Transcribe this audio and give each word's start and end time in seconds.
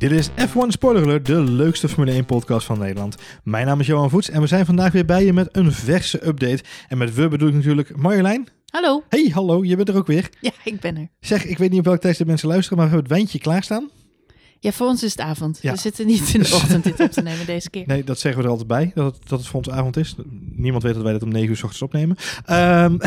Dit 0.00 0.10
is 0.10 0.30
F1 0.30 0.68
Spoiler 0.68 1.02
Alert, 1.02 1.26
de 1.26 1.40
leukste 1.40 1.88
Formule 1.88 2.12
1 2.12 2.24
podcast 2.24 2.66
van 2.66 2.78
Nederland. 2.78 3.16
Mijn 3.44 3.66
naam 3.66 3.80
is 3.80 3.86
Johan 3.86 4.10
Voets 4.10 4.30
en 4.30 4.40
we 4.40 4.46
zijn 4.46 4.66
vandaag 4.66 4.92
weer 4.92 5.04
bij 5.04 5.24
je 5.24 5.32
met 5.32 5.48
een 5.52 5.72
verse 5.72 6.26
update. 6.26 6.62
En 6.88 6.98
met 6.98 7.14
we 7.14 7.28
bedoel 7.28 7.48
ik 7.48 7.54
natuurlijk 7.54 7.96
Marjolein. 7.96 8.48
Hallo. 8.66 9.02
Hey, 9.08 9.30
hallo, 9.34 9.64
je 9.64 9.76
bent 9.76 9.88
er 9.88 9.96
ook 9.96 10.06
weer. 10.06 10.30
Ja, 10.40 10.50
ik 10.64 10.80
ben 10.80 10.96
er. 10.96 11.08
Zeg, 11.20 11.44
ik 11.44 11.58
weet 11.58 11.70
niet 11.70 11.78
op 11.78 11.84
welke 11.84 12.00
tijd 12.00 12.18
de 12.18 12.26
mensen 12.26 12.48
luisteren, 12.48 12.78
maar 12.78 12.86
we 12.86 12.92
hebben 12.92 13.10
het 13.10 13.18
wijntje 13.18 13.38
klaarstaan. 13.38 13.90
Ja, 14.62 14.72
voor 14.72 14.86
ons 14.86 15.02
is 15.02 15.10
het 15.10 15.20
avond. 15.20 15.58
Ja. 15.62 15.72
We 15.72 15.78
zitten 15.78 16.06
niet 16.06 16.34
in 16.34 16.40
de 16.42 16.54
ochtend 16.62 16.84
dit 16.84 17.00
op 17.00 17.10
te 17.10 17.22
nemen 17.22 17.46
deze 17.46 17.70
keer. 17.70 17.84
Nee, 17.86 18.04
dat 18.04 18.18
zeggen 18.18 18.40
we 18.40 18.46
er 18.46 18.52
altijd 18.52 18.68
bij, 18.68 18.90
dat 18.94 19.14
het, 19.14 19.28
dat 19.28 19.38
het 19.38 19.48
voor 19.48 19.58
ons 19.58 19.70
avond 19.70 19.96
is. 19.96 20.14
Niemand 20.54 20.82
weet 20.82 20.94
dat 20.94 21.02
wij 21.02 21.12
dat 21.12 21.22
om 21.22 21.28
9 21.28 21.48
uur 21.48 21.56
s 21.56 21.62
ochtends 21.62 21.82
opnemen. 21.82 22.16
Ehm, 22.44 22.98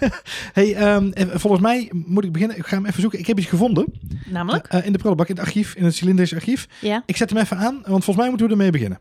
hey, 0.58 0.74
ehm, 0.74 1.10
en 1.10 1.40
volgens 1.40 1.62
mij 1.62 1.90
moet 1.92 2.24
ik 2.24 2.32
beginnen. 2.32 2.56
Ik 2.56 2.66
ga 2.66 2.76
hem 2.76 2.86
even 2.86 3.00
zoeken. 3.00 3.18
Ik 3.18 3.26
heb 3.26 3.38
iets 3.38 3.48
gevonden. 3.48 3.86
Namelijk? 4.26 4.66
Eh, 4.66 4.86
in 4.86 4.92
de 4.92 4.98
prullenbak, 4.98 5.28
in 5.28 5.34
het 5.34 5.44
archief, 5.44 5.74
in 5.74 5.84
het 5.84 5.94
cilindrisch 5.94 6.34
archief. 6.34 6.68
Ja. 6.80 7.02
Ik 7.06 7.16
zet 7.16 7.30
hem 7.30 7.38
even 7.38 7.56
aan, 7.56 7.74
want 7.74 8.04
volgens 8.04 8.16
mij 8.16 8.28
moeten 8.28 8.46
we 8.46 8.52
ermee 8.52 8.70
beginnen. 8.70 8.98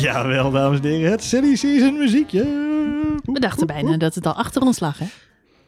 Jawel, 0.00 0.50
dames 0.50 0.78
en 0.78 0.84
heren, 0.84 1.10
het 1.10 1.24
Silly 1.24 1.56
Season 1.56 1.98
muziekje. 1.98 2.42
We 3.22 3.40
dachten 3.40 3.66
bijna 3.66 3.96
dat 3.96 4.14
het 4.14 4.26
al 4.26 4.34
achter 4.34 4.62
ons 4.62 4.80
lag, 4.80 4.98
hè? 4.98 5.06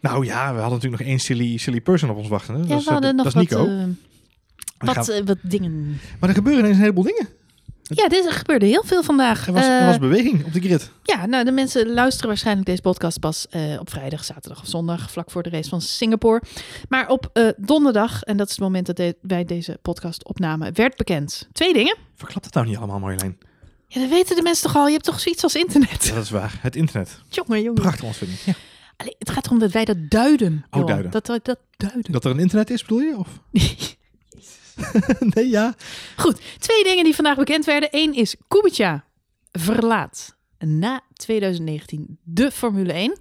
Nou 0.00 0.24
ja, 0.24 0.40
we 0.54 0.60
hadden 0.60 0.70
natuurlijk 0.78 1.02
nog 1.02 1.10
één 1.10 1.18
silly, 1.20 1.56
silly 1.56 1.80
person 1.80 2.10
op 2.10 2.16
ons 2.16 2.28
wachten. 2.28 2.54
Hè? 2.54 2.60
Ja, 2.60 2.66
dat 2.66 2.78
is, 2.78 2.84
we 2.84 2.92
hadden 2.92 3.10
eh, 3.10 3.16
nog 3.16 3.32
dat 3.32 3.42
is 3.42 3.48
wat, 3.48 3.66
Nico. 3.66 3.78
eh, 3.78 4.94
wat, 4.94 5.08
eh, 5.08 5.20
wat 5.24 5.38
dingen. 5.42 6.00
Maar 6.20 6.28
er 6.28 6.34
gebeuren 6.34 6.60
ineens 6.62 6.76
een 6.76 6.82
heleboel 6.82 7.04
dingen. 7.04 7.28
Ja, 7.82 8.08
dit, 8.08 8.26
er 8.26 8.32
gebeurde 8.32 8.66
heel 8.66 8.82
veel 8.84 9.02
vandaag. 9.02 9.46
Er 9.46 9.52
was, 9.52 9.64
er 9.64 9.80
Eh, 9.80 9.86
was 9.86 9.98
beweging 9.98 10.44
op 10.44 10.52
de 10.52 10.60
grid. 10.60 10.90
ja, 11.02 11.26
nou, 11.26 11.44
de 11.44 11.50
mensen 11.52 11.92
luisteren 11.92 12.28
waarschijnlijk 12.28 12.66
deze 12.66 12.80
podcast 12.82 13.20
pas 13.20 13.46
op 13.78 13.90
vrijdag, 13.90 14.24
zaterdag 14.24 14.60
of 14.62 14.68
zondag, 14.68 15.10
vlak 15.10 15.30
voor 15.30 15.42
de 15.42 15.50
race 15.50 15.68
van 15.68 15.80
Singapore. 15.80 16.42
Maar 16.88 17.08
op 17.08 17.52
donderdag, 17.56 18.22
en 18.22 18.36
dat 18.36 18.46
is 18.46 18.52
het 18.52 18.62
moment 18.62 18.86
dat 18.86 18.96
de- 18.96 19.16
wij 19.22 19.44
deze 19.44 19.78
podcast 19.82 20.24
opnamen, 20.24 20.74
werd 20.74 20.96
bekend 20.96 21.48
twee 21.52 21.72
dingen. 21.72 21.96
Verklap 22.14 22.42
dat 22.42 22.54
nou 22.54 22.66
niet 22.66 22.76
allemaal, 22.76 22.98
Marjolein? 22.98 23.38
Ja, 23.88 24.00
dat 24.00 24.10
weten 24.10 24.36
de 24.36 24.42
mensen 24.42 24.62
toch 24.66 24.76
al. 24.76 24.86
Je 24.86 24.92
hebt 24.92 25.04
toch 25.04 25.20
zoiets 25.20 25.42
als 25.42 25.54
internet? 25.54 26.04
Ja, 26.04 26.14
dat 26.14 26.24
is 26.24 26.30
waar. 26.30 26.58
Het 26.60 26.76
internet. 26.76 27.20
Jongen, 27.28 27.62
jongen. 27.62 27.82
Prachtig 27.82 28.04
ontvinding. 28.04 28.38
Ja. 28.44 28.52
Allee, 28.96 29.14
het 29.18 29.30
gaat 29.30 29.46
erom 29.46 29.58
dat 29.58 29.70
wij 29.70 29.84
dat 29.84 29.96
duiden. 30.10 30.64
Duiden. 30.70 31.10
Dat 31.10 31.26
we 31.26 31.40
dat 31.42 31.58
duiden. 31.76 32.12
Dat 32.12 32.24
er 32.24 32.30
een 32.30 32.38
internet 32.38 32.70
is, 32.70 32.82
bedoel 32.82 33.00
je? 33.00 33.16
Of? 33.16 33.28
nee, 35.34 35.48
ja. 35.48 35.74
Goed, 36.16 36.40
twee 36.58 36.84
dingen 36.84 37.04
die 37.04 37.14
vandaag 37.14 37.36
bekend 37.36 37.64
werden. 37.64 37.88
Eén 37.92 38.14
is 38.14 38.36
Kubica 38.48 39.04
verlaat 39.52 40.36
na 40.58 41.00
2019 41.12 42.18
de 42.22 42.50
Formule 42.50 42.92
1. 42.92 43.18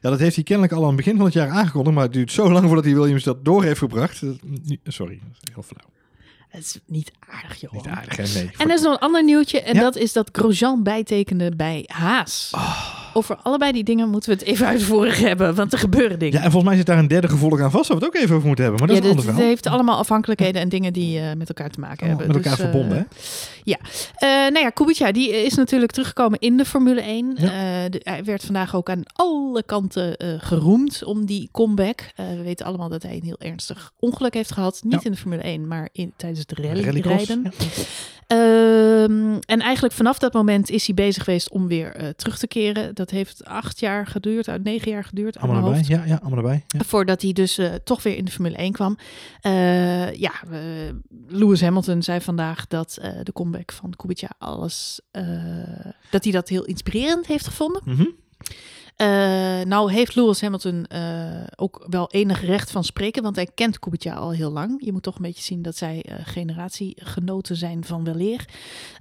Ja, 0.00 0.10
dat 0.10 0.18
heeft 0.18 0.34
hij 0.34 0.44
kennelijk 0.44 0.72
al 0.74 0.80
aan 0.80 0.86
het 0.86 0.96
begin 0.96 1.16
van 1.16 1.24
het 1.24 1.34
jaar 1.34 1.48
aangekondigd. 1.50 1.94
Maar 1.94 2.04
het 2.04 2.12
duurt 2.12 2.32
zo 2.32 2.50
lang 2.50 2.66
voordat 2.66 2.84
hij 2.84 2.94
Williams 2.94 3.22
dat 3.24 3.44
door 3.44 3.62
heeft 3.64 3.78
gebracht. 3.78 4.20
Dat- 4.20 4.38
Sorry, 4.84 5.18
dat 5.22 5.42
is 5.42 5.52
heel 5.54 5.62
flauw. 5.62 5.88
Dat 6.52 6.60
is 6.60 6.78
niet 6.86 7.12
aardig, 7.28 7.60
joh. 7.60 7.72
Niet 7.72 7.86
aardig, 7.86 8.16
hè? 8.16 8.22
Nee. 8.40 8.50
En 8.58 8.68
er 8.68 8.74
is 8.74 8.80
nog 8.80 8.92
een 8.92 8.98
ander 8.98 9.24
nieuwtje. 9.24 9.60
En 9.62 9.74
Ja. 9.74 9.80
dat 9.80 9.96
is 9.96 10.12
dat 10.12 10.28
Grosjean 10.32 10.82
bijtekende 10.82 11.56
bij 11.56 11.84
Haas. 11.86 12.48
Ah. 12.54 13.05
Over 13.16 13.36
allebei 13.42 13.72
die 13.72 13.84
dingen 13.84 14.08
moeten 14.08 14.30
we 14.30 14.36
het 14.38 14.44
even 14.44 14.66
uitvoerig 14.66 15.18
hebben. 15.20 15.54
Want 15.54 15.72
er 15.72 15.78
gebeuren 15.78 16.18
dingen. 16.18 16.34
Ja, 16.38 16.44
en 16.44 16.50
volgens 16.50 16.64
mij 16.64 16.76
zit 16.76 16.86
daar 16.86 16.98
een 16.98 17.08
derde 17.08 17.28
gevolg 17.28 17.60
aan 17.60 17.70
vast. 17.70 17.88
Waar 17.88 17.98
we 17.98 18.04
het 18.04 18.14
ook 18.14 18.20
even 18.22 18.34
over 18.34 18.46
moeten 18.46 18.64
hebben. 18.64 18.86
Maar 18.86 18.94
dat 18.94 19.02
Ja, 19.04 19.04
is 19.04 19.08
een 19.10 19.16
ander 19.16 19.26
dit 19.34 19.34
verhaal. 19.34 19.54
heeft 19.54 19.66
allemaal 19.66 19.98
afhankelijkheden 19.98 20.60
en 20.62 20.68
dingen 20.68 20.92
die 20.92 21.18
eh, 21.20 21.24
met 21.36 21.48
elkaar 21.48 21.70
te 21.70 21.80
maken 21.80 21.98
Allemaal 22.06 22.18
hebben. 22.18 22.36
met 22.36 22.44
elkaar 22.46 22.56
Dus, 22.58 22.66
eh, 22.66 22.72
verbonden, 22.72 22.98
hè? 22.98 23.04
Eh, 24.18 24.28
nou 24.52 24.58
ja, 24.58 24.70
Kubica 24.70 25.12
die 25.12 25.44
is 25.44 25.54
natuurlijk 25.54 25.92
teruggekomen 25.92 26.38
in 26.38 26.56
de 26.56 26.64
Formule 26.64 27.00
1. 27.02 27.36
Ja. 27.38 27.44
Eh, 27.46 27.90
de- 27.90 28.00
hij 28.04 28.24
werd 28.24 28.44
vandaag 28.44 28.74
ook 28.76 28.90
aan 28.90 29.02
alle 29.12 29.62
kanten 29.62 30.16
geroemd 30.40 31.04
om 31.04 31.26
die 31.26 31.48
comeback. 31.52 32.12
We 32.16 32.42
weten 32.42 32.66
allemaal 32.66 32.88
dat 32.88 33.02
hij 33.02 33.14
een 33.14 33.22
heel 33.24 33.38
ernstig 33.38 33.92
ongeluk 33.98 34.34
heeft 34.34 34.52
gehad. 34.52 34.80
Niet 34.84 34.92
Ja. 34.92 35.00
in 35.02 35.10
de 35.12 35.18
Formule 35.18 35.42
1, 35.46 35.66
maar 35.66 35.88
in, 35.92 36.12
tijdens 36.16 36.40
het 36.40 36.52
rally, 36.58 37.00
rijden. 37.00 37.42
ja. 37.42 37.50
Ehm, 38.96 39.38
en 39.46 39.60
eigenlijk 39.60 39.94
vanaf 39.94 40.18
dat 40.18 40.32
moment 40.32 40.70
is 40.70 40.86
hij 40.86 40.94
bezig 40.94 41.24
geweest 41.24 41.50
om 41.50 41.68
weer 41.68 41.94
eh, 41.94 42.08
terug 42.08 42.38
te 42.38 42.46
keren. 42.46 42.94
Dat 42.94 43.10
heeft 43.10 43.44
acht 43.44 43.80
jaar 43.80 44.06
geduurd, 44.06 44.48
uit 44.48 44.64
negen 44.64 44.90
jaar 44.90 45.04
geduurd. 45.04 45.38
Allemaal 45.38 45.64
erbij. 45.64 45.84
Ja, 45.86 46.04
ja, 46.04 46.18
allemaal 46.22 46.38
erbij. 46.38 46.64
Ja. 46.66 46.80
Voordat 46.84 47.22
hij 47.22 47.32
dus 47.32 47.58
eh, 47.58 47.74
toch 47.84 48.02
weer 48.02 48.16
in 48.16 48.24
de 48.24 48.30
Formule 48.30 48.56
1 48.56 48.72
kwam. 48.72 48.98
Eh, 49.40 50.14
ja, 50.14 50.32
Lewis 51.28 51.60
Hamilton 51.60 52.02
zei 52.02 52.20
vandaag 52.20 52.66
dat 52.66 52.98
de 53.22 53.32
comeback 53.32 53.72
van 53.72 53.94
Kubica 53.96 54.28
alles... 54.38 55.00
dat 56.10 56.24
hij 56.24 56.32
dat 56.32 56.48
heel 56.48 56.64
inspirerend 56.64 57.26
heeft 57.26 57.46
gevonden. 57.46 57.82
Mhm. 57.84 58.06
Eh, 58.96 59.06
nou 59.60 59.92
heeft 59.92 60.14
Lewis 60.14 60.40
Hamilton 60.40 60.86
eh, 60.86 61.42
ook 61.56 61.86
wel 61.88 62.10
enig 62.10 62.44
recht 62.44 62.70
van 62.70 62.84
spreken, 62.84 63.22
want 63.22 63.36
hij 63.36 63.48
kent 63.54 63.78
Kubica 63.78 64.14
al 64.14 64.30
heel 64.30 64.50
lang. 64.50 64.84
Je 64.84 64.92
moet 64.92 65.02
toch 65.02 65.16
een 65.16 65.22
beetje 65.22 65.42
zien 65.42 65.62
dat 65.62 65.76
zij 65.76 66.02
eh, 66.02 66.14
generatiegenoten 66.22 67.56
zijn 67.56 67.84
van 67.84 68.04
weleer. 68.04 68.44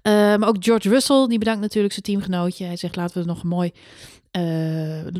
Maar 0.03 0.47
ook 0.47 0.56
George 0.59 0.89
Russell, 0.89 1.28
die 1.28 1.39
bedankt 1.39 1.61
natuurlijk 1.61 1.94
zijn 1.94 2.06
teamgenootje. 2.06 2.66
Hij 2.66 2.78
zegt 2.78 2.95
laten 2.95 3.13
we 3.13 3.19
er 3.19 3.28
nog 3.28 3.44
een 3.44 3.50
mooi, 3.50 3.72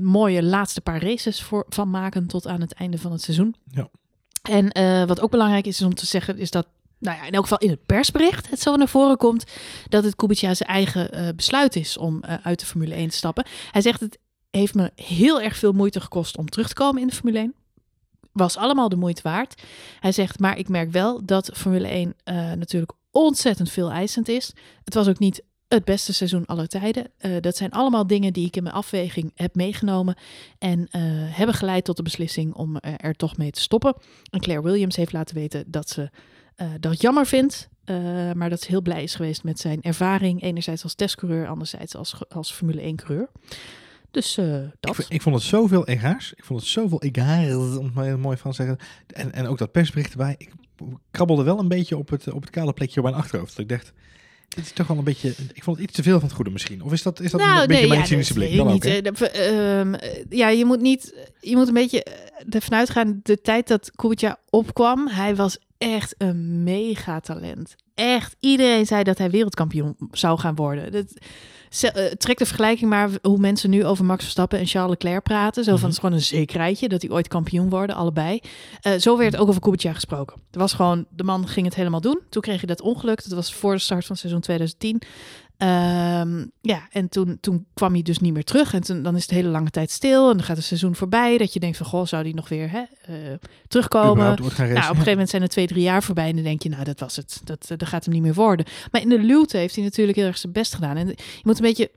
mooie 0.02 0.44
laatste 0.44 0.82
paar 0.82 1.04
races 1.04 1.42
voor, 1.42 1.66
van 1.70 1.90
maken 1.90 2.28
tot 2.28 2.48
aan 2.48 2.62
het 2.62 2.74
einde 2.74 2.98
van 2.98 3.12
het 3.12 3.22
seizoen. 3.22 3.56
Ja. 3.72 3.90
En 4.42 4.68
wat 5.08 5.22
ook 5.22 5.32
belangrijk 5.32 5.66
is 5.66 5.82
om 5.82 5.96
te 5.96 6.06
zeggen, 6.06 6.38
is 6.38 6.52
dat 6.52 6.68
nou 7.00 7.18
ja, 7.18 7.26
in 7.26 7.34
elk 7.34 7.44
geval 7.44 7.58
in 7.58 7.70
het 7.70 7.86
persbericht 7.86 8.50
het 8.50 8.62
zo 8.62 8.76
naar 8.76 8.88
voren 8.88 9.18
komt 9.18 9.44
dat 9.90 10.04
het 10.04 10.16
Kubica 10.16 10.54
zijn 10.54 10.70
eigen 10.70 11.36
besluit 11.36 11.76
is 11.76 11.98
om 11.98 12.24
uit 12.44 12.60
de 12.60 12.66
Formule 12.66 12.96
1 12.96 13.10
te 13.10 13.16
stappen. 13.16 13.46
Hij 13.72 13.82
zegt 13.82 14.00
het 14.00 14.18
heeft 14.56 14.76
me 14.76 14.92
heel 14.96 15.42
erg 15.42 15.58
veel 15.58 15.72
moeite 15.72 16.02
gekost 16.02 16.38
om 16.38 16.50
terug 16.50 16.68
te 16.68 16.74
komen 16.74 17.02
in 17.02 17.08
de 17.08 17.14
Formule 17.14 17.38
1. 17.38 17.54
Was 18.32 18.58
allemaal 18.58 18.90
de 18.90 18.96
moeite 18.96 19.22
waard. 19.22 19.62
Hij 20.00 20.12
zegt, 20.12 20.40
maar 20.40 20.58
ik 20.58 20.70
merk 20.70 20.92
wel 20.92 21.26
dat 21.26 21.50
Formule 21.54 21.88
1 21.88 22.14
eh, 22.24 22.36
natuurlijk 22.36 22.92
ontzettend 23.12 23.72
veel 23.72 23.92
eisend 23.92 24.28
is. 24.28 24.54
Het 24.84 24.94
was 24.94 25.08
ook 25.08 25.20
niet 25.20 25.44
het 25.68 25.86
beste 25.86 26.14
seizoen 26.14 26.46
aller 26.46 26.68
tijden. 26.68 27.12
Eh, 27.18 27.32
dat 27.42 27.58
zijn 27.58 27.72
allemaal 27.72 28.08
dingen 28.08 28.34
die 28.34 28.48
ik 28.48 28.56
in 28.56 28.64
mijn 28.64 28.76
afweging 28.76 29.32
heb 29.36 29.56
meegenomen 29.56 30.16
en 30.58 30.88
eh, 30.92 31.02
hebben 31.38 31.56
geleid 31.56 31.86
tot 31.86 31.98
de 31.98 32.04
beslissing 32.04 32.54
om 32.54 32.78
er 32.78 33.16
toch 33.16 33.38
mee 33.38 33.52
te 33.52 33.62
stoppen. 33.62 33.96
En 34.30 34.40
Claire 34.40 34.64
Williams 34.64 34.96
heeft 34.96 35.14
laten 35.14 35.36
weten 35.36 35.72
dat 35.72 35.90
ze 35.90 36.10
dat 36.80 37.02
jammer 37.02 37.26
vindt, 37.26 37.70
maar 38.34 38.50
dat 38.50 38.62
ze 38.62 38.68
heel 38.70 38.82
blij 38.82 39.04
is 39.04 39.16
geweest 39.16 39.44
met 39.44 39.60
zijn 39.60 39.82
ervaring. 39.82 40.42
Enerzijds 40.42 40.84
als 40.84 40.96
testcoureur, 40.96 41.48
anderzijds 41.48 41.96
als, 41.96 42.16
als 42.30 42.52
Formule 42.52 42.94
1-coureur. 42.94 43.30
Dus 44.16 44.38
eh, 44.38 44.64
Ik, 44.64 44.70
dat. 44.80 44.96
v- 44.96 45.10
ik 45.10 45.22
vond 45.22 45.36
het 45.36 45.44
zoveel 45.44 45.88
egaars. 45.88 46.34
Ik 46.36 46.44
vond 46.44 46.60
het 46.60 46.70
zoveel 46.70 47.02
egaars, 47.02 47.54
om 47.78 47.86
het 47.86 47.94
maar 47.94 48.20
mooi 48.20 48.38
van 48.38 48.52
te 48.52 48.58
zeggen. 48.58 48.78
En, 49.08 49.34
en 49.34 49.48
ook 49.48 49.58
dat 49.58 49.72
persbericht 49.72 50.12
erbij. 50.12 50.36
Ik 50.38 50.52
krabbelde 51.12 51.44
wel 51.44 51.60
een 51.60 51.68
beetje 51.68 51.98
op 51.98 52.10
het, 52.10 52.32
op 52.32 52.42
het 52.42 52.50
kale 52.50 52.74
plekje 52.74 52.98
op 53.00 53.04
mijn 53.06 53.18
achterhoofd. 53.18 53.50
Dat 53.52 53.60
ik 53.60 53.70
dacht, 53.70 53.94
dit 54.50 54.66
is 54.66 54.72
toch 54.72 54.88
wel 54.88 54.98
een 54.98 55.04
beetje... 55.04 55.34
Ik 55.54 55.64
vond 55.64 55.78
het 55.78 55.86
iets 55.86 55.96
te 55.96 56.04
veel 56.04 56.20
van 56.20 56.28
het 56.28 56.36
goede 56.36 56.52
misschien. 56.52 56.84
Of 56.84 56.92
is 56.92 57.02
dat, 57.04 57.20
is 57.20 57.32
dat 57.32 57.42
een 57.42 57.68
beetje 57.68 57.88
mijn 57.88 58.00
ja, 58.00 58.06
cynische 58.06 58.34
dat 58.34 58.44
blik? 58.44 58.58
Dan 58.58 58.68
niet. 58.68 58.86
ook? 58.88 58.92
Eh, 58.92 59.02
de- 59.14 59.30
ehm, 59.30 59.94
eh, 59.94 60.24
ja, 60.30 60.50
je 60.50 60.66
moet 60.66 60.82
niet, 60.82 61.30
je 61.40 61.56
moet 61.56 61.68
een 61.68 61.74
beetje 61.74 62.04
eh, 62.04 62.14
ervan 62.50 62.78
uitgaan. 62.78 63.20
De 63.24 63.42
tijd 63.42 63.68
dat 63.68 63.92
Kubica 63.96 64.40
opkwam, 64.50 65.08
hij 65.08 65.36
was 65.36 65.58
echt 65.78 66.16
een 66.18 66.64
megatalent. 66.64 67.76
Echt, 67.96 68.36
iedereen 68.40 68.86
zei 68.86 69.04
dat 69.04 69.18
hij 69.18 69.30
wereldkampioen 69.30 69.96
zou 70.12 70.40
gaan 70.40 70.56
worden. 70.56 70.92
Dat, 70.92 71.06
eh, 71.14 71.28
trek 72.18 72.38
de 72.38 72.46
vergelijking 72.46 72.90
maar 72.90 73.10
hoe 73.22 73.38
mensen 73.38 73.70
nu 73.70 73.86
over 73.86 74.06
Max 74.06 74.22
Verstappen 74.24 74.60
en 74.60 74.66
Charles 74.66 74.90
Leclerc 74.92 75.24
praten. 75.24 75.64
Zo 75.64 75.70
van, 75.70 75.74
Mhm. 75.74 75.84
het 75.86 75.94
is 75.94 76.00
gewoon 76.00 76.16
een 76.16 76.22
zekerheidje 76.24 76.90
dat 76.90 77.02
hij 77.02 77.12
ooit 77.12 77.28
kampioen 77.28 77.70
worden, 77.70 77.96
allebei. 77.96 78.40
Eh, 78.82 78.94
zo 78.94 79.18
werd 79.18 79.38
ook 79.38 79.48
over 79.48 79.62
Kubica 79.62 79.94
gesproken. 79.94 80.38
Er 80.52 80.60
was 80.60 80.74
gewoon, 80.74 81.06
de 81.10 81.24
man 81.24 81.48
ging 81.48 81.66
het 81.66 81.76
helemaal 81.76 82.02
doen. 82.02 82.20
Toen 82.30 82.42
kreeg 82.42 82.62
je 82.62 82.68
dat 82.68 82.82
ongeluk. 82.82 83.24
Dat 83.24 83.34
was 83.34 83.54
voor 83.54 83.74
de 83.74 83.80
start 83.80 84.06
van 84.06 84.18
seizoen 84.18 84.42
2010. 84.42 85.02
Ehm, 85.58 86.46
ja, 86.62 86.88
en 86.92 87.10
toen, 87.10 87.38
toen 87.42 87.66
kwam 87.74 87.94
hij 87.94 88.02
dus 88.02 88.20
niet 88.20 88.34
meer 88.34 88.44
terug. 88.44 88.74
En 88.74 88.82
toen, 88.82 89.04
dan 89.04 89.16
is 89.16 89.22
het 89.22 89.32
hele 89.32 89.50
lange 89.50 89.70
tijd 89.70 89.92
stil. 89.92 90.30
En 90.30 90.38
dan 90.38 90.46
gaat 90.46 90.58
het 90.58 90.66
seizoen 90.66 90.96
voorbij. 90.96 91.38
Dat 91.38 91.54
je 91.54 91.60
denkt 91.60 91.78
van, 91.78 91.86
goh, 91.86 92.06
zou 92.06 92.24
die 92.24 92.34
nog 92.34 92.50
weer 92.50 92.72
hè, 92.72 92.84
eh, 93.02 93.16
terugkomen? 93.68 94.26
Nou, 94.26 94.34
op 94.34 94.44
een 94.46 94.52
gegeven 94.52 95.10
moment 95.10 95.30
zijn 95.30 95.42
er 95.42 95.48
twee, 95.48 95.68
drie 95.68 95.84
jaar 95.84 96.04
voorbij. 96.04 96.30
En 96.30 96.36
dan 96.36 96.44
denk 96.44 96.64
je, 96.64 96.70
nou, 96.70 96.84
dat 96.84 97.00
was 97.00 97.16
het. 97.16 97.42
Dat, 97.44 97.66
eh, 97.70 97.78
dat 97.78 97.88
gaat 97.88 98.06
hem 98.06 98.14
niet 98.14 98.24
meer 98.24 98.34
worden. 98.34 98.66
Maar 98.92 99.02
in 99.02 99.10
de 99.10 99.20
luwte 99.20 99.58
heeft 99.58 99.76
hij 99.76 99.84
natuurlijk 99.84 100.18
heel 100.18 100.28
erg 100.28 100.38
zijn 100.38 100.54
best 100.54 100.76
gedaan. 100.76 100.98
En 100.98 101.08
je 101.08 101.42
moet 101.44 101.58
een 101.58 101.66
beetje 101.66 101.92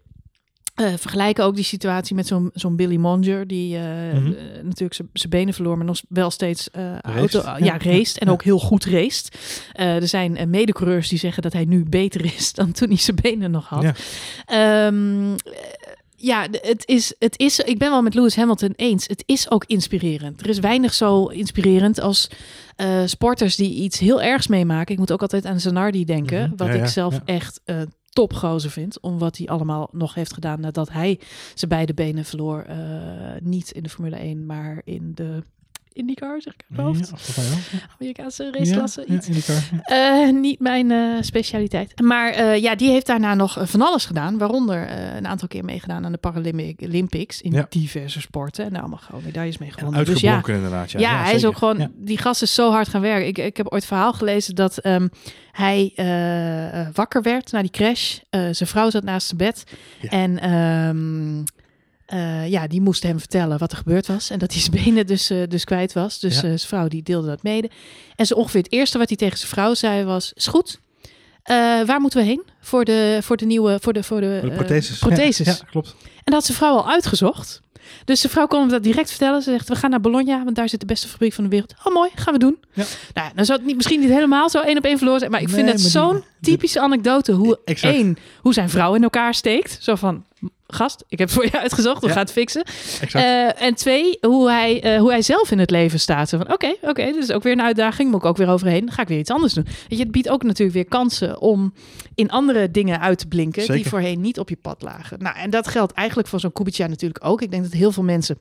eh, 0.79 0.93
vergelijken 0.97 1.45
ook 1.45 1.55
die 1.55 1.65
situatie 1.65 2.15
met 2.17 2.27
zo'n 2.27 2.51
zo'n 2.55 2.77
Billy 2.77 2.97
Monger. 2.97 3.47
Die 3.47 3.77
eh, 3.77 3.83
Mhm. 3.83 4.27
eh, 4.33 4.63
natuurlijk 4.63 4.95
zijn- 5.13 5.31
benen 5.31 5.55
verloor, 5.55 5.77
maar 5.77 5.87
nog 5.87 6.01
wel 6.09 6.31
steeds 6.31 6.69
auto, 7.03 7.41
ja. 7.43 7.57
ja, 7.59 7.79
raced. 7.79 8.19
En 8.19 8.27
Ja. 8.27 8.33
ook 8.33 8.43
heel 8.43 8.59
goed 8.59 8.85
raced. 8.85 9.39
Er 9.73 10.09
zijn 10.09 10.37
uh, 10.41 10.45
medecoureurs 10.47 11.09
die 11.09 11.19
zeggen 11.19 11.43
dat 11.43 11.53
hij 11.53 11.65
nu 11.65 11.85
beter 11.89 12.25
is 12.37 12.53
dan 12.53 12.73
toen 12.73 12.89
hij 12.89 12.97
zijn 12.99 13.19
benen 13.23 13.51
nog 13.51 13.69
had. 13.69 13.83
Ja. 13.83 13.95
Ehm, 14.47 15.33
eh, 15.33 15.39
ja, 16.17 16.47
het 16.51 16.83
is, 16.87 17.15
het 17.19 17.39
is, 17.39 17.59
ik 17.59 17.79
ben 17.79 17.91
wel 17.91 18.03
met 18.03 18.15
Lewis 18.15 18.37
Hamilton 18.37 18.73
eens. 18.77 19.07
Het 19.07 19.23
is 19.27 19.51
ook 19.51 19.65
inspirerend. 19.67 20.41
Er 20.41 20.49
is 20.49 20.59
weinig 20.59 20.95
zo 20.95 21.25
inspirerend 21.27 22.01
als 22.01 22.29
sporters 23.05 23.57
die 23.57 23.75
iets 23.75 23.99
heel 23.99 24.23
ergs 24.23 24.47
meemaken. 24.47 24.93
Ik 24.93 24.99
moet 24.99 25.13
ook 25.13 25.23
altijd 25.23 25.45
aan 25.47 25.61
Zanardi 25.61 26.05
denken. 26.05 26.41
Mhm. 26.43 26.57
Wat 26.57 26.67
Ja, 26.69 26.75
ik 26.75 26.81
ja, 26.81 26.87
zelf 26.87 27.15
ja. 27.15 27.23
echt 27.25 27.61
topgozer 28.19 28.71
vind. 28.71 29.01
Om 29.01 29.19
wat 29.19 29.37
hij 29.37 29.47
allemaal 29.47 29.89
nog 29.93 30.15
heeft 30.15 30.33
gedaan 30.33 30.61
nadat 30.61 30.91
hij 30.91 31.21
zijn 31.55 31.71
beide 31.71 31.95
benen 31.95 32.25
verloor. 32.25 32.61
eh, 32.61 32.77
niet 33.41 33.71
in 33.71 33.83
de 33.83 33.89
Formule 33.89 34.17
1, 34.17 34.47
maar 34.47 34.83
in 34.85 35.13
de 35.15 35.43
IndyCar, 35.99 36.43
zeg 36.43 36.53
ik 36.55 36.61
uit 36.71 36.79
Ja, 36.79 36.85
mijn 36.85 36.97
hoofd. 36.97 37.37
wel. 37.37 37.47
Amerikaanse 37.99 38.51
raceklasse, 38.53 39.05
Ja, 39.07 39.15
iets. 39.15 39.47
ja, 39.47 39.55
ja. 39.87 40.27
Eh, 40.27 40.33
niet 40.33 40.61
mijn 40.61 40.91
eh, 40.91 40.99
specialiteit. 41.21 42.01
Maar 42.01 42.31
eh, 42.33 42.57
ja, 42.63 42.75
die 42.75 42.91
heeft 42.91 43.07
daarna 43.07 43.35
nog 43.35 43.59
van 43.63 43.83
alles 43.83 44.07
gedaan. 44.07 44.39
Waaronder 44.39 44.91
een 45.17 45.27
aantal 45.27 45.49
keer 45.49 45.65
meegedaan 45.65 46.05
aan 46.05 46.13
de 46.13 46.19
Paralympics 46.19 47.41
in 47.41 47.53
Ja. 47.53 47.67
diverse 47.69 48.21
sporten. 48.21 48.65
En 48.65 48.71
daar 48.71 48.81
allemaal 48.81 48.99
gewoon 48.99 49.23
medailles 49.25 49.59
mee 49.59 49.69
En 49.69 49.75
gewonnen. 49.79 50.05
Dus 50.05 50.21
ja, 50.21 50.43
inderdaad. 50.47 50.91
Ja, 50.91 50.99
ja, 51.01 51.23
hij 51.23 51.35
is 51.35 51.45
ook 51.45 51.57
gewoon, 51.57 51.79
Ja. 51.79 51.89
die 51.95 52.19
gast 52.19 52.43
is 52.43 52.55
zo 52.55 52.71
hard 52.71 52.89
gaan 52.89 53.01
werken. 53.01 53.27
Ik, 53.27 53.39
ik 53.39 53.57
heb 53.57 53.67
ooit 53.73 53.87
verhaal 53.87 54.13
gelezen 54.13 54.55
dat 54.55 54.79
ehm, 54.79 55.09
hij 55.53 55.93
wakker 56.93 57.23
werd 57.23 57.53
na 57.53 57.61
die 57.61 57.71
crash. 57.71 58.19
Zijn 58.31 58.55
vrouw 58.55 58.91
zat 58.91 59.03
naast 59.03 59.27
zijn 59.27 59.39
bed. 59.39 59.65
Ja. 60.01 60.09
En 60.09 60.39
ehm, 60.39 61.43
eh, 62.09 62.49
ja, 62.49 62.67
die 62.67 62.81
moest 62.81 63.03
hem 63.03 63.19
vertellen 63.19 63.59
wat 63.59 63.71
er 63.73 63.79
gebeurd 63.79 64.07
was. 64.07 64.31
En 64.31 64.39
dat 64.39 64.53
hij 64.53 64.61
zijn 64.61 64.85
benen 64.85 65.07
dus, 65.07 65.31
eh, 65.31 65.43
dus 65.49 65.65
kwijt 65.65 65.93
was. 65.93 66.19
Dus 66.21 66.35
Ja. 66.35 66.39
eh, 66.43 66.47
zijn 66.47 66.59
vrouw 66.59 66.89
die 66.89 67.03
deelde 67.03 67.27
dat 67.27 67.43
mede. 67.43 67.71
En 68.17 68.27
zo 68.27 68.35
ongeveer 68.35 68.63
het 68.63 68.73
eerste 68.73 68.99
wat 68.99 69.09
hij 69.09 69.17
tegen 69.17 69.39
zijn 69.39 69.51
vrouw 69.51 69.75
zei 69.75 70.05
was... 70.05 70.33
Is 70.33 70.47
goed, 70.47 70.81
waar 71.87 72.01
moeten 72.01 72.19
we 72.21 72.27
heen 72.27 72.43
voor 72.61 72.85
de, 72.85 73.19
voor 73.23 73.37
de 73.37 73.45
nieuwe... 73.47 73.79
Voor 73.81 73.93
de, 73.93 74.03
voor 74.03 74.21
de, 74.21 74.51
protheses. 74.55 74.99
protheses. 74.99 75.47
Ja, 75.47 75.53
ja, 75.53 75.67
klopt. 75.71 75.89
En 76.03 76.09
dat 76.25 76.35
had 76.35 76.45
zijn 76.45 76.57
vrouw 76.59 76.77
al 76.77 76.89
uitgezocht. 76.89 77.61
Dus 78.05 78.21
de 78.21 78.29
vrouw 78.29 78.47
kon 78.47 78.61
hem 78.61 78.69
dat 78.69 78.83
direct 78.83 79.09
vertellen. 79.11 79.43
Ze 79.43 79.51
zegt, 79.51 79.69
we 79.69 79.77
gaan 79.77 79.91
naar 79.91 80.01
Bologna, 80.01 80.45
want 80.45 80.57
daar 80.57 80.69
zit 80.69 80.81
de 80.81 80.87
beste 80.87 81.09
fabriek 81.09 81.33
van 81.33 81.45
de 81.45 81.51
wereld. 81.51 81.75
Oh, 81.85 81.95
mooi, 81.95 82.11
gaan 82.15 82.33
we 82.33 82.39
doen. 82.39 82.57
Ja. 82.73 82.85
Nou, 83.15 83.27
ja, 83.29 83.33
dan 83.35 83.45
zou 83.45 83.59
het 83.59 83.67
niet, 83.67 83.77
misschien 83.77 84.01
niet 84.01 84.09
helemaal 84.09 84.51
zo 84.51 84.61
één 84.61 84.77
op 84.79 84.85
één 84.85 84.97
verloren 84.97 85.21
zijn. 85.21 85.31
Maar 85.33 85.41
ik 85.41 85.49
vind 85.49 85.65
Nee, 85.65 85.75
die- 85.75 85.89
zo'n 85.89 86.25
typische 86.41 86.81
anekdote. 86.81 87.33
Hoe, 87.33 87.59
Exact. 87.65 87.95
één, 87.95 88.17
hoe 88.41 88.53
zijn 88.53 88.71
vrouw 88.71 88.95
in 88.95 89.03
elkaar 89.03 89.35
steekt. 89.35 89.79
Zo 89.81 89.95
van, 89.95 90.25
gast, 90.75 91.05
ik 91.09 91.19
heb 91.19 91.31
voor 91.31 91.45
je 91.45 91.61
uitgezocht. 91.61 92.01
We 92.01 92.07
Ja. 92.07 92.13
gaan 92.13 92.23
het 92.23 92.33
fixen. 92.33 92.63
Eh, 93.13 93.63
en 93.63 93.75
twee, 93.75 94.19
hoe 94.21 94.51
hij, 94.51 94.83
eh, 94.83 95.01
hoe 95.01 95.11
hij 95.11 95.23
zelf 95.23 95.51
in 95.51 95.59
het 95.59 95.71
leven 95.71 96.01
staat. 96.01 96.29
Van, 96.29 96.53
oké, 96.53 96.75
oké, 96.83 97.05
dit 97.05 97.17
is 97.17 97.33
ook 97.33 97.43
weer 97.43 97.53
een 97.53 97.63
uitdaging. 97.63 98.11
Moet 98.11 98.21
ik 98.21 98.27
ook 98.27 98.37
weer 98.37 98.49
overheen. 98.49 98.85
Dan 98.87 98.95
ga 98.95 99.03
ik 99.03 99.09
weer 99.09 99.19
iets 99.19 99.31
anders 99.31 99.53
doen. 99.53 99.65
Weet 99.65 99.99
je, 99.99 100.05
het 100.05 100.11
biedt 100.13 100.29
ook 100.29 100.43
natuurlijk 100.43 100.75
weer 100.75 100.89
kansen 100.89 101.41
om 101.41 101.73
in 102.15 102.31
andere 102.31 102.71
dingen 102.71 103.01
uit 103.01 103.19
te 103.19 103.27
blinken. 103.29 103.73
Die 103.73 103.89
voorheen 103.89 104.21
niet 104.21 104.39
op 104.39 104.49
je 104.49 104.57
pad 104.57 104.83
lagen. 104.83 105.19
Nou, 105.23 105.37
en 105.37 105.51
dat 105.51 105.69
geldt 105.69 105.93
eigenlijk 105.93 106.29
voor 106.29 106.41
zo'n 106.41 106.53
Kubica 106.53 106.87
natuurlijk 106.87 107.25
ook. 107.25 107.43
Ik 107.43 107.51
denk 107.51 107.63
dat 107.63 107.73
heel 107.73 107.93
veel 107.93 108.03
mensen 108.03 108.39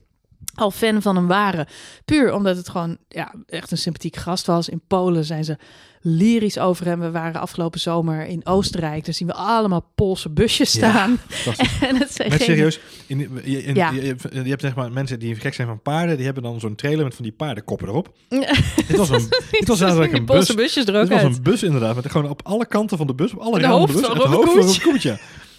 al 0.56 0.72
fan 0.72 1.02
van 1.02 1.16
hem 1.16 1.28
waren. 1.28 1.66
Puur 2.06 2.34
omdat 2.34 2.58
het 2.58 2.70
gewoon 2.70 2.98
ja, 3.08 3.34
echt 3.48 3.72
een 3.72 3.78
sympathiek 3.78 4.16
gast 4.16 4.46
was. 4.46 4.70
In 4.70 4.82
Polen 4.88 5.26
zijn 5.26 5.44
ze 5.44 5.58
lyrisch 6.02 6.60
over 6.60 6.86
hem. 6.86 7.00
We 7.00 7.12
waren 7.12 7.42
afgelopen 7.42 7.80
zomer 7.80 8.26
in 8.26 8.46
Oostenrijk. 8.46 9.06
Daar 9.06 9.14
zien 9.14 9.28
we 9.28 9.34
allemaal 9.34 9.86
Poolse 9.96 10.30
busjes 10.30 10.74
Ja, 10.74 10.90
staan. 10.92 11.18
Fantastisch. 11.28 11.80
en 11.90 11.96
het 11.96 12.14
zijn 12.14 12.32
geen- 12.32 12.40
serieus, 12.40 12.80
in, 13.08 13.20
je, 13.44 13.64
in- 13.64 13.76
Ja. 13.76 13.90
je, 13.92 14.02
je, 14.06 14.16
je 14.44 14.50
hebt 14.50 14.62
zeg 14.62 14.76
maar 14.76 14.92
mensen 14.92 15.20
die 15.20 15.36
gek 15.36 15.54
zijn 15.54 15.68
van 15.68 15.82
paarden, 15.82 16.16
die 16.16 16.26
hebben 16.26 16.44
dan 16.44 16.60
zo'n 16.60 16.76
trailer 16.76 17.04
met 17.04 17.16
van 17.16 17.24
die 17.24 17.34
paardenkoppen 17.34 17.88
erop. 17.88 18.14
dit 18.88 18.98
was 18.98 19.10
een, 19.10 19.28
dit 19.52 19.68
was 19.68 19.82
eigenlijk 19.82 20.14
een 20.14 20.26
bus. 20.26 20.56
busjes 20.56 20.86
er 20.86 20.96
ook 20.96 21.02
Dit 21.02 21.10
was 21.10 21.22
uit. 21.22 21.36
een 21.38 21.44
bus 21.44 21.64
inderdaad, 21.64 21.96
met 21.96 22.12
gewoon 22.12 22.30
op 22.30 22.42
alle 22.44 22.66
kanten 22.68 22.98
van 22.98 23.08
de 23.08 23.16
bus, 23.16 23.32
op 23.34 23.40
alle 23.40 23.56
Het 23.56 23.66
ramen 23.66 23.78
van 23.78 23.88
de 23.88 23.94
bus, 23.94 24.08
het 24.08 24.18
hoofd 24.18 24.46
van. 24.52 24.56
Robert 24.60 24.82
Koetje. 24.82 25.18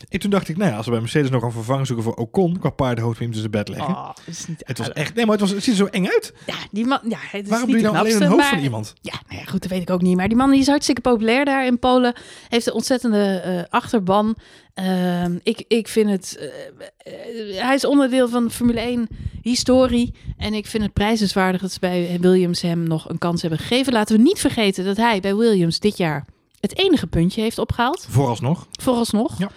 En 0.08 0.18
toen 0.18 0.30
dacht 0.30 0.48
ik, 0.48 0.56
nou 0.56 0.70
ja, 0.70 0.76
als 0.76 0.84
we 0.84 0.90
bij 0.90 1.00
Mercedes 1.00 1.30
nog 1.30 1.42
een 1.42 1.52
vervanger 1.52 1.86
zoeken 1.86 2.04
voor 2.04 2.14
Ocon, 2.14 2.58
qua 2.58 2.70
paardenhoofd 2.70 3.18
hem 3.18 3.32
tussen 3.32 3.50
bed 3.50 3.68
leggen. 3.68 3.94
Oh, 3.94 4.10
is 4.26 4.46
niet 4.46 4.62
Het 4.66 4.78
was 4.78 4.92
echt, 4.92 5.14
nee, 5.14 5.26
maar 5.26 5.38
het, 5.38 5.40
was, 5.40 5.50
het 5.50 5.62
ziet 5.62 5.72
er 5.72 5.78
zo 5.78 5.86
eng 5.86 6.06
uit. 6.06 6.34
Ja, 6.46 6.54
die 6.70 6.86
man. 6.86 6.98
Ja, 7.08 7.18
het 7.20 7.44
is 7.44 7.48
Waarom 7.48 7.68
niet 7.68 7.76
doe 7.76 7.86
je 7.86 7.92
nou 7.92 8.06
alleen 8.06 8.22
een 8.22 8.28
hoofd 8.28 8.42
maar, 8.42 8.54
van 8.54 8.62
iemand? 8.62 8.94
Ja, 9.00 9.14
nou 9.28 9.40
ja, 9.40 9.46
goed, 9.46 9.62
dat 9.62 9.70
weet 9.70 9.82
ik 9.82 9.90
ook 9.90 10.02
niet. 10.02 10.16
Maar 10.16 10.28
die 10.28 10.36
man 10.36 10.50
die 10.50 10.60
is 10.60 10.66
hartstikke 10.66 11.00
populair 11.00 11.44
daar 11.44 11.66
in 11.66 11.78
Polen. 11.78 12.14
Heeft 12.48 12.66
een 12.66 12.72
ontzettende 12.72 13.24
eh, 13.24 13.62
achterban. 13.70 14.36
Ehm, 14.74 15.38
ik, 15.42 15.64
ik 15.68 15.88
vind 15.88 16.10
het. 16.10 16.36
eh, 16.38 17.56
eh, 17.56 17.64
hij 17.64 17.74
is 17.74 17.84
onderdeel 17.84 18.28
van 18.28 18.50
Formule 18.50 18.80
1 18.80 19.08
historie. 19.42 20.14
En 20.36 20.54
ik 20.54 20.66
vind 20.66 20.82
het 20.82 20.92
prijzenswaardig 20.92 21.60
dat 21.60 21.72
ze 21.72 21.80
bij 21.80 22.18
Williams 22.20 22.60
hem 22.60 22.82
nog 22.82 23.08
een 23.08 23.18
kans 23.18 23.40
hebben 23.40 23.58
gegeven. 23.58 23.92
Laten 23.92 24.16
we 24.16 24.22
niet 24.22 24.38
vergeten 24.38 24.84
dat 24.84 24.96
hij 24.96 25.20
bij 25.20 25.36
Williams 25.36 25.78
dit 25.78 25.96
jaar 25.96 26.24
het 26.60 26.78
enige 26.78 27.06
puntje 27.06 27.40
heeft 27.40 27.58
opgehaald. 27.58 28.06
Vooralsnog. 28.08 28.66
Vooralsnog. 28.80 29.38
Ja. 29.38 29.50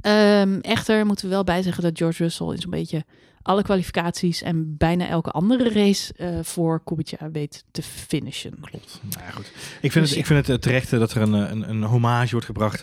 Ehm, 0.00 0.58
echter 0.60 1.06
moeten 1.06 1.24
we 1.24 1.34
wel 1.34 1.44
bijzeggen 1.44 1.82
dat 1.82 1.98
George 1.98 2.22
Russell 2.22 2.46
in 2.46 2.58
zo'n 2.58 2.70
beetje 2.70 3.04
alle 3.48 3.62
kwalificaties 3.62 4.42
en 4.42 4.76
bijna 4.76 5.08
elke 5.08 5.30
andere 5.30 5.72
race 5.72 6.12
eh, 6.16 6.38
voor 6.42 6.82
Kubica 6.84 7.30
weet 7.30 7.64
te 7.70 7.82
finishen. 7.82 8.58
Klopt. 8.60 9.00
Nou 9.10 9.24
ja, 9.24 9.30
goed. 9.30 9.46
Ik 9.80 9.92
vind, 9.92 9.94
Dus 9.94 10.10
het, 10.10 10.18
ik 10.18 10.26
vind 10.26 10.46
het 10.46 10.48
eh, 10.48 10.62
terecht 10.62 10.92
eh, 10.92 10.98
dat 10.98 11.12
er 11.12 11.22
een, 11.22 11.32
een, 11.32 11.70
een 11.70 11.82
hommage 11.82 12.30
wordt 12.30 12.46
gebracht 12.46 12.80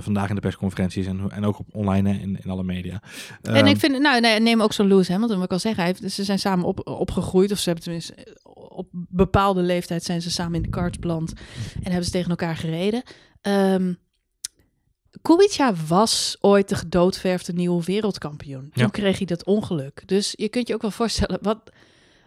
vandaag 0.00 0.28
in 0.28 0.34
de 0.34 0.40
persconferenties 0.40 1.06
en, 1.06 1.30
en 1.30 1.44
ook 1.44 1.58
op 1.58 1.66
online 1.72 2.08
hè, 2.08 2.18
in, 2.18 2.38
in 2.42 2.50
alle 2.50 2.64
media. 2.64 3.02
en 3.42 3.54
Ehm, 3.54 3.66
ik 3.66 3.76
vind, 3.76 3.98
nou, 3.98 4.20
nee, 4.20 4.40
neem 4.40 4.62
ook 4.62 4.72
zo'n 4.72 4.86
Lewis 4.86 5.08
Hamilton, 5.08 5.36
wat 5.36 5.44
ik 5.44 5.52
al 5.52 5.58
zeggen. 5.58 5.82
Hij 5.82 5.94
heeft, 5.98 6.14
ze 6.14 6.24
zijn 6.24 6.38
samen 6.38 6.64
op, 6.64 6.88
opgegroeid, 6.88 7.52
of 7.52 7.58
ze 7.58 7.64
hebben 7.64 7.84
tenminste 7.84 8.14
op 8.52 8.88
bepaalde 8.92 9.62
leeftijd 9.62 10.04
zijn 10.04 10.22
ze 10.22 10.30
samen 10.30 10.54
in 10.54 10.62
de 10.62 10.68
karts 10.68 10.98
beland 10.98 11.32
en 11.74 11.82
hebben 11.82 12.04
ze 12.04 12.10
tegen 12.10 12.30
elkaar 12.30 12.56
gereden. 12.56 13.02
Ehm 13.40 13.92
Kubica 15.28 15.74
was 15.86 16.36
ooit 16.40 16.68
de 16.68 16.74
gedoodverfde 16.74 17.52
nieuwe 17.52 17.82
wereldkampioen. 17.84 18.60
Toen 18.72 18.82
Ja. 18.82 18.88
kreeg 18.88 19.16
hij 19.16 19.26
dat 19.26 19.44
ongeluk. 19.44 20.02
Dus 20.06 20.32
je 20.36 20.48
kunt 20.48 20.68
je 20.68 20.74
ook 20.74 20.82
wel 20.82 20.90
voorstellen, 21.00 21.38
wat 21.42 21.70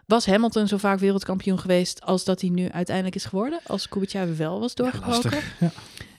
was 0.06 0.26
Hamilton 0.26 0.68
zo 0.68 0.78
vaak 0.78 1.00
wereldkampioen 1.00 1.60
geweest 1.60 2.02
als 2.02 2.24
dat 2.24 2.42
hij 2.42 2.50
nu 2.50 2.70
uiteindelijk 2.70 3.16
is 3.16 3.26
geworden? 3.26 3.60
Als 3.66 3.90
Kubica 3.90 4.36
wel 4.36 4.60
was 4.60 4.76
doorgebroken? 4.76 5.40
Ja. 5.60 5.72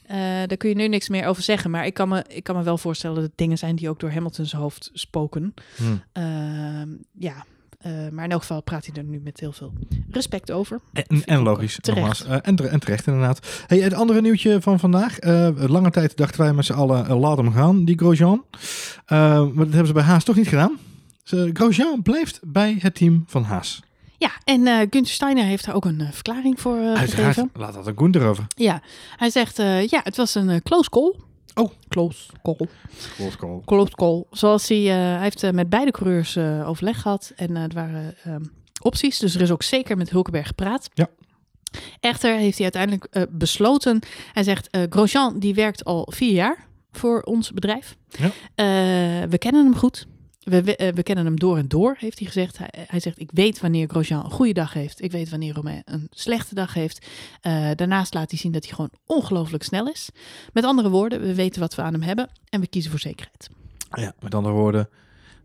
Eh, 0.05 0.17
daar 0.47 0.57
kun 0.57 0.69
je 0.69 0.75
nu 0.75 0.87
niks 0.87 1.09
meer 1.09 1.25
over 1.25 1.43
zeggen. 1.43 1.71
Maar 1.71 1.85
ik 1.85 1.93
kan, 1.93 2.09
me, 2.09 2.23
ik 2.27 2.43
kan 2.43 2.55
me 2.55 2.63
wel 2.63 2.77
voorstellen 2.77 3.15
dat 3.15 3.25
het 3.25 3.37
dingen 3.37 3.57
zijn 3.57 3.75
die 3.75 3.89
ook 3.89 3.99
door 3.99 4.11
Hamilton's 4.11 4.51
hoofd 4.51 4.89
spoken. 4.93 5.53
Hm. 5.75 5.83
Ehm, 6.11 6.89
ja, 7.17 7.45
eh, 7.79 7.91
maar 8.11 8.23
in 8.23 8.31
elk 8.31 8.41
geval 8.41 8.61
praat 8.61 8.85
hij 8.85 8.95
er 8.95 9.03
nu 9.03 9.19
met 9.23 9.39
heel 9.39 9.51
veel 9.51 9.73
respect 10.11 10.51
over. 10.51 10.79
En, 10.93 11.23
en 11.25 11.39
logisch, 11.41 11.77
terecht. 11.81 11.99
nogmaals. 11.99 12.25
Eh, 12.25 12.37
en, 12.49 12.55
tere- 12.55 12.67
en 12.69 12.79
terecht 12.79 13.07
inderdaad. 13.07 13.63
Hey, 13.67 13.79
het 13.79 13.93
andere 13.93 14.21
nieuwtje 14.21 14.61
van 14.61 14.79
vandaag. 14.79 15.19
Eh, 15.19 15.49
lange 15.55 15.89
tijd 15.91 16.17
dachten 16.17 16.41
wij 16.41 16.53
met 16.53 16.65
z'n 16.65 16.73
allen, 16.73 17.17
laat 17.17 17.37
hem 17.37 17.51
gaan, 17.53 17.85
die 17.85 17.97
Grosjean. 17.97 18.43
Maar 19.07 19.45
dat 19.45 19.55
hebben 19.57 19.87
ze 19.87 19.93
bij 19.93 20.03
Haas 20.03 20.23
toch 20.23 20.35
niet 20.35 20.47
gedaan. 20.47 20.77
Grosjean 21.53 22.01
blijft 22.01 22.39
bij 22.43 22.77
het 22.79 22.95
team 22.95 23.23
van 23.27 23.43
Haas. 23.43 23.79
Ja, 24.17 24.31
en 24.43 24.67
eh 24.67 24.77
Günther 24.77 25.07
Steiner 25.13 25.43
heeft 25.43 25.65
daar 25.65 25.75
ook 25.75 25.85
een 25.85 26.07
verklaring 26.11 26.59
voor 26.59 26.75
eh, 26.77 26.81
Uiteraard, 26.93 27.07
gegeven. 27.33 27.49
laat 27.53 27.73
dat 27.73 27.87
een 27.87 27.93
Koen 27.93 28.15
erover. 28.15 28.45
Ja, 28.55 28.81
hij 29.17 29.29
zegt, 29.29 29.57
ja, 29.89 29.99
het 30.03 30.15
was 30.17 30.35
een 30.35 30.61
close 30.63 30.89
call. 30.89 31.15
Oh. 31.53 31.71
Close 31.87 32.29
call. 32.41 32.67
Close 33.15 33.61
Close 33.65 33.91
call. 33.95 34.23
Zoals 34.31 34.67
hij, 34.67 34.77
eh, 34.77 34.93
hij 34.93 35.21
heeft 35.21 35.43
eh, 35.43 35.51
met 35.51 35.69
beide 35.69 35.91
coureurs 35.91 36.35
eh, 36.35 36.69
overleg 36.69 37.01
gehad. 37.01 37.31
En 37.35 37.55
er 37.55 37.73
waren 37.73 38.15
ehm, 38.23 38.43
opties. 38.81 39.19
Dus 39.19 39.35
er 39.35 39.41
is 39.41 39.51
ook 39.51 39.63
zeker 39.63 39.97
met 39.97 40.09
Hulkenberg 40.09 40.47
gepraat. 40.47 40.89
Ja. 40.93 41.09
Echter 41.99 42.35
heeft 42.35 42.57
hij 42.57 42.71
uiteindelijk 42.73 43.27
besloten. 43.37 43.99
Hij 44.33 44.43
zegt, 44.43 44.77
Grosjean 44.89 45.39
die 45.39 45.53
werkt 45.53 45.85
al 45.85 46.07
vier 46.11 46.33
jaar 46.33 46.67
voor 46.91 47.21
ons 47.21 47.51
bedrijf. 47.51 47.97
Ja. 48.09 48.31
We 49.27 49.37
kennen 49.37 49.63
hem 49.63 49.75
goed. 49.75 50.07
We, 50.39 50.63
we, 50.63 50.75
eh, 50.75 50.93
we 50.93 51.03
kennen 51.03 51.25
hem 51.25 51.39
door 51.39 51.57
en 51.57 51.67
door, 51.67 51.95
heeft 51.99 52.19
hij 52.19 52.27
gezegd. 52.27 52.57
Hij, 52.57 52.85
hij 52.87 52.99
zegt, 52.99 53.19
ik 53.19 53.29
weet 53.33 53.59
wanneer 53.59 53.87
Grosjean 53.87 54.23
een 54.23 54.31
goede 54.31 54.53
dag 54.53 54.73
heeft. 54.73 55.01
Ik 55.01 55.11
weet 55.11 55.29
wanneer 55.29 55.53
Romain 55.53 55.81
een 55.85 56.07
slechte 56.09 56.55
dag 56.55 56.73
heeft. 56.73 57.07
Eh, 57.41 57.69
daarnaast 57.75 58.13
laat 58.13 58.29
hij 58.29 58.39
zien 58.39 58.51
dat 58.51 58.63
hij 58.63 58.73
gewoon 58.73 58.91
ongelooflijk 59.05 59.63
snel 59.63 59.89
is. 59.89 60.09
Met 60.53 60.63
andere 60.63 60.89
woorden, 60.89 61.21
we 61.21 61.35
weten 61.35 61.61
wat 61.61 61.75
we 61.75 61.81
aan 61.81 61.93
hem 61.93 62.01
hebben. 62.01 62.29
En 62.49 62.59
we 62.59 62.67
kiezen 62.67 62.91
voor 62.91 62.99
zekerheid. 62.99 63.49
Ja, 63.91 64.13
met 64.19 64.35
andere 64.35 64.55
woorden, 64.55 64.89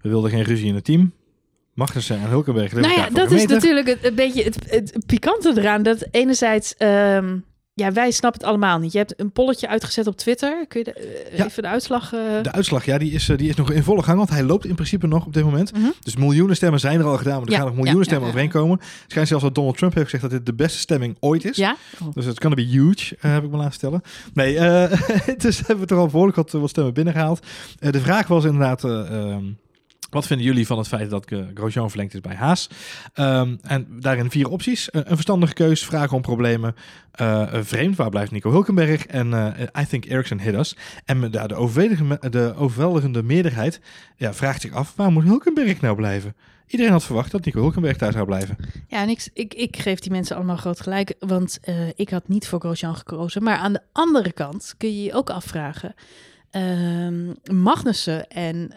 we 0.00 0.08
wilden 0.08 0.30
geen 0.30 0.42
ruzie 0.42 0.68
in 0.68 0.74
het 0.74 0.84
team. 0.84 1.12
Magnussen 1.74 2.20
en 2.20 2.28
Hulkenberg. 2.28 2.72
Nou 2.72 2.92
ja, 2.92 3.10
dat 3.10 3.30
is 3.30 3.46
natuurlijk 3.46 3.86
het, 3.86 4.04
een 4.04 4.14
beetje 4.14 4.42
het, 4.42 4.70
het 4.70 5.06
pikante 5.06 5.54
eraan. 5.56 5.82
Dat 5.82 6.06
enerzijds, 6.10 6.76
ehm, 6.76 7.38
ja, 7.74 7.92
wij 7.92 8.10
snappen 8.10 8.40
het 8.40 8.48
allemaal 8.50 8.78
niet. 8.78 8.92
Je 8.92 8.98
hebt 8.98 9.20
een 9.20 9.32
polletje 9.32 9.68
uitgezet 9.68 10.06
op 10.06 10.16
Twitter. 10.16 10.66
Kun 10.68 10.78
je 10.78 10.84
de, 10.84 10.92
eh, 10.92 11.38
Ja. 11.38 11.44
even 11.44 11.62
de 11.62 11.68
uitslag... 11.68 12.12
eh, 12.12 12.20
De 12.42 12.52
uitslag, 12.52 12.84
ja, 12.84 12.98
die 12.98 13.12
is, 13.12 13.28
eh, 13.28 13.36
die 13.36 13.48
is 13.48 13.54
nog 13.56 13.70
in 13.70 13.82
volle 13.82 14.02
gang, 14.02 14.16
want 14.16 14.30
hij 14.30 14.42
loopt 14.42 14.64
in 14.66 14.74
principe 14.74 15.06
nog 15.06 15.26
op 15.26 15.32
dit 15.34 15.44
moment. 15.44 15.72
mhm. 15.72 15.86
Dus 16.02 16.16
miljoenen 16.16 16.56
stemmen 16.56 16.80
zijn 16.80 17.00
er 17.00 17.06
al 17.06 17.16
gedaan, 17.16 17.34
maar 17.38 17.44
er 17.46 17.50
Ja, 17.50 17.56
gaan 17.56 17.66
nog 17.66 17.74
miljoenen 17.74 18.02
ja, 18.02 18.08
stemmen 18.08 18.28
overheen 18.28 18.50
komen. 18.50 18.78
Het 18.78 19.04
schijnt 19.06 19.28
zelfs 19.28 19.44
dat 19.44 19.54
Donald 19.54 19.76
Trump 19.76 19.92
heeft 19.94 20.04
gezegd 20.04 20.22
dat 20.22 20.32
dit 20.32 20.46
de 20.46 20.54
beste 20.54 20.78
stemming 20.78 21.16
ooit 21.20 21.44
is. 21.44 21.56
Ja? 21.56 21.76
Oh. 22.02 22.08
Dus 22.14 22.24
het 22.24 22.38
kan 22.38 22.54
be 22.54 22.62
huge, 22.62 23.16
heb 23.18 23.44
ik 23.44 23.50
me 23.50 23.56
laten 23.56 23.72
stellen. 23.72 24.02
Nee, 24.34 24.54
dus 25.36 25.58
hebben 25.58 25.78
we 25.80 25.86
toch 25.86 25.98
al 25.98 26.06
behoorlijk 26.06 26.36
wat, 26.36 26.50
wat 26.50 26.70
stemmen 26.70 26.94
binnengehaald. 26.94 27.46
Eh, 27.78 27.92
de 27.92 28.00
vraag 28.00 28.26
was 28.26 28.44
inderdaad, 28.44 28.84
eh, 28.84 29.10
ehm, 29.30 29.44
wat 30.14 30.26
vinden 30.26 30.46
jullie 30.46 30.66
van 30.66 30.78
het 30.78 30.88
feit 30.88 31.10
dat 31.10 31.24
eh, 31.24 31.38
Grosjean 31.54 31.88
verlengd 31.88 32.14
is 32.14 32.20
bij 32.20 32.34
Haas? 32.34 32.68
Ehm, 33.14 33.56
en 33.62 33.86
daarin 34.00 34.30
vier 34.30 34.48
opties. 34.48 34.90
Eh, 34.90 35.00
een 35.04 35.14
verstandige 35.14 35.52
keus, 35.52 35.84
vragen 35.84 36.16
om 36.16 36.22
problemen. 36.22 36.74
Eh, 37.10 37.48
vreemd, 37.52 37.96
waar 37.96 38.10
blijft 38.10 38.30
Nico 38.30 38.50
Hulkenberg? 38.50 39.06
En 39.06 39.56
I 39.80 39.86
think 39.86 40.04
Ericsson 40.04 40.40
hit. 40.40 40.76
En 41.04 41.20
de, 41.20 41.46
de, 41.46 41.54
overweldigende, 41.54 42.30
de 42.30 42.54
overweldigende 42.56 43.22
meerderheid 43.22 43.80
ja, 44.16 44.34
vraagt 44.34 44.60
zich 44.60 44.72
af, 44.72 44.92
waar 44.96 45.12
moet 45.12 45.24
Hulkenberg 45.24 45.80
nou 45.80 45.96
blijven? 45.96 46.34
Iedereen 46.66 46.92
had 46.92 47.04
verwacht 47.04 47.30
dat 47.30 47.44
Nico 47.44 47.60
Hulkenberg 47.60 47.96
daar 47.96 48.12
zou 48.12 48.26
blijven. 48.26 48.56
Ja, 48.88 49.02
en 49.02 49.08
ik, 49.08 49.54
ik, 49.54 49.76
geef 49.76 49.98
die 49.98 50.10
mensen 50.10 50.36
allemaal 50.36 50.56
groot 50.56 50.80
gelijk, 50.80 51.14
want 51.18 51.60
ik 51.94 52.10
had 52.10 52.28
niet 52.28 52.48
voor 52.48 52.60
Grosjean 52.60 52.96
gekozen. 52.96 53.42
Maar 53.42 53.56
aan 53.56 53.72
de 53.72 53.82
andere 53.92 54.32
kant 54.32 54.74
kun 54.78 54.96
je 54.96 55.02
je 55.02 55.12
ook 55.12 55.30
afvragen, 55.30 55.94
ehm, 56.50 57.32
Magnussen 57.50 58.28
en 58.28 58.72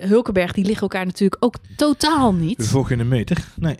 Hulkenberg, 0.00 0.52
die 0.52 0.64
liggen 0.64 0.82
elkaar 0.82 1.06
natuurlijk 1.06 1.44
ook 1.44 1.54
totaal 1.76 2.32
De 2.32 2.38
niet. 2.38 2.66
volgende 2.66 3.04
meter. 3.04 3.44
Nee. 3.56 3.76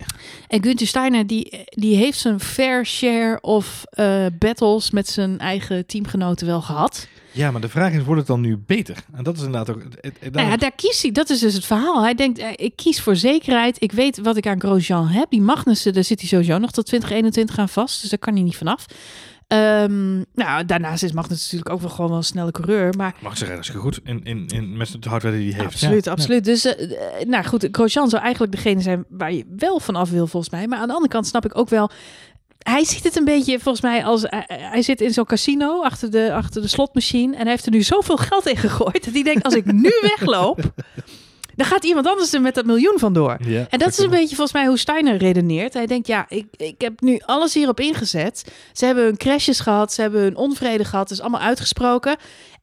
En 0.49 0.63
Günther 0.63 0.87
Steiner, 0.87 1.27
die, 1.27 1.65
die 1.71 1.97
heeft 1.97 2.19
zijn 2.19 2.41
fair 2.41 2.87
share 2.87 3.39
of 3.41 3.85
eh, 3.91 4.27
battles 4.39 4.91
met 4.91 5.09
zijn 5.09 5.39
eigen 5.39 5.87
teamgenoten 5.87 6.47
wel 6.47 6.61
gehad. 6.63 7.09
Ja, 7.33 7.51
maar 7.51 7.61
de 7.61 7.69
vraag 7.69 7.93
is, 7.93 8.03
wordt 8.03 8.19
het 8.19 8.27
dan 8.27 8.41
nu 8.41 8.57
beter? 8.67 8.97
En 9.15 9.25
dat 9.25 9.37
is 9.37 9.43
inderdaad 9.43 9.71
ook... 9.77 9.83
Het, 10.01 10.17
het- 10.21 10.33
Nou 10.35 10.49
ja, 10.49 10.57
daar 10.57 10.73
kiest 10.73 11.03
hij. 11.03 11.11
Dat 11.13 11.31
is 11.31 11.39
dus 11.39 11.55
het 11.55 11.65
verhaal. 11.65 12.03
Hij 12.03 12.15
denkt, 12.15 12.39
eh, 12.39 12.49
ik 12.55 12.73
kies 12.77 13.01
voor 13.01 13.17
zekerheid. 13.17 13.83
Ik 13.83 13.93
weet 13.93 14.19
wat 14.19 14.37
ik 14.37 14.47
aan 14.47 14.61
Grosjean 14.61 15.07
heb. 15.09 15.31
Die 15.31 15.41
Magnussen, 15.41 15.93
daar 15.93 16.05
zit 16.05 16.21
hij 16.21 16.29
sowieso 16.29 16.59
nog 16.59 16.71
tot 16.71 16.87
2021 16.87 17.59
aan 17.59 17.69
vast. 17.69 18.01
Dus 18.01 18.11
daar 18.11 18.19
kan 18.19 18.35
hij 18.35 18.43
niet 18.43 18.57
vanaf. 18.57 18.87
Ehm, 19.49 20.17
nou, 20.35 20.65
daarnaast 20.67 21.03
is 21.03 21.13
Magnussen 21.13 21.45
natuurlijk 21.45 21.71
ook 21.75 21.81
wel 21.81 21.91
gewoon 21.97 22.09
wel 22.11 22.19
een 22.19 22.25
snelle 22.25 22.51
coureur. 22.51 22.95
Maar 22.97 23.15
mag 23.21 23.39
zeggen, 23.39 23.57
dat 23.57 23.65
is 23.65 23.71
goed 23.75 24.01
in, 24.05 24.21
in, 24.25 24.47
in, 24.47 24.77
met 24.77 25.03
de 25.03 25.09
hardware 25.09 25.37
die 25.37 25.53
hij 25.53 25.61
heeft. 25.63 25.73
absoluut, 25.75 26.05
Ja. 26.05 26.11
absoluut. 26.11 26.45
Dus, 26.45 26.65
eh, 26.65 26.93
eh, 27.21 27.29
nou 27.29 27.45
goed, 27.45 27.69
Grosjean 27.73 28.09
zou 28.09 28.23
eigenlijk 28.23 28.53
degene 28.53 28.81
zijn 28.81 29.05
waar 29.09 29.33
je 29.33 29.45
wel 29.57 29.81
vanaf 29.81 30.11
wil, 30.11 30.27
volgens 30.27 30.53
mij. 30.53 30.67
Maar 30.67 30.79
aan 30.79 30.87
de 30.89 30.93
andere 30.95 31.13
kant 31.13 31.27
snap 31.27 31.45
ik 31.45 31.59
ook 31.59 31.69
wel... 31.69 31.91
Hij 32.59 32.85
ziet 32.85 33.05
het 33.05 33.17
een 33.17 33.25
beetje 33.25 33.59
volgens 33.59 33.81
mij 33.85 34.05
als... 34.05 34.25
eh, 34.25 34.39
hij 34.47 34.83
zit 34.83 35.01
in 35.01 35.13
zo'n 35.13 35.25
casino 35.25 35.83
achter 35.83 36.11
de, 36.11 36.33
achter 36.35 36.63
de 36.63 36.69
slotmachine. 36.69 37.33
En 37.37 37.41
hij 37.43 37.51
heeft 37.51 37.67
er 37.67 37.73
nu 37.73 37.83
zoveel 37.83 38.17
geld 38.17 38.47
in 38.47 38.57
gegooid... 38.57 39.05
dat 39.05 39.15
hij 39.15 39.23
denkt, 39.23 39.43
als 39.45 39.55
ik 39.55 39.73
nu 39.73 39.93
wegloop... 40.01 40.61
dan 41.59 41.67
gaat 41.67 41.85
iemand 41.85 42.07
anders 42.07 42.33
er 42.33 42.41
met 42.41 42.55
dat 42.55 42.65
miljoen 42.65 42.99
vandoor. 42.99 43.37
Ja, 43.41 43.67
En 43.71 43.79
dat 43.79 43.89
is 43.89 43.99
een 43.99 44.11
beetje 44.11 44.37
volgens 44.37 44.53
mij 44.53 44.67
hoe 44.67 44.79
Steiner 44.79 45.17
redeneert. 45.17 45.75
Hij 45.75 45.87
denkt, 45.87 46.07
ja, 46.07 46.27
ik, 46.29 46.47
ik 46.57 46.81
heb 46.81 47.01
nu 47.01 47.21
alles 47.25 47.55
hierop 47.55 47.81
ingezet. 47.81 48.53
Ze 48.73 48.85
hebben 48.85 49.05
hun 49.05 49.17
crashes 49.17 49.61
gehad, 49.61 49.93
ze 49.93 50.01
hebben 50.01 50.21
hun 50.21 50.37
onvrede 50.37 50.85
gehad. 50.85 51.09
Het 51.09 51.19
is 51.19 51.25
allemaal 51.25 51.41
uitgesproken. 51.41 52.17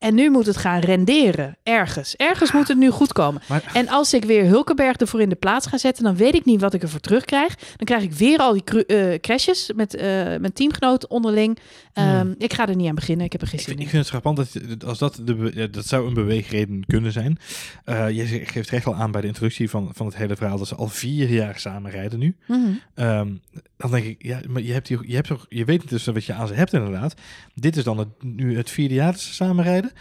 En 0.05 0.15
nu 0.15 0.29
moet 0.29 0.45
het 0.45 0.57
gaan 0.57 0.79
renderen, 0.79 1.57
ergens. 1.63 2.15
Ergens 2.15 2.51
moet 2.51 2.67
het 2.67 2.77
nu 2.77 2.89
goed 2.89 3.13
komen. 3.13 3.41
Maar- 3.47 3.63
En 3.74 3.88
als 3.89 4.13
ik 4.13 4.24
weer 4.25 4.45
Hulkenberg 4.45 4.95
ervoor 4.95 5.21
in 5.21 5.29
de 5.29 5.35
plaats 5.35 5.67
ga 5.67 5.77
zetten... 5.77 6.03
dan 6.03 6.15
weet 6.15 6.35
ik 6.35 6.45
niet 6.45 6.62
wat 6.62 6.74
ik 6.74 6.81
ervoor 6.81 7.00
terugkrijg. 7.00 7.55
Dan 7.55 7.85
krijg 7.85 8.03
ik 8.03 8.13
weer 8.13 8.38
al 8.38 8.53
die 8.53 8.85
eh, 8.85 9.19
crashes 9.19 9.71
met 9.75 9.95
eh, 9.95 10.05
mijn 10.15 10.53
teamgenoten 10.53 11.09
onderling. 11.09 11.57
Ehm, 11.93 12.33
Ik 12.38 12.53
ga 12.53 12.67
er 12.67 12.75
niet 12.75 12.88
aan 12.89 12.95
beginnen, 12.95 13.25
ik 13.25 13.31
heb 13.31 13.41
er 13.41 13.47
geen 13.47 13.59
Ik 13.59 13.67
ik 13.67 13.79
in. 13.79 13.88
vind 13.88 13.91
het 13.91 14.07
frappant 14.07 14.38
dat 14.38 14.85
als 14.85 15.00
dat, 15.00 15.19
de, 15.24 15.69
dat 15.71 15.88
zou 15.88 16.07
een 16.07 16.13
beweegreden 16.13 16.85
kunnen 16.88 17.12
zijn. 17.12 17.38
Eh 17.83 18.09
je 18.09 18.25
ge- 18.25 18.45
geeft 18.45 18.69
recht 18.69 18.85
al 18.85 18.95
aan 18.95 19.12
bij 19.12 19.21
de 19.21 19.27
introductie 19.27 19.69
van, 19.69 19.89
van 19.93 20.05
het 20.05 20.15
hele 20.15 20.35
verhaal 20.35 20.57
dat 20.57 20.67
ze 20.67 20.75
al 20.75 20.88
vier 20.88 21.29
jaar 21.29 21.59
samen 21.59 21.91
rijden 21.91 22.19
nu. 22.19 22.35
Mhm. 22.47 22.59
Ehm, 22.95 23.29
dan 23.77 23.91
denk 23.91 24.05
ik, 24.05 24.24
ja, 24.24 24.39
maar 24.47 24.62
je, 24.62 24.74
hebt 24.74 24.88
hier, 24.88 25.00
je, 25.05 25.15
hebt 25.15 25.27
toch, 25.27 25.45
je 25.50 25.65
weet 25.65 25.89
dus 25.89 26.05
wat 26.05 26.25
je 26.25 26.33
aan 26.33 26.47
ze 26.47 26.53
hebt 26.53 26.74
inderdaad. 26.74 27.13
Dit 27.53 27.77
is 27.77 27.83
dan 27.83 27.97
het, 27.97 28.07
nu 28.24 28.57
het 28.57 28.69
vierde 28.69 28.93
jaar 28.93 29.12
dat 29.12 29.21
ze 29.21 29.33
samen 29.33 29.63
rijden. 29.63 29.91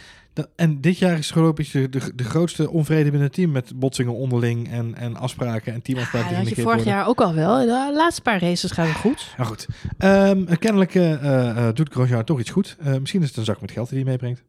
En 0.57 0.81
dit 0.81 0.99
jaar 0.99 1.19
is 1.19 1.31
voorlopig 1.31 1.71
de, 1.71 1.89
de, 1.89 2.15
de 2.15 2.25
grootste 2.25 2.71
onvrede 2.71 3.03
binnen 3.03 3.23
het 3.23 3.33
team 3.33 3.51
met 3.51 3.73
botsingen 3.79 4.15
onderling 4.15 4.71
en, 4.71 4.95
en 4.95 5.17
afspraken 5.17 5.73
en 5.73 5.75
Ja, 5.79 5.83
teamafspraken 5.83 6.29
dat 6.29 6.39
had 6.39 6.49
je 6.49 6.55
vorig 6.55 6.75
worden. 6.75 6.93
jaar 6.93 7.07
ook 7.07 7.21
al 7.21 7.35
wel. 7.35 7.59
De 7.59 7.93
laatste 7.95 8.23
paar 8.23 8.41
races 8.41 8.71
gaan 8.71 8.87
het 8.87 8.97
goed. 8.97 9.35
Maar 9.37 9.47
goed, 9.47 9.67
Ehm, 9.99 10.45
kennelijk 10.59 10.95
eh, 10.95 11.13
eh, 11.13 11.69
eh, 11.69 11.75
doet 11.75 11.93
Grosjean 11.93 12.25
toch 12.25 12.41
iets 12.41 12.51
goed. 12.51 12.77
Misschien 13.01 13.23
is 13.23 13.29
het 13.29 13.37
een 13.37 13.45
zak 13.45 13.61
met 13.61 13.71
geld 13.71 13.89
die 13.89 13.99
hij 13.99 14.07
meebrengt. 14.09 14.43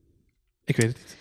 Ik 0.64 0.76
weet 0.78 0.88
het 0.88 0.98
niet. 0.98 1.18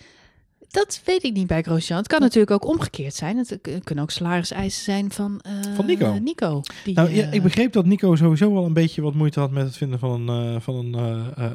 Dat 0.69 1.01
weet 1.05 1.23
ik 1.23 1.33
niet 1.33 1.47
bij 1.47 1.61
Grosjean. 1.61 1.99
Het 1.99 2.07
kan 2.07 2.19
natuurlijk 2.19 2.51
ook 2.51 2.67
omgekeerd 2.67 3.13
zijn. 3.13 3.37
Het 3.37 3.59
kunnen 3.83 4.03
ook 4.03 4.11
salariseisen 4.11 4.83
zijn 4.83 5.11
van, 5.11 5.39
eh, 5.41 5.51
Van 5.75 5.85
Nico. 5.85 6.17
Nico 6.21 6.61
die, 6.83 6.95
Nou, 6.95 7.09
ja, 7.09 7.23
eh, 7.23 7.33
ik 7.33 7.43
begreep 7.43 7.73
dat 7.73 7.85
Nico 7.85 8.15
sowieso 8.15 8.53
wel 8.53 8.65
een 8.65 8.73
beetje 8.73 9.01
wat 9.01 9.13
moeite 9.13 9.39
had 9.39 9.51
met 9.51 9.65
het 9.65 9.77
vinden 9.77 9.99
van 9.99 10.29
een, 10.29 10.55
eh, 10.55 10.61
van 10.61 10.75
een, 10.75 10.93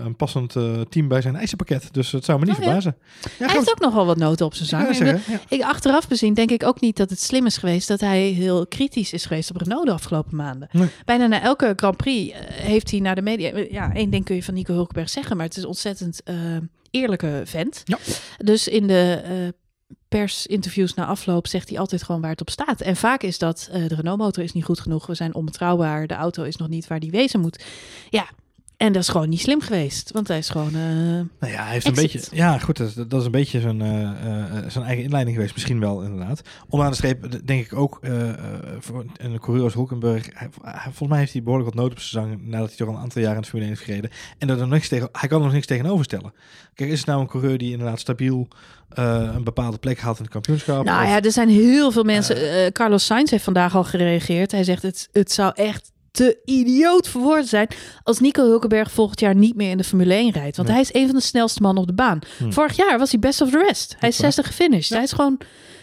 een 0.05 0.17
passend 0.17 0.52
team 0.88 1.09
bij 1.09 1.21
zijn 1.21 1.37
eisenpakket. 1.37 1.88
Dus 1.93 2.12
het 2.12 2.25
zou 2.25 2.38
me 2.38 2.45
niet 2.45 2.55
Oh, 2.57 2.62
verbazen. 2.62 2.97
Ja, 3.38 3.47
hij 3.47 3.57
heeft 3.57 3.71
ook 3.71 3.81
nog 3.81 3.95
wel 3.95 4.07
wat 4.07 4.17
noten 4.17 4.47
op 4.47 4.55
zijn 4.55 4.69
zang. 4.69 4.95
zeggen, 4.95 5.40
ik, 5.49 5.62
achteraf 5.62 6.09
bezien 6.09 6.35
denk 6.35 6.50
ik 6.50 6.64
ook 6.64 6.81
niet 6.81 6.97
dat 6.97 7.11
het 7.11 7.21
slim 7.21 7.47
is 7.47 7.57
geweest 7.57 7.88
dat 7.88 8.00
hij 8.00 8.21
heel 8.21 8.67
kritisch 8.67 9.12
is 9.12 9.26
geweest 9.26 9.50
op 9.50 9.57
Renault 9.57 9.87
de 9.87 9.93
afgelopen 9.93 10.37
maanden. 10.37 10.69
Nee. 10.73 10.88
Bijna 11.05 11.26
na 11.26 11.43
elke 11.43 11.73
Grand 11.76 11.97
Prix 11.97 12.35
heeft 12.50 12.90
hij 12.90 13.00
naar 13.00 13.14
de 13.14 13.23
media. 13.23 13.64
Ja, 13.71 13.95
één 13.95 14.11
ding 14.11 14.25
kun 14.25 14.35
je 14.35 14.43
van 14.43 14.55
Nico 14.55 14.73
Hulkenberg 14.73 15.11
zeggen, 15.11 15.37
maar 15.37 15.47
het 15.47 15.57
is 15.57 15.64
ontzettend 15.64 16.23
eerlijke 16.90 17.42
vent. 17.44 17.82
Ja. 17.85 17.99
Dus 18.38 18.68
in 18.68 18.87
de 18.87 19.20
eh, 19.25 19.35
persinterviews 20.09 20.94
na 20.94 21.06
afloop 21.06 21.47
zegt 21.47 21.68
hij 21.68 21.78
altijd 21.78 22.02
gewoon 22.02 22.20
waar 22.20 22.30
het 22.30 22.40
op 22.40 22.50
staat. 22.50 22.80
En 22.80 22.97
vaak 22.97 23.23
is 23.23 23.38
dat 23.38 23.68
eh, 23.73 23.88
de 23.88 23.94
Renault 23.94 24.18
motor 24.18 24.44
is 24.44 24.52
niet 24.52 24.64
goed 24.64 24.80
genoeg, 24.80 25.06
we 25.06 25.14
zijn 25.14 25.35
onbetrouwbaar, 25.35 26.06
de 26.06 26.14
auto 26.14 26.42
is 26.42 26.56
nog 26.56 26.68
niet 26.68 26.87
waar 26.87 27.00
die 27.00 27.11
wezen 27.11 27.40
moet. 27.40 27.64
Ja. 28.09 28.28
En 28.80 28.92
dat 28.92 29.02
is 29.02 29.08
gewoon 29.08 29.28
niet 29.28 29.40
slim 29.40 29.60
geweest, 29.60 30.10
want 30.12 30.28
hij 30.28 30.38
is 30.38 30.49
gewoon. 30.49 30.75
eh, 30.75 30.80
Nou 30.80 31.52
ja, 31.52 31.62
hij 31.64 31.72
heeft 31.72 31.87
een 31.87 31.94
beetje. 31.94 32.20
Ja, 32.32 32.58
goed, 32.58 32.76
dat, 32.76 32.88
is- 32.88 32.94
dat 32.94 33.12
is 33.20 33.25
een 33.25 33.30
beetje 33.30 33.60
zijn, 33.60 33.80
eh, 33.82 34.02
eh, 34.02 34.64
zijn 34.68 34.84
eigen 34.84 35.04
inleiding 35.04 35.37
geweest. 35.37 35.54
Misschien 35.54 35.80
wel, 35.80 36.02
inderdaad. 36.02 36.42
Onderaan 36.68 36.90
de 36.90 36.96
streep 36.96 37.46
denk 37.46 37.64
ik 37.64 37.75
ook 37.75 37.99
eh, 38.00 38.12
voor 38.78 39.04
een 39.16 39.38
coureur 39.38 39.64
als 39.64 39.75
Hulkenberg. 39.75 40.26
Hij, 40.34 40.49
volgens 40.82 41.08
mij 41.08 41.18
heeft 41.18 41.32
hij 41.32 41.42
behoorlijk 41.42 41.75
wat 41.75 41.82
nood 41.82 41.90
op 41.92 41.99
zijn 42.00 42.25
zang 42.28 42.46
nadat 42.46 42.68
hij 42.68 42.76
toch 42.76 42.88
al 42.88 42.94
een 42.94 43.00
aantal 43.00 43.22
jaar 43.22 43.34
in 43.34 43.40
de 43.40 43.46
Formule 43.46 43.68
1 43.70 43.76
heeft 43.78 43.88
gereden. 43.90 44.10
En 44.38 44.46
dat 44.46 44.60
er 44.60 44.68
niks 44.68 44.88
tegen, 44.88 45.08
hij 45.12 45.28
kan 45.28 45.38
er 45.38 45.44
nog 45.44 45.54
niks 45.54 45.66
tegenover 45.66 46.04
stellen. 46.04 46.32
Kijk, 46.75 46.90
is 46.90 46.99
het 46.99 47.06
nou 47.06 47.20
een 47.20 47.26
coureur 47.28 47.58
die 47.58 47.70
inderdaad 47.72 48.00
stabiel 48.00 48.49
een 48.88 49.44
bepaalde 49.44 49.78
plek 49.78 49.99
haalt 50.00 50.16
in 50.16 50.22
het 50.25 50.32
kampioenschap? 50.32 50.84
Nou 50.84 51.02
Of- 51.02 51.08
ja, 51.08 51.22
er 51.22 51.32
zijn 51.32 51.49
heel 51.49 51.90
veel 51.92 52.04
mensen. 52.04 52.72
Carlos 52.72 53.06
Sainz 53.06 53.30
heeft 53.30 53.44
vandaag 53.44 53.75
al 53.76 53.84
gereageerd. 53.84 54.50
Hij 54.52 54.64
zegt: 54.64 54.82
het, 54.82 55.08
het 55.12 55.32
zou 55.32 55.52
echt 55.54 55.92
te 56.11 56.38
idioot 56.45 57.09
voor 57.09 57.21
woorden 57.21 57.45
zijn 57.49 57.69
als 58.02 58.19
Nico 58.21 58.43
Hulkenberg 58.45 58.90
volgend 58.90 59.21
jaar 59.21 59.35
niet 59.35 59.57
meer 59.57 59.71
in 59.71 59.76
de 59.76 59.85
Formule 59.85 60.14
1 60.14 60.31
rijdt. 60.31 60.57
Want 60.57 60.69
Nee. 60.69 60.76
hij 60.79 60.87
is 60.93 61.00
een 61.00 61.07
van 61.07 61.17
de 61.17 61.23
snelste 61.23 61.62
mannen 61.62 61.83
op 61.83 61.88
de 61.88 61.95
baan. 61.95 62.19
Hm. 62.38 62.50
Vorig 62.50 62.76
jaar 62.76 62.99
was 62.99 63.11
hij 63.11 63.21
best 63.21 63.40
of 63.40 63.50
the 63.50 63.59
rest. 63.67 63.97
Hij 63.99 64.09
is 64.09 64.19
waar. 64.19 64.33
60 64.33 64.47
gefinished. 64.47 64.88
Ja. 64.88 64.95
Hij 64.95 65.05
is 65.05 65.12
gewoon 65.12 65.38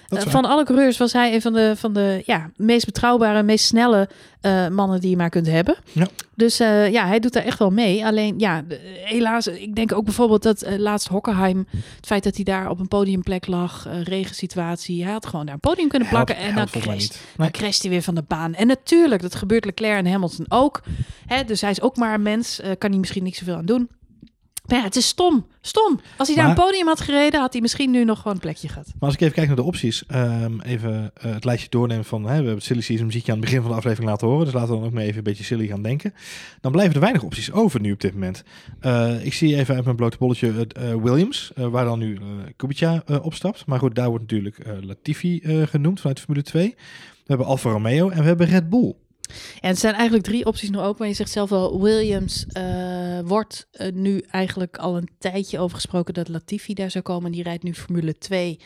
Eh, 0.08 0.22
van 0.22 0.46
alle 0.46 0.64
coureurs 0.64 0.98
was 0.98 1.14
hij 1.14 1.34
een 1.34 1.42
van 1.42 1.54
de, 1.54 1.74
van 1.76 1.94
de 1.94 2.22
ja, 2.26 2.52
meest 2.56 2.86
betrouwbare, 2.86 3.44
meest 3.44 3.66
snelle 3.66 4.10
eh, 4.42 4.68
mannen 4.68 5.02
die 5.02 5.10
je 5.10 5.16
maar 5.18 5.30
kunt 5.30 5.48
hebben. 5.48 5.76
Ja. 5.92 6.08
Dus 6.36 6.60
eh, 6.60 6.92
ja, 6.92 7.08
hij 7.08 7.20
doet 7.20 7.34
daar 7.34 7.44
echt 7.44 7.60
wel 7.60 7.70
mee. 7.70 8.06
Alleen 8.06 8.40
ja, 8.40 8.62
de- 8.62 9.02
helaas, 9.04 9.48
ik 9.48 9.76
denk 9.76 9.92
ook 9.94 10.04
bijvoorbeeld 10.06 10.44
dat 10.44 10.66
laatst 10.78 11.08
Hockenheim, 11.08 11.68
het 11.96 12.06
feit 12.06 12.24
dat 12.24 12.36
hij 12.36 12.44
daar 12.44 12.70
op 12.70 12.80
een 12.80 12.88
podiumplek 12.88 13.48
lag, 13.48 13.88
regensituatie, 14.04 15.04
hij 15.04 15.12
had 15.14 15.26
gewoon 15.26 15.46
daar 15.46 15.54
een 15.54 15.60
podium 15.60 15.88
kunnen 15.88 16.08
plakken 16.08 16.36
Helpt- 16.36 16.50
en 16.50 16.56
dan 16.56 16.82
crasht, 16.82 17.00
niet. 17.00 17.12
dan 17.12 17.22
Nee. 17.38 17.52
crasht 17.52 17.82
hij 17.82 17.92
weer 17.92 18.02
van 18.02 18.16
de 18.16 18.24
baan. 18.28 18.54
En 18.54 18.68
natuurlijk, 18.68 19.22
dat 19.22 19.36
gebeurt 19.36 19.66
Leclerc 19.66 19.98
en 19.98 20.12
Hamilton 20.12 20.46
ook. 20.50 20.82
Hè, 21.26 21.44
dus 21.44 21.62
hij 21.62 21.72
is 21.72 21.82
ook 21.82 21.96
maar 21.98 22.14
een 22.14 22.22
mens, 22.22 22.60
kan 22.78 22.90
hij 22.90 23.00
misschien 23.00 23.24
niks 23.24 23.38
zoveel 23.38 23.56
aan 23.56 23.66
doen. 23.66 23.90
Maar 24.68 24.78
ja, 24.78 24.84
het 24.84 24.96
is 24.96 25.08
stom. 25.08 25.46
Stom. 25.62 26.00
Als 26.18 26.28
hij 26.28 26.38
daar 26.38 26.50
een 26.50 26.56
podium 26.56 26.88
had 26.88 27.02
gereden, 27.02 27.40
had 27.40 27.54
hij 27.54 27.62
misschien 27.62 27.92
nu 27.92 28.04
nog 28.04 28.18
gewoon 28.18 28.34
een 28.34 28.40
plekje 28.40 28.68
gehad. 28.68 28.86
Maar 28.86 29.10
als 29.10 29.14
ik 29.14 29.22
even 29.22 29.34
kijk 29.34 29.48
naar 29.48 29.56
de 29.56 29.64
opties, 29.64 30.06
ehm, 30.06 30.60
even 30.60 31.12
eh, 31.14 31.34
het 31.34 31.46
lijstje 31.46 31.70
doornemen 31.70 32.06
van, 32.06 32.22
hè, 32.22 32.28
we 32.28 32.34
hebben 32.34 32.54
het 32.54 32.64
silly 32.64 32.82
season 32.82 33.06
muziekje 33.06 33.32
aan 33.32 33.38
het 33.38 33.46
begin 33.46 33.62
van 33.62 33.72
de 33.72 33.78
aflevering 33.78 34.10
laten 34.10 34.28
horen, 34.28 34.46
dus 34.46 34.54
laten 34.54 34.70
we 34.70 34.76
dan 34.76 34.86
ook 34.86 34.94
maar 34.94 35.04
even 35.04 35.18
een 35.18 35.24
beetje 35.24 35.44
silly 35.44 35.68
gaan 35.68 35.82
denken. 35.82 36.14
Dan 36.62 36.72
blijven 36.72 36.96
er 36.96 37.02
weinig 37.02 37.24
opties 37.24 37.52
over 37.52 37.80
nu 37.80 37.92
op 37.92 38.02
dit 38.02 38.14
moment. 38.14 38.44
Eh, 38.80 39.26
ik 39.26 39.34
zie 39.34 39.56
even 39.56 39.76
uit 39.76 39.84
mijn 39.84 39.96
blote 39.96 40.18
bolletje 40.18 40.68
eh, 40.68 40.96
Williams, 40.96 41.52
waar 41.56 41.86
dan 41.86 42.00
nu 42.00 42.20
Kubica 42.56 43.04
opstapt. 43.22 43.66
Maar 43.66 43.80
goed, 43.80 43.96
daar 43.96 44.10
wordt 44.10 44.24
natuurlijk 44.24 44.58
Latifi 44.82 45.42
genoemd 45.66 46.00
vanuit 46.00 46.20
Formule 46.20 46.44
2. 46.44 46.76
We 47.28 47.34
hebben 47.34 47.46
Alfa 47.46 47.70
Romeo 47.70 48.10
en 48.10 48.20
we 48.20 48.28
hebben 48.28 48.48
Red 48.48 48.70
Bull. 48.70 48.96
En 49.60 49.70
het 49.70 49.80
zijn 49.80 49.94
eigenlijk 49.94 50.24
drie 50.26 50.46
opties 50.46 50.70
nog 50.70 50.82
open. 50.84 50.96
Maar 51.00 51.08
je 51.08 51.14
zegt 51.14 51.32
zelf 51.32 51.50
wel, 51.50 51.82
Williams 51.82 52.46
eh, 52.48 53.20
wordt 53.26 53.68
eh, 53.72 53.92
nu 53.94 54.20
eigenlijk 54.30 54.78
al 54.78 54.98
een 54.98 55.10
tijdje 55.20 55.60
over 55.60 55.76
gesproken 55.76 56.14
dat 56.14 56.28
Latifi 56.28 56.74
daar 56.74 56.92
zou 56.92 57.04
komen. 57.04 57.32
Die 57.32 57.44
rijdt 57.44 57.64
nu 57.64 57.74
Formule 57.74 58.18
2. 58.18 58.60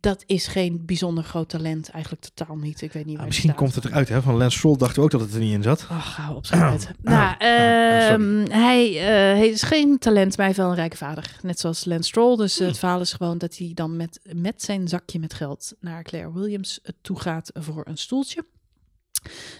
Dat 0.00 0.22
is 0.26 0.46
geen 0.46 0.82
bijzonder 0.86 1.24
groot 1.24 1.48
talent, 1.48 1.88
eigenlijk 1.90 2.24
totaal 2.34 2.56
niet. 2.56 2.80
Ik 2.82 2.92
weet 2.92 3.04
niet 3.04 3.12
waar 3.12 3.22
Ah, 3.22 3.26
misschien 3.28 3.48
staat. 3.50 3.60
komt 3.62 3.74
het 3.74 3.84
eruit, 3.84 4.08
hè? 4.08 4.22
Van 4.22 4.36
Lance 4.36 4.56
Stroll 4.58 4.76
dachten 4.76 4.96
we 4.98 5.02
ook 5.04 5.10
dat 5.10 5.20
het 5.20 5.34
er 5.34 5.40
niet 5.40 5.52
in 5.52 5.62
zat. 5.62 5.86
Ach, 5.90 6.16
hou 6.16 6.36
op 6.36 6.46
zijn 6.46 6.60
uit. 6.62 6.90
nou, 7.02 7.34
ah, 7.38 8.08
sorry. 8.08 8.42
ehm, 8.42 8.50
hij, 8.50 8.88
eh, 8.98 9.04
hij 9.38 9.48
is 9.48 9.62
geen 9.62 9.98
talent, 9.98 10.36
maar 10.36 10.46
hij 10.46 10.54
wel 10.54 10.68
een 10.68 10.74
rijke 10.74 10.96
vader. 10.96 11.36
Net 11.42 11.60
zoals 11.60 11.84
Lance 11.84 12.08
Stroll. 12.08 12.36
Dus 12.36 12.58
het 12.58 12.78
verhaal 12.78 13.00
is 13.00 13.12
gewoon 13.12 13.38
dat 13.38 13.56
hij 13.56 13.70
dan 13.74 13.96
met, 13.96 14.20
met 14.32 14.62
zijn 14.62 14.88
zakje 14.88 15.18
met 15.18 15.34
geld 15.34 15.72
naar 15.80 16.02
Claire 16.02 16.32
Williams 16.32 16.80
toe 17.00 17.20
gaat 17.20 17.50
voor 17.54 17.86
een 17.86 17.98
stoeltje. 17.98 18.44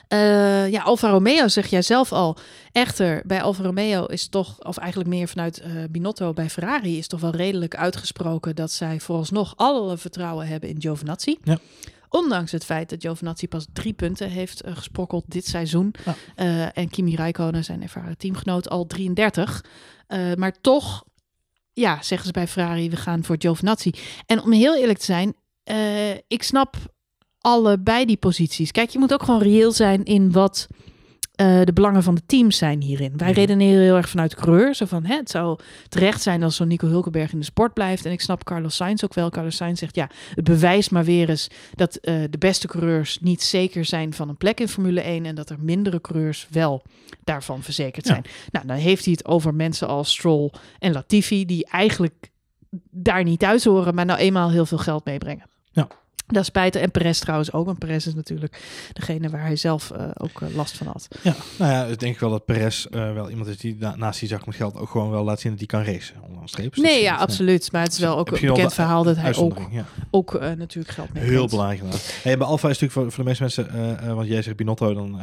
Eh, 0.09 0.71
ja, 0.71 0.83
Alfa 0.83 1.11
Romeo 1.11 1.49
zeg 1.49 1.67
jij 1.67 1.83
zelf 1.83 2.13
al. 2.13 2.37
Echter, 2.73 3.23
bij 3.27 3.43
Alfa 3.43 3.63
Romeo 3.63 4.05
is 4.05 4.29
toch, 4.29 4.65
of 4.65 4.77
eigenlijk 4.77 5.11
meer 5.11 5.29
vanuit 5.29 5.61
eh, 5.61 5.71
Binotto 5.91 6.33
bij 6.33 6.51
Ferrari, 6.51 6.99
is 6.99 7.07
toch 7.07 7.21
wel 7.21 7.31
redelijk 7.31 7.77
uitgesproken 7.77 8.57
dat 8.57 8.71
zij 8.71 9.01
vooralsnog 9.01 9.53
alle 9.57 9.97
vertrouwen 9.99 10.47
hebben 10.47 10.69
in 10.69 10.81
Giovinazzi. 10.81 11.39
Ja. 11.43 11.59
Ondanks 12.09 12.53
het 12.53 12.65
feit 12.65 12.91
dat 12.91 13.01
Giovinazzi 13.01 13.49
pas 13.49 13.67
drie 13.73 13.93
punten 13.93 14.31
heeft 14.31 14.63
eh, 14.63 14.77
gesprokkeld 14.77 15.25
dit 15.27 15.47
seizoen. 15.47 15.95
Ja. 16.37 16.73
En 16.73 16.89
Kimi 16.89 17.17
Räikkönen, 17.17 17.65
zijn 17.65 17.83
ervaren 17.83 18.19
teamgenoot, 18.19 18.69
al 18.69 18.87
33. 18.87 19.65
Eh, 20.07 20.35
maar 20.35 20.61
toch, 20.61 21.05
ja, 21.73 22.03
zeggen 22.03 22.27
ze 22.27 22.33
bij 22.33 22.49
Ferrari, 22.49 22.91
we 22.91 22.97
gaan 22.97 23.25
voor 23.25 23.37
Giovinazzi. 23.39 23.93
En 24.27 24.43
om 24.43 24.53
heel 24.53 24.77
eerlijk 24.77 24.99
te 24.99 25.05
zijn, 25.05 25.35
ik 26.27 26.43
snap 26.43 26.77
allebei 27.43 28.05
die 28.05 28.17
posities. 28.17 28.71
Kijk, 28.71 28.91
je 28.91 28.99
moet 28.99 29.13
ook 29.13 29.23
gewoon 29.23 29.43
reëel 29.43 29.73
zijn 29.73 30.05
in 30.05 30.33
wat 30.33 30.67
eh, 31.33 31.61
de 31.65 31.73
belangen 31.73 32.03
van 32.03 32.15
de 32.15 32.23
teams 32.27 32.57
zijn 32.57 32.83
hierin. 32.83 33.13
Wij 33.17 33.33
redeneren 33.33 33.83
heel 33.83 33.97
erg 33.97 34.09
vanuit 34.09 34.35
coureur. 34.35 34.75
Zo 34.75 34.85
van, 34.87 35.05
hè, 35.05 35.17
het 35.17 35.31
zou 35.31 35.59
terecht 35.89 36.23
zijn 36.23 36.43
als 36.43 36.57
zo'n 36.57 36.69
Nico 36.69 36.87
Hulkenberg 36.87 37.33
in 37.33 37.39
de 37.39 37.45
sport 37.45 37.73
blijft. 37.75 38.05
En 38.05 38.13
ik 38.13 38.21
snap 38.21 38.45
Carlos 38.45 38.77
Sainz 38.77 39.03
ook 39.05 39.15
wel. 39.15 39.31
Carlos 39.31 39.57
Sainz 39.57 39.79
zegt, 39.79 39.95
ja, 39.97 40.11
het 40.35 40.45
bewijst 40.45 40.91
maar 40.91 41.05
weer 41.05 41.29
eens 41.29 41.49
dat 41.75 41.97
eh, 41.97 42.15
de 42.31 42.39
beste 42.39 42.67
coureurs 42.67 43.19
niet 43.21 43.43
zeker 43.43 43.85
zijn 43.85 44.13
van 44.15 44.29
een 44.29 44.37
plek 44.37 44.61
in 44.61 44.69
Formule 44.69 45.01
1 45.01 45.27
en 45.27 45.35
dat 45.35 45.51
er 45.51 45.57
mindere 45.61 46.01
coureurs 46.01 46.47
wel 46.51 46.83
daarvan 47.25 47.63
verzekerd 47.63 48.07
Ja. 48.07 48.13
zijn. 48.13 48.25
Nou, 48.51 48.67
dan 48.67 48.77
heeft 48.77 49.05
hij 49.05 49.13
het 49.13 49.27
over 49.27 49.55
mensen 49.55 49.89
als 49.89 50.13
Stroll 50.13 50.51
en 50.79 50.93
Latifi, 50.93 51.45
die 51.47 51.67
eigenlijk 51.67 52.31
daar 52.91 53.25
niet 53.25 53.39
thuis 53.39 53.65
horen, 53.65 53.95
maar 53.95 54.05
nou 54.07 54.19
eenmaal 54.19 54.51
heel 54.51 54.67
veel 54.67 54.79
geld 54.79 55.05
meebrengen. 55.05 55.47
Ja. 55.73 55.89
Dat 56.33 56.45
spijt 56.45 56.77
en 56.77 56.91
Perez 56.91 57.19
trouwens 57.19 57.53
ook, 57.53 57.67
want 57.67 57.79
Perez 57.79 58.07
is 58.07 58.15
natuurlijk 58.15 58.63
degene 58.93 59.29
waar 59.31 59.41
hij 59.43 59.57
zelf 59.57 59.91
eh, 59.91 60.05
ook 60.15 60.41
eh, 60.43 60.55
last 60.55 60.77
van 60.77 60.87
had. 60.87 61.09
Ja, 61.23 61.35
nou 61.59 61.73
ja, 61.73 61.85
ik 61.85 61.99
denk 62.01 62.19
wel 62.19 62.31
dat 62.31 62.45
Perez 62.45 62.85
eh, 62.87 63.13
wel 63.13 63.31
iemand 63.31 63.49
is 63.49 63.57
die 63.57 63.77
na- 63.81 63.97
naast 63.97 64.21
die 64.21 64.29
zak 64.29 64.47
met 64.47 64.55
geld 64.55 64.77
ook 64.77 64.91
gewoon 64.91 65.11
wel 65.11 65.25
laat 65.25 65.41
zien 65.41 65.51
dat 65.51 65.61
hij 65.61 65.69
kan 65.69 65.93
racen. 65.95 66.15
Onderaan 66.25 66.49
streep. 66.49 66.75
Dus 66.75 66.85
nee, 66.85 66.95
dat- 66.95 67.03
ja, 67.03 67.17
absoluut. 67.17 67.73
Maar 67.73 67.83
het 67.83 67.93
is 67.93 67.99
wel 67.99 68.19
ook 68.19 68.31
een 68.31 68.41
wel 68.41 68.51
bekend 68.53 68.69
de 68.69 68.75
verhaal 68.75 69.03
dat 69.03 69.17
hij 69.17 69.37
ook, 69.37 69.59
ja. 69.71 69.85
ook 70.11 70.41
natuurlijk 70.41 70.95
geld 70.95 71.07
meebrengt. 71.13 71.31
Heel 71.31 71.49
belangrijk. 71.49 71.83
Hey, 72.23 72.39
bij 72.39 72.47
Alfa 72.47 72.69
is 72.69 72.79
natuurlijk 72.79 72.93
voor, 72.93 73.13
voor 73.13 73.25
de 73.25 73.29
meeste 73.41 73.63
mensen, 73.63 74.15
want 74.15 74.29
jij 74.29 74.43
zegt 74.43 74.57
Binotto, 74.57 74.95
dan, 74.95 75.19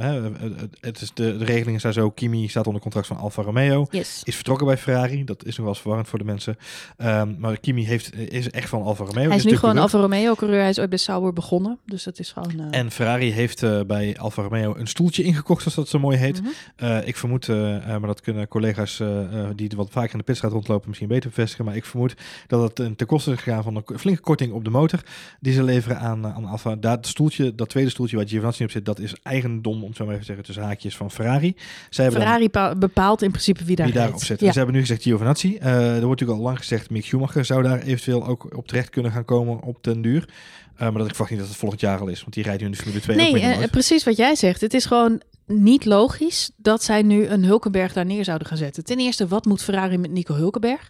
het 0.80 1.02
is 1.02 1.12
de, 1.14 1.38
de 1.38 1.46
regelingen 1.46 1.80
zijn 1.80 1.94
zo, 1.94 2.10
Kimi 2.10 2.48
staat 2.48 2.66
onder 2.68 2.82
contract 2.82 3.08
van 3.08 3.18
Alfa 3.18 3.42
Romeo, 3.42 3.88
Yes. 3.92 4.22
is 4.24 4.36
vertrokken 4.36 4.68
bij 4.68 4.78
Ferrari, 4.78 5.24
dat 5.24 5.40
is 5.46 5.50
nog 5.50 5.58
wel 5.58 5.68
eens 5.68 5.80
verwarrend 5.80 6.08
voor 6.10 6.20
de 6.20 6.26
mensen. 6.26 6.58
Ehm, 6.98 7.34
maar 7.38 7.58
Kimi 7.60 7.86
heeft, 7.86 8.16
is 8.16 8.50
echt 8.50 8.70
van 8.70 8.82
Alfa 8.84 9.04
Romeo. 9.04 9.28
Hij 9.28 9.38
is 9.38 9.46
nu 9.46 9.58
gewoon. 9.58 9.78
Alfa 9.78 9.98
Romeo 10.00 10.36
coureur. 10.36 10.60
Hij 10.60 10.70
is 10.70 10.80
ooit 10.80 10.90
bij 10.90 10.98
Sauber 11.00 11.34
begonnen. 11.34 11.78
Dus 11.86 12.04
dat 12.04 12.20
is 12.20 12.32
gewoon... 12.32 12.72
eh, 12.72 12.80
En 12.80 12.92
Ferrari 12.92 13.32
heeft 13.32 13.64
eh, 13.64 13.80
bij 13.88 14.18
Alfa 14.18 14.42
Romeo 14.42 14.76
een 14.76 14.88
stoeltje 14.88 15.24
ingekocht, 15.24 15.60
zoals 15.62 15.76
dat 15.76 15.88
zo 15.88 16.00
mooi 16.00 16.18
heet. 16.18 16.42
mhm. 16.42 16.50
Eh, 16.76 17.08
ik 17.08 17.18
vermoed, 17.18 17.48
maar 17.48 18.02
dat 18.02 18.22
kunnen 18.22 18.48
collega's 18.48 19.02
die 19.56 19.70
wat 19.76 19.90
vaker 19.92 20.12
in 20.12 20.18
de 20.18 20.24
pitstraat 20.24 20.52
rondlopen 20.52 20.88
misschien 20.88 21.08
beter 21.08 21.30
bevestigen. 21.30 21.66
Maar 21.66 21.76
ik 21.76 21.86
vermoed 21.86 22.14
dat 22.48 22.62
het 22.62 22.80
een 22.80 22.96
ten 22.96 23.08
koste 23.08 23.32
is 23.32 23.40
gegaan 23.42 23.64
van 23.64 23.76
een 23.76 24.00
flinke 24.00 24.22
korting 24.22 24.54
op 24.54 24.64
de 24.64 24.70
motor 24.70 25.00
die 25.40 25.54
ze 25.54 25.64
leveren 25.64 26.00
aan, 26.00 26.28
aan 26.28 26.46
Alfa. 26.46 26.76
Dat 26.76 27.08
stoeltje, 27.08 27.56
dat 27.56 27.70
tweede 27.70 27.90
stoeltje 27.90 28.16
waar 28.18 28.28
Giovinazzi 28.28 28.64
op 28.64 28.72
zit, 28.72 28.86
dat 28.86 29.00
is 29.00 29.14
eigendom, 29.24 29.84
om 29.84 29.94
zo 29.94 30.04
maar 30.06 30.14
even 30.14 30.20
te 30.20 30.26
zeggen, 30.26 30.46
tussen 30.46 30.64
haakjes 30.64 30.98
van 30.98 31.12
Ferrari. 31.12 31.56
Zij 31.90 32.04
hebben 32.04 32.22
dan 32.22 32.30
Ferrari 32.30 32.50
pa- 32.50 32.76
bepaalt 32.76 33.22
in 33.22 33.30
principe 33.32 33.64
wie 33.64 33.76
daar 33.76 33.86
wie 33.86 33.96
daarop 33.96 34.24
zit. 34.24 34.40
Ja. 34.40 34.46
En 34.48 34.52
ze 34.52 34.58
hebben 34.58 34.76
nu 34.76 34.82
gezegd 34.82 35.02
Giovinazzi. 35.02 35.58
Er 35.58 35.90
wordt 35.92 36.02
natuurlijk 36.02 36.40
al 36.40 36.46
lang 36.46 36.58
gezegd, 36.58 36.90
Mick 36.90 37.06
Schumacher 37.06 37.46
zou 37.46 37.64
daar 37.64 37.82
eventueel 37.82 38.28
ook 38.28 38.58
op 38.58 38.68
terecht 38.68 38.90
kunnen 38.90 39.12
gaan 39.12 39.26
komen 39.26 39.62
op 39.62 39.78
den 39.84 40.02
duur. 40.02 40.30
Eh, 40.80 40.86
maar 40.86 40.98
dat 40.98 41.02
ik 41.08 41.10
verwacht 41.10 41.30
niet 41.30 41.40
dat 41.40 41.50
het 41.50 41.58
volgend 41.58 41.82
jaar 41.82 42.00
al 42.00 42.08
is, 42.08 42.22
want 42.22 42.34
die 42.34 42.44
rijdt 42.44 42.60
nu 42.60 42.66
in 42.66 42.72
de 42.72 42.78
Formule 42.78 43.02
2 43.02 43.18
ook 43.18 43.32
Nee, 43.34 43.42
eh, 43.42 43.70
precies 43.70 44.04
wat 44.04 44.18
jij 44.18 44.36
zegt. 44.36 44.62
Het 44.62 44.74
is 44.74 44.86
gewoon 44.86 45.22
niet 45.46 45.86
logisch 45.86 46.52
dat 46.58 46.84
zij 46.84 47.02
nu 47.02 47.26
een 47.28 47.44
Hulkenberg 47.44 47.94
daar 47.94 48.06
neer 48.06 48.24
zouden 48.24 48.48
gaan 48.48 48.58
zetten. 48.58 48.84
Ten 48.84 48.98
eerste, 49.00 49.28
wat 49.28 49.46
moet 49.46 49.62
Ferrari 49.62 49.98
met 49.98 50.12
Nico 50.12 50.34
Hulkenberg? 50.34 50.90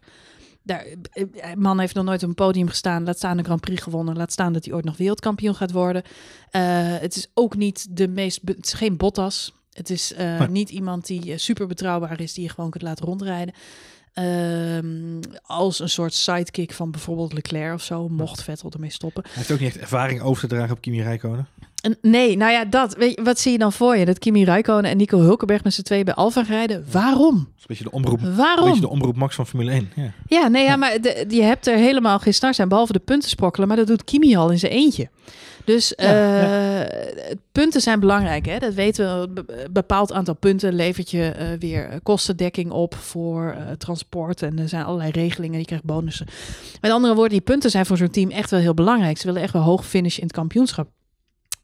Daar, 0.63 0.85
eh, 1.11 1.25
man 1.55 1.79
heeft 1.79 1.95
nog 1.95 2.05
nooit 2.05 2.23
op 2.23 2.29
een 2.29 2.35
podium 2.35 2.67
gestaan. 2.67 3.03
Laat 3.03 3.17
staan 3.17 3.37
een 3.37 3.45
Grand 3.45 3.61
Prix 3.61 3.81
gewonnen. 3.81 4.17
Laat 4.17 4.31
staan 4.31 4.53
dat 4.53 4.65
hij 4.65 4.73
ooit 4.73 4.85
nog 4.85 4.97
wereldkampioen 4.97 5.55
gaat 5.55 5.71
worden. 5.71 6.03
Het 6.99 7.15
is 7.15 7.27
ook 7.33 7.55
niet 7.55 7.87
de 7.89 8.07
meest... 8.07 8.39
Het 8.45 8.65
is 8.65 8.73
geen 8.73 8.97
Bottas. 8.97 9.53
Het 9.79 9.89
is 9.89 10.13
Nee. 10.17 10.47
niet 10.47 10.69
iemand 10.69 11.05
die 11.07 11.31
eh, 11.31 11.37
super 11.37 11.67
betrouwbaar 11.67 12.19
is, 12.19 12.33
die 12.33 12.43
je 12.43 12.49
gewoon 12.49 12.69
kunt 12.69 12.83
laten 12.83 13.05
rondrijden. 13.05 13.53
Ehm, 14.19 15.19
als 15.45 15.79
een 15.79 15.89
soort 15.89 16.13
sidekick 16.13 16.73
van 16.73 16.91
bijvoorbeeld 16.91 17.33
Leclerc 17.33 17.73
of 17.73 17.83
zo, 17.83 18.09
mocht 18.09 18.43
Vettel 18.43 18.71
ermee 18.71 18.91
stoppen. 18.91 19.23
Hij 19.23 19.33
heeft 19.35 19.51
ook 19.51 19.59
niet 19.59 19.67
echt 19.67 19.77
ervaring 19.77 20.21
over 20.21 20.41
te 20.41 20.55
dragen 20.55 20.75
op 20.75 20.81
Kimi 20.81 21.01
Räikkönen. 21.03 21.47
Nee, 22.01 22.37
nou 22.37 22.51
ja, 22.51 22.65
dat. 22.65 22.95
Weet 22.95 23.15
je, 23.15 23.23
wat 23.23 23.39
zie 23.39 23.51
je 23.51 23.57
dan 23.57 23.73
voor 23.73 23.97
je? 23.97 24.05
Dat 24.05 24.19
Kimi 24.19 24.43
Räikkönen 24.43 24.91
en 24.91 24.97
Nico 24.97 25.19
Hulkenberg 25.19 25.63
met 25.63 25.73
z'n 25.73 25.81
tweeën 25.81 26.05
bij 26.05 26.13
Alfa 26.13 26.41
rijden? 26.41 26.85
Waarom? 26.91 27.35
Dat 27.35 27.45
is 27.57 27.61
een 27.61 27.65
beetje 27.67 27.83
de 27.83 27.91
omroep, 27.91 28.21
een 28.21 28.35
Waarom? 28.35 28.65
beetje 28.65 28.81
de 28.81 28.89
omroep 28.89 29.15
Max 29.15 29.35
van 29.35 29.47
Formule 29.47 29.71
1. 29.71 29.89
Ja. 29.95 30.11
Ja, 30.27 30.47
nee, 30.47 30.63
ja, 30.63 30.75
maar 30.75 31.01
de, 31.01 31.25
je 31.29 31.41
hebt 31.41 31.67
er 31.67 31.77
helemaal 31.77 32.19
geen 32.19 32.33
start 32.33 32.55
zijn, 32.55 32.69
behalve 32.69 32.93
de 32.93 32.99
punten 32.99 33.29
sprokkelen. 33.29 33.67
Maar 33.67 33.77
dat 33.77 33.87
doet 33.87 34.03
Kimi 34.03 34.35
al 34.35 34.49
in 34.49 34.59
zijn 34.59 34.71
eentje. 34.71 35.09
Dus 35.65 35.93
Ja, 35.95 36.83
eh, 36.83 37.35
punten 37.51 37.81
zijn 37.81 37.99
belangrijk, 37.99 38.45
hè? 38.45 38.57
dat 38.59 38.73
weten 38.73 39.05
we. 39.21 39.41
Een 39.63 39.71
bepaald 39.73 40.11
aantal 40.13 40.35
punten 40.35 40.73
levert 40.73 41.11
je 41.11 41.23
eh, 41.29 41.47
weer 41.59 41.89
eh, 41.89 41.97
kostendekking 42.03 42.71
op 42.71 42.95
voor 42.95 43.55
transport. 43.77 44.41
En 44.41 44.59
er 44.59 44.69
zijn 44.69 44.83
allerlei 44.85 45.11
regelingen, 45.11 45.59
je 45.59 45.65
krijgt 45.65 45.83
bonussen. 45.83 46.27
Met 46.81 46.91
andere 46.91 47.13
woorden, 47.13 47.31
die 47.33 47.41
punten 47.41 47.69
zijn 47.69 47.85
voor 47.85 47.97
zo'n 47.97 48.09
team 48.09 48.29
echt 48.29 48.49
wel 48.51 48.59
heel 48.59 48.73
belangrijk. 48.73 49.17
Ze 49.17 49.25
willen 49.25 49.41
echt 49.41 49.53
wel 49.53 49.61
hoog 49.61 49.85
finishen 49.85 50.21
in 50.21 50.27
het 50.27 50.35
kampioenschap. 50.35 50.87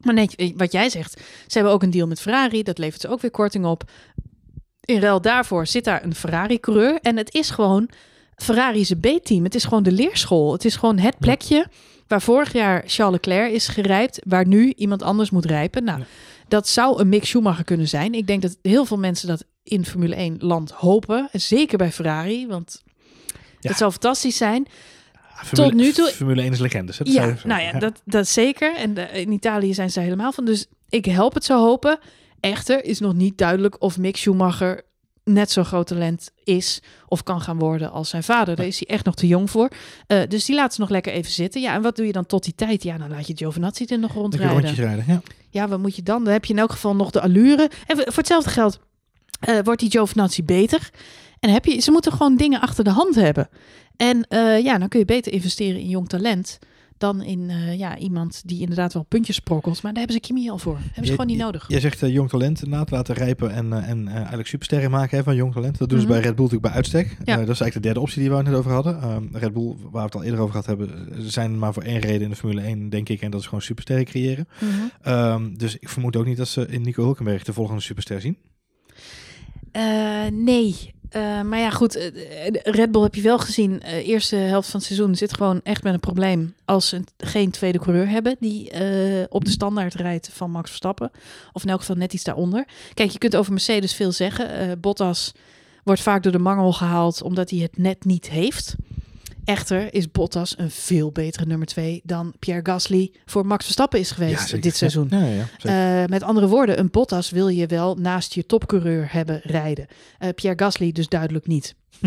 Maar 0.06 0.14
nee, 0.14 0.54
wat 0.58 0.72
jij 0.72 0.90
zegt, 0.90 1.14
ze 1.48 1.54
hebben 1.58 1.72
ook 1.74 1.84
een 1.84 1.90
deal 1.90 2.08
met 2.08 2.22
Ferrari. 2.22 2.64
Dat 2.64 2.78
levert 2.78 3.02
ze 3.02 3.08
ook 3.08 3.22
weer 3.22 3.32
korting 3.32 3.66
op. 3.66 3.84
In 4.82 5.00
ruil 5.00 5.22
daarvoor 5.22 5.68
zit 5.68 5.84
daar 5.84 6.04
een 6.04 6.16
Ferrari-coureur. 6.16 7.00
En 7.02 7.18
het 7.18 7.34
is 7.34 7.50
gewoon 7.50 7.90
Ferrari 8.36 8.80
is 8.80 8.90
een 8.90 9.00
B-team. 9.00 9.44
Het 9.44 9.56
is 9.56 9.64
gewoon 9.64 9.84
de 9.84 9.92
leerschool. 9.92 10.52
Het 10.52 10.66
is 10.66 10.76
gewoon 10.76 10.98
het 10.98 11.20
plekje 11.20 11.68
waar 12.08 12.22
vorig 12.22 12.54
jaar 12.54 12.84
Charles 12.86 13.14
Leclerc 13.16 13.52
is 13.52 13.68
gerijpt, 13.68 14.20
waar 14.28 14.48
nu 14.48 14.74
iemand 14.76 15.02
anders 15.04 15.30
moet 15.30 15.46
rijpen. 15.46 15.84
Nou, 15.84 16.00
Ja. 16.00 16.06
dat 16.48 16.68
zou 16.68 17.00
een 17.00 17.10
Mick 17.10 17.26
Schumacher 17.26 17.64
kunnen 17.64 17.88
zijn. 17.88 18.14
Ik 18.14 18.28
denk 18.28 18.42
dat 18.42 18.58
heel 18.62 18.86
veel 18.86 18.98
mensen 18.98 19.28
dat 19.28 19.44
in 19.64 19.86
Formule 19.86 20.16
1 20.16 20.36
land 20.40 20.72
hopen. 20.72 21.30
En 21.32 21.42
zeker 21.42 21.78
bij 21.78 21.92
Ferrari, 21.92 22.48
want 22.48 22.84
Ja. 23.60 23.70
het 23.70 23.78
zou 23.78 23.92
fantastisch 23.92 24.38
zijn. 24.38 24.68
Formule, 25.44 25.70
Tot 25.70 25.80
nu 25.82 25.92
toe- 25.92 26.10
Formule 26.12 26.42
1 26.42 26.52
is 26.52 26.60
legendes. 26.60 26.98
hè? 26.98 27.04
Ja, 27.08 27.36
nou 27.44 27.62
ja, 27.62 27.80
dat, 27.80 28.02
dat 28.06 28.28
zeker. 28.28 28.76
En 28.76 28.94
de- 28.94 29.02
in 29.02 29.32
Italië 29.32 29.74
zijn 29.74 29.92
ze 29.92 30.00
helemaal 30.00 30.32
van. 30.32 30.46
Dus 30.46 30.66
ik 30.90 31.06
help 31.06 31.34
het 31.34 31.46
zo 31.46 31.60
hopen. 31.60 32.00
Echter 32.40 32.84
is 32.86 33.00
nog 33.00 33.14
niet 33.14 33.38
duidelijk 33.38 33.82
of 33.82 33.98
Mick 33.98 34.18
Schumacher 34.18 34.82
net 35.24 35.52
zo'n 35.52 35.66
groot 35.66 35.88
talent 35.88 36.32
is 36.44 36.82
of 37.08 37.24
kan 37.24 37.42
gaan 37.42 37.60
worden 37.60 37.92
als 37.92 38.10
zijn 38.10 38.24
vader. 38.24 38.56
Daar 38.56 38.66
is 38.66 38.80
hij 38.86 38.96
echt 38.96 39.06
nog 39.06 39.16
te 39.16 39.28
jong 39.28 39.50
voor. 39.50 39.70
Eh, 40.08 40.20
dus 40.28 40.46
die 40.46 40.56
laten 40.56 40.74
ze 40.74 40.82
nog 40.82 40.90
lekker 40.90 41.14
even 41.14 41.32
zitten. 41.32 41.62
Ja, 41.62 41.74
en 41.74 41.82
wat 41.82 41.96
doe 41.96 42.06
je 42.06 42.12
dan 42.12 42.26
tot 42.26 42.44
die 42.44 42.56
tijd? 42.56 42.84
Ja, 42.84 42.98
dan 42.98 43.10
laat 43.10 43.28
je 43.28 43.36
Giovinazzi 43.38 43.86
er 43.86 44.00
nog 44.00 44.14
rondrijden. 44.14 44.56
rondjes 44.56 44.78
rijden. 44.78 45.04
Ja. 45.08 45.22
Ja, 45.50 45.68
wat 45.68 45.80
moet 45.80 45.96
je 45.96 46.04
dan? 46.04 46.24
Dan 46.24 46.34
heb 46.34 46.46
je 46.46 46.54
in 46.54 46.60
elk 46.60 46.72
geval 46.72 46.96
nog 46.96 47.12
de 47.12 47.22
allure. 47.22 47.70
En 47.88 47.96
voor 47.98 48.14
hetzelfde 48.16 48.50
geld 48.50 48.80
eh, 49.40 49.60
wordt 49.64 49.80
die 49.80 49.90
Giovinazzi 49.92 50.44
beter. 50.44 50.90
En 51.46 51.52
heb 51.52 51.66
je, 51.66 51.80
ze 51.80 51.92
moeten 51.92 52.12
gewoon 52.12 52.38
dingen 52.38 52.62
achter 52.62 52.84
de 52.84 52.90
hand 52.90 53.16
hebben. 53.16 53.50
En 53.98 54.28
eh, 54.28 54.64
ja, 54.64 54.78
dan 54.78 54.88
kun 54.88 55.00
je 55.00 55.06
beter 55.06 55.32
investeren 55.34 55.80
in 55.80 55.90
jong 55.90 56.10
talent 56.10 56.60
dan 56.98 57.22
in 57.22 57.50
eh, 57.50 57.78
ja, 57.78 57.98
iemand 57.98 58.42
die 58.46 58.60
inderdaad 58.60 58.94
wel 58.94 59.04
puntjes 59.04 59.36
sprokkelt. 59.36 59.82
Maar 59.82 59.94
daar 59.94 60.04
hebben 60.04 60.22
ze 60.22 60.28
Kimi 60.28 60.50
al 60.50 60.58
voor. 60.58 60.78
Hebben 60.78 61.06
ze 61.06 61.12
gewoon 61.12 61.28
niet 61.28 61.38
nodig. 61.38 61.66
Jij 61.68 61.80
zegt 61.80 62.04
eh, 62.04 62.14
jong 62.14 62.30
talent 62.30 62.64
inderdaad 62.64 62.92
laten 62.92 63.16
rijpen 63.16 63.52
en, 63.52 63.74
en 63.84 64.08
eigenlijk 64.08 64.48
supersterren 64.48 64.92
maken 64.92 65.18
hè, 65.18 65.24
van 65.24 65.36
jong 65.36 65.54
talent. 65.54 65.78
Dat 65.78 65.90
doen 65.90 66.00
ze 66.00 66.06
Mhm. 66.06 66.14
bij 66.14 66.24
Red 66.24 66.36
Bull 66.36 66.46
natuurlijk 66.46 66.74
bij 66.74 66.82
uitstek. 66.82 67.08
Ja. 67.24 67.36
Dat 67.36 67.50
is 67.50 67.62
eigenlijk 67.62 67.74
de 67.74 67.80
derde 67.80 68.00
optie 68.00 68.22
die 68.22 68.30
we 68.30 68.36
het 68.36 68.46
net 68.46 68.56
over 68.56 68.72
hadden. 68.72 69.02
Ehm, 69.02 69.24
Red 69.32 69.54
Bull, 69.54 69.76
waar 69.82 69.92
we 69.92 70.00
het 70.00 70.16
al 70.16 70.24
eerder 70.24 70.40
over 70.40 70.52
gehad 70.52 70.66
hebben, 70.66 70.90
zijn 71.32 71.60
maar 71.60 71.74
voor 71.74 71.84
één 71.84 72.00
reden 72.00 72.22
in 72.22 72.30
de 72.30 72.36
Formule 72.36 72.62
1, 72.62 72.90
denk 72.90 73.10
ik. 73.10 73.22
En 73.22 73.32
dat 73.32 73.40
is 73.40 73.46
gewoon 73.46 73.62
supersterren 73.62 74.06
creëren. 74.06 74.48
Mhm. 74.60 74.72
Ehm, 75.02 75.54
dus 75.56 75.78
ik 75.78 75.90
vermoed 75.90 76.16
ook 76.16 76.26
niet 76.26 76.38
dat 76.38 76.48
ze 76.48 76.68
in 76.68 76.82
Nico 76.82 77.04
Hulkenberg 77.04 77.44
de 77.44 77.54
volgende 77.54 77.82
superster 77.82 78.22
zien. 78.22 78.38
Nee. 80.32 80.94
Eh, 81.16 81.42
maar 81.42 81.60
ja, 81.60 81.70
goed. 81.70 81.96
eh, 81.96 82.48
eh, 82.48 82.54
Red 82.64 82.92
Bull 82.92 83.02
heb 83.02 83.16
je 83.16 83.22
wel 83.22 83.40
gezien. 83.40 83.82
eh 83.82 84.08
eerste 84.08 84.36
helft 84.36 84.70
van 84.70 84.80
het 84.80 84.88
seizoen 84.88 85.16
zit 85.16 85.34
gewoon 85.34 85.62
echt 85.64 85.84
met 85.84 85.94
een 85.94 86.00
probleem. 86.00 86.56
Als 86.66 86.88
ze 86.88 87.02
geen 87.18 87.52
tweede 87.52 87.80
coureur 87.80 88.10
hebben 88.10 88.36
die 88.40 88.72
op 89.30 89.46
de 89.46 89.52
standaard 89.52 89.94
rijdt 89.94 90.30
van 90.34 90.52
Max 90.52 90.68
Verstappen. 90.70 91.12
Of 91.54 91.64
in 91.64 91.70
elk 91.70 91.80
geval 91.80 91.96
net 91.96 92.14
iets 92.14 92.24
daaronder. 92.24 92.68
Kijk, 92.94 93.10
je 93.12 93.18
kunt 93.18 93.36
over 93.36 93.52
Mercedes 93.52 93.94
veel 93.94 94.12
zeggen. 94.12 94.80
Bottas 94.80 95.32
wordt 95.84 96.02
vaak 96.02 96.24
door 96.24 96.32
de 96.32 96.40
mangel 96.40 96.74
gehaald 96.74 97.22
omdat 97.22 97.50
hij 97.50 97.60
het 97.60 97.78
net 97.78 98.06
niet 98.06 98.30
heeft. 98.30 98.76
Echter 99.46 99.94
is 99.94 100.12
Bottas 100.12 100.58
een 100.58 100.72
veel 100.72 101.12
betere 101.12 101.46
nummer 101.46 101.68
twee 101.68 102.02
dan 102.04 102.34
Pierre 102.40 102.66
Gasly 102.72 103.12
voor 103.26 103.46
Max 103.46 103.64
Verstappen 103.64 104.00
is 104.00 104.12
geweest 104.12 104.62
dit 104.62 104.76
seizoen. 104.76 105.08
Ja, 105.10 105.26
ja. 105.26 106.02
Eh, 106.02 106.10
met 106.10 106.24
andere 106.24 106.48
woorden, 106.48 106.80
een 106.80 106.92
Bottas 106.92 107.30
wil 107.30 107.48
je 107.48 107.68
wel 107.68 107.96
naast 107.96 108.34
je 108.34 108.46
topcoureur 108.46 109.12
hebben 109.12 109.40
rijden. 109.44 109.88
Eh, 110.20 110.30
Pierre 110.36 110.64
Gasly 110.64 110.92
dus 110.92 111.08
duidelijk 111.08 111.48
niet. 111.48 111.76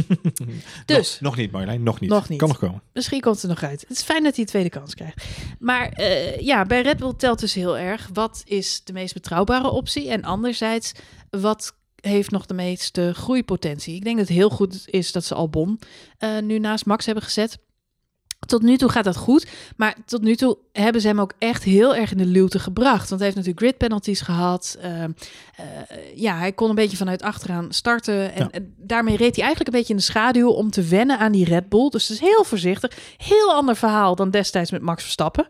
dus- 0.84 1.20
nog, 1.20 1.20
nog 1.20 1.36
niet, 1.36 1.50
Marjolein, 1.50 1.82
nog 1.82 2.00
niet. 2.00 2.10
Nog 2.10 2.28
niet. 2.28 2.38
Kan 2.38 2.48
nog 2.48 2.58
komen. 2.58 2.82
Misschien 2.92 3.20
komt 3.20 3.34
het 3.34 3.44
er 3.44 3.50
nog 3.50 3.62
uit. 3.62 3.80
Het 3.80 3.90
is 3.90 4.02
fijn 4.02 4.22
dat 4.22 4.32
hij 4.32 4.44
een 4.44 4.50
tweede 4.50 4.70
kans 4.70 4.94
krijgt. 4.94 5.24
Maar 5.58 5.88
eh, 5.88 6.40
ja, 6.40 6.64
bij 6.64 6.82
Red 6.82 6.96
Bull 6.96 7.14
telt 7.16 7.38
dus 7.38 7.54
heel 7.54 7.78
erg. 7.78 8.10
Wat 8.12 8.42
is 8.44 8.80
de 8.84 8.92
meest 8.92 9.14
betrouwbare 9.14 9.70
optie? 9.70 10.10
En 10.10 10.24
anderzijds, 10.24 10.92
wat 11.30 11.76
heeft 12.00 12.30
nog 12.30 12.46
de 12.46 12.54
meeste 12.54 13.12
groeipotentie? 13.14 13.94
Ik 13.94 14.04
denk 14.04 14.16
dat 14.18 14.28
het 14.28 14.36
heel 14.36 14.50
goed 14.50 14.82
is 14.86 15.12
dat 15.12 15.24
ze 15.24 15.34
Albon 15.34 15.80
eh, 16.18 16.38
nu 16.38 16.58
naast 16.58 16.86
Max 16.86 17.06
hebben 17.06 17.24
gezet. 17.24 17.58
Tot 18.46 18.62
nu 18.62 18.76
toe 18.76 18.88
gaat 18.88 19.04
dat 19.04 19.16
goed. 19.16 19.46
Maar 19.76 19.96
tot 20.06 20.22
nu 20.22 20.36
toe 20.36 20.58
hebben 20.72 21.00
ze 21.00 21.06
hem 21.06 21.20
ook 21.20 21.32
echt 21.38 21.62
heel 21.64 21.94
erg 21.96 22.10
in 22.10 22.18
de 22.18 22.26
luwte 22.26 22.58
gebracht. 22.58 23.08
Want 23.08 23.20
hij 23.20 23.30
heeft 23.30 23.34
natuurlijk 23.36 23.66
grid 23.66 23.76
penalties 23.78 24.20
gehad. 24.20 24.78
Uh, 24.84 25.02
uh, 25.02 25.06
ja, 26.14 26.38
hij 26.38 26.52
kon 26.52 26.68
een 26.68 26.74
beetje 26.74 26.96
vanuit 26.96 27.22
achteraan 27.22 27.72
starten. 27.72 28.34
En, 28.34 28.42
Ja. 28.44 28.50
en 28.50 28.74
daarmee 28.76 29.16
reed 29.16 29.36
hij 29.36 29.44
eigenlijk 29.44 29.74
een 29.74 29.78
beetje 29.78 29.92
in 29.92 29.98
de 29.98 30.04
schaduw 30.04 30.48
om 30.48 30.70
te 30.70 30.82
wennen 30.82 31.18
aan 31.18 31.32
die 31.32 31.44
Red 31.44 31.68
Bull. 31.68 31.88
Dus 31.88 32.08
het 32.08 32.16
is 32.22 32.28
heel 32.28 32.44
voorzichtig. 32.44 32.98
Heel 33.16 33.52
ander 33.52 33.76
verhaal 33.76 34.14
dan 34.14 34.30
destijds 34.30 34.70
met 34.70 34.82
Max 34.82 35.02
Verstappen. 35.02 35.48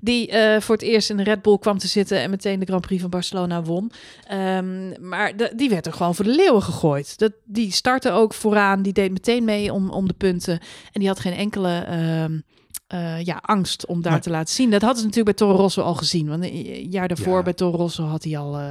Die 0.00 0.28
eh, 0.30 0.60
voor 0.60 0.74
het 0.74 0.84
eerst 0.84 1.10
in 1.10 1.16
de 1.16 1.22
Red 1.22 1.42
Bull 1.42 1.58
kwam 1.58 1.78
te 1.78 1.86
zitten 1.88 2.20
en 2.20 2.30
meteen 2.30 2.58
de 2.58 2.66
Grand 2.66 2.86
Prix 2.86 3.00
van 3.00 3.10
Barcelona 3.10 3.62
won. 3.62 3.90
Ehm, 4.26 5.08
maar 5.08 5.36
de- 5.36 5.52
die 5.56 5.68
werd 5.68 5.86
er 5.86 5.92
gewoon 5.92 6.14
voor 6.14 6.24
de 6.24 6.34
leeuwen 6.34 6.62
gegooid. 6.62 7.18
Dat, 7.18 7.32
die 7.44 7.72
startte 7.72 8.10
ook 8.10 8.34
vooraan. 8.34 8.82
Die 8.82 8.92
deed 8.92 9.12
meteen 9.12 9.44
mee 9.44 9.72
om, 9.72 9.90
om 9.90 10.08
de 10.08 10.14
punten. 10.14 10.58
En 10.92 11.00
die 11.00 11.08
had 11.08 11.20
geen 11.20 11.32
enkele 11.32 11.78
ehm, 11.78 12.40
eh, 12.86 13.22
ja, 13.24 13.38
angst 13.42 13.86
om 13.86 14.02
daar 14.02 14.20
te 14.20 14.30
laten 14.30 14.54
zien. 14.54 14.70
Dat 14.70 14.80
hadden 14.82 14.98
ze 15.00 15.06
natuurlijk 15.06 15.36
bij 15.38 15.46
Toro 15.48 15.58
Rosso 15.62 15.82
al 15.82 15.94
gezien. 15.94 16.28
Want 16.28 16.42
een 16.44 16.90
jaar 16.90 17.08
daarvoor 17.08 17.36
Ja. 17.36 17.42
bij 17.42 17.52
Toro 17.52 17.76
Rosso 17.76 18.04
had 18.04 18.24
hij 18.24 18.38
al 18.38 18.58
eh, 18.58 18.64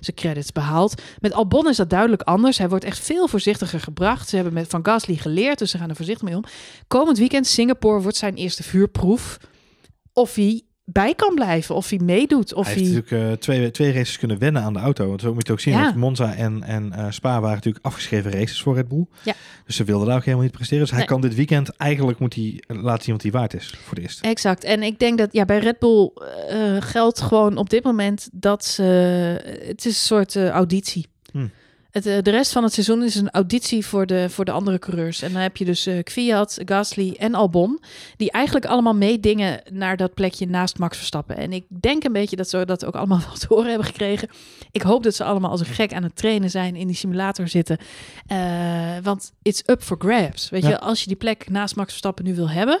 zijn 0.00 0.16
credits 0.16 0.52
behaald. 0.52 1.02
Met 1.20 1.32
Albon 1.32 1.68
is 1.68 1.76
dat 1.76 1.90
duidelijk 1.90 2.22
anders. 2.22 2.58
Hij 2.58 2.68
wordt 2.68 2.84
echt 2.84 2.98
veel 2.98 3.28
voorzichtiger 3.28 3.80
gebracht. 3.80 4.28
Ze 4.28 4.34
hebben 4.34 4.54
met 4.54 4.68
Van 4.68 4.84
Gasly 4.86 5.14
geleerd, 5.16 5.58
dus 5.58 5.70
ze 5.70 5.78
gaan 5.78 5.88
er 5.90 5.96
voorzichtig 5.96 6.24
mee 6.28 6.36
om. 6.36 6.44
Komend 6.86 7.18
weekend 7.18 7.46
Singapore 7.46 8.00
wordt 8.02 8.16
zijn 8.16 8.34
eerste 8.34 8.62
vuurproef. 8.62 9.38
Of 10.12 10.34
hij 10.34 10.62
bij 10.92 11.14
kan 11.14 11.34
blijven, 11.34 11.74
of 11.74 11.90
hij 11.90 12.00
meedoet, 12.04 12.54
of 12.54 12.64
hij 12.64 12.74
hij... 12.74 12.82
heeft 12.82 12.94
natuurlijk 12.94 13.30
eh, 13.30 13.38
twee, 13.38 13.70
twee 13.70 13.92
races 13.92 14.18
kunnen 14.18 14.38
wennen 14.38 14.62
aan 14.62 14.72
de 14.72 14.78
auto. 14.78 15.08
Want 15.08 15.20
zo 15.20 15.34
moet 15.34 15.46
je 15.46 15.52
ook 15.52 15.60
zien. 15.60 15.74
Ja. 15.74 15.82
want 15.82 15.96
Monza 15.96 16.34
en, 16.34 16.62
en 16.62 16.92
eh, 16.92 17.06
Spa 17.10 17.40
waren 17.40 17.54
natuurlijk 17.54 17.84
afgeschreven 17.84 18.30
races 18.30 18.62
voor 18.62 18.74
Red 18.74 18.88
Bull. 18.88 19.06
Ja. 19.22 19.34
Dus 19.66 19.76
ze 19.76 19.84
wilden 19.84 20.06
daar 20.06 20.16
ook 20.16 20.24
helemaal 20.24 20.44
niet 20.44 20.54
presteren. 20.54 20.84
Dus 20.84 20.96
hij 20.96 21.04
kan 21.04 21.20
dit 21.20 21.34
weekend 21.34 21.76
eigenlijk 21.76 22.18
moet 22.18 22.34
hij 22.34 22.62
laten 22.66 23.04
zien 23.04 23.14
wat 23.14 23.22
hij 23.22 23.32
waard 23.32 23.54
is 23.54 23.74
voor 23.84 23.94
de 23.94 24.00
eerste. 24.00 24.22
Exact. 24.22 24.64
En 24.64 24.82
ik 24.82 24.98
denk 24.98 25.18
dat 25.18 25.32
ja, 25.32 25.44
bij 25.44 25.58
Red 25.58 25.78
Bull 25.78 26.10
eh, 26.48 26.76
geldt 26.80 27.20
gewoon 27.20 27.56
op 27.56 27.70
dit 27.70 27.84
moment 27.84 28.28
dat 28.32 28.64
ze. 28.64 28.82
Het 29.66 29.84
is 29.84 29.84
een 29.84 29.92
soort 29.92 30.36
eh, 30.36 30.48
auditie. 30.48 31.06
Hmm. 31.32 31.50
Het, 31.98 32.06
eh, 32.06 32.22
de 32.22 32.30
rest 32.30 32.52
van 32.52 32.62
het 32.62 32.72
seizoen 32.72 33.02
is 33.02 33.14
een 33.14 33.30
auditie 33.30 33.86
voor 33.86 34.06
de, 34.06 34.30
voor 34.30 34.44
de 34.44 34.50
andere 34.50 34.78
coureurs. 34.78 35.22
En 35.22 35.32
dan 35.32 35.42
heb 35.42 35.56
je 35.56 35.64
dus 35.64 35.88
Kvyat, 36.02 36.58
Gasly 36.64 37.14
en 37.18 37.34
Albon. 37.34 37.80
Die 38.16 38.30
eigenlijk 38.30 38.66
allemaal 38.66 38.94
meedingen 38.94 39.62
naar 39.72 39.96
dat 39.96 40.14
plekje 40.14 40.46
naast 40.46 40.78
Max 40.78 40.96
Verstappen. 40.96 41.36
En 41.36 41.52
ik 41.52 41.64
denk 41.80 42.04
een 42.04 42.12
beetje 42.12 42.36
dat 42.36 42.48
ze 42.48 42.64
dat 42.64 42.84
ook 42.84 42.94
allemaal 42.94 43.20
wat 43.30 43.40
te 43.40 43.46
horen 43.48 43.68
hebben 43.68 43.86
gekregen. 43.86 44.28
Ik 44.70 44.82
hoop 44.82 45.02
dat 45.02 45.14
ze 45.14 45.24
allemaal 45.24 45.50
als 45.50 45.60
een 45.60 45.66
gek 45.66 45.92
aan 45.92 46.02
het 46.02 46.16
trainen 46.16 46.50
zijn, 46.50 46.76
in 46.76 46.86
die 46.86 46.96
simulator 46.96 47.48
zitten. 47.48 47.78
Eh, 48.26 48.38
want 49.02 49.32
it's 49.42 49.62
up 49.66 49.82
for 49.82 49.96
grabs. 49.98 50.50
Weet 50.50 50.62
Ja. 50.62 50.68
je, 50.68 50.80
als 50.80 51.00
je 51.00 51.06
die 51.06 51.16
plek 51.16 51.50
naast 51.50 51.76
Max 51.76 51.88
Verstappen 51.88 52.24
nu 52.24 52.34
wil 52.34 52.48
hebben 52.50 52.80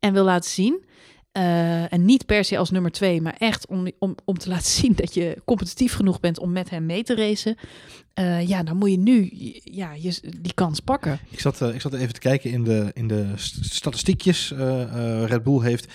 en 0.00 0.12
wil 0.12 0.24
laten 0.24 0.50
zien. 0.50 0.84
Eh, 1.32 1.92
en 1.92 2.04
niet 2.04 2.26
per 2.26 2.44
se 2.44 2.58
als 2.58 2.70
nummer 2.70 2.90
twee, 2.90 3.20
maar 3.22 3.34
echt 3.38 3.66
om, 3.66 3.90
om, 3.98 4.14
om 4.24 4.38
te 4.38 4.48
laten 4.54 4.70
zien 4.70 4.92
dat 4.94 5.14
je 5.14 5.36
competitief 5.44 5.94
genoeg 5.94 6.20
bent 6.20 6.38
om 6.38 6.52
met 6.52 6.70
hem 6.70 6.86
mee 6.86 7.02
te 7.02 7.14
racen. 7.14 7.56
eh, 8.14 8.48
ja, 8.48 8.62
dan 8.62 8.76
moet 8.76 8.90
je 8.90 8.98
nu 8.98 9.28
ja, 9.64 9.92
je, 9.92 10.20
die 10.40 10.54
kans 10.54 10.80
pakken. 10.80 11.20
Ik 11.30 11.40
zat, 11.40 11.60
eh, 11.62 11.74
ik 11.74 11.80
zat 11.80 11.94
even 11.94 12.14
te 12.14 12.20
kijken 12.20 12.50
in 12.50 12.64
de, 12.64 12.90
in 12.94 13.08
de 13.08 13.32
st- 13.36 13.64
statistiekjes. 13.74 14.52
Red 15.26 15.42
Bull 15.42 15.62
heeft 15.62 15.86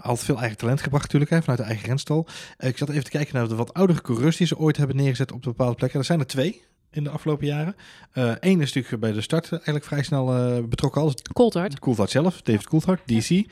altijd 0.00 0.24
veel 0.24 0.38
eigen 0.38 0.56
talent 0.58 0.80
gebracht 0.80 1.02
natuurlijk, 1.02 1.30
hè, 1.30 1.40
vanuit 1.40 1.58
de 1.58 1.64
eigen 1.64 1.86
renstal. 1.86 2.26
Ik 2.58 2.78
zat 2.78 2.88
even 2.88 3.04
te 3.04 3.10
kijken 3.10 3.34
naar 3.34 3.48
de 3.48 3.54
wat 3.54 3.74
oudere 3.74 4.00
coureurs 4.00 4.36
die 4.36 4.46
ze 4.46 4.58
ooit 4.58 4.76
hebben 4.76 4.96
neergezet 4.96 5.32
op 5.32 5.42
bepaalde 5.42 5.74
plekken. 5.74 5.98
Er 5.98 6.04
zijn 6.04 6.20
er 6.20 6.26
twee 6.26 6.62
in 6.90 7.04
de 7.04 7.10
afgelopen 7.10 7.46
jaren. 7.46 7.76
Eén 8.40 8.60
is 8.60 8.72
natuurlijk 8.72 9.00
bij 9.00 9.12
de 9.12 9.20
start 9.20 9.52
eigenlijk 9.52 9.84
vrij 9.84 10.02
snel 10.02 10.36
eh, 10.36 10.64
betrokken. 10.64 11.00
Alles 11.00 11.14
Coulthard. 11.32 11.78
Coulthard 11.78 12.10
zelf, 12.10 12.42
David 12.42 12.68
Coulthard, 12.68 13.00
DC. 13.04 13.12
Eh, 13.30 13.36
die 13.36 13.42
is 13.42 13.46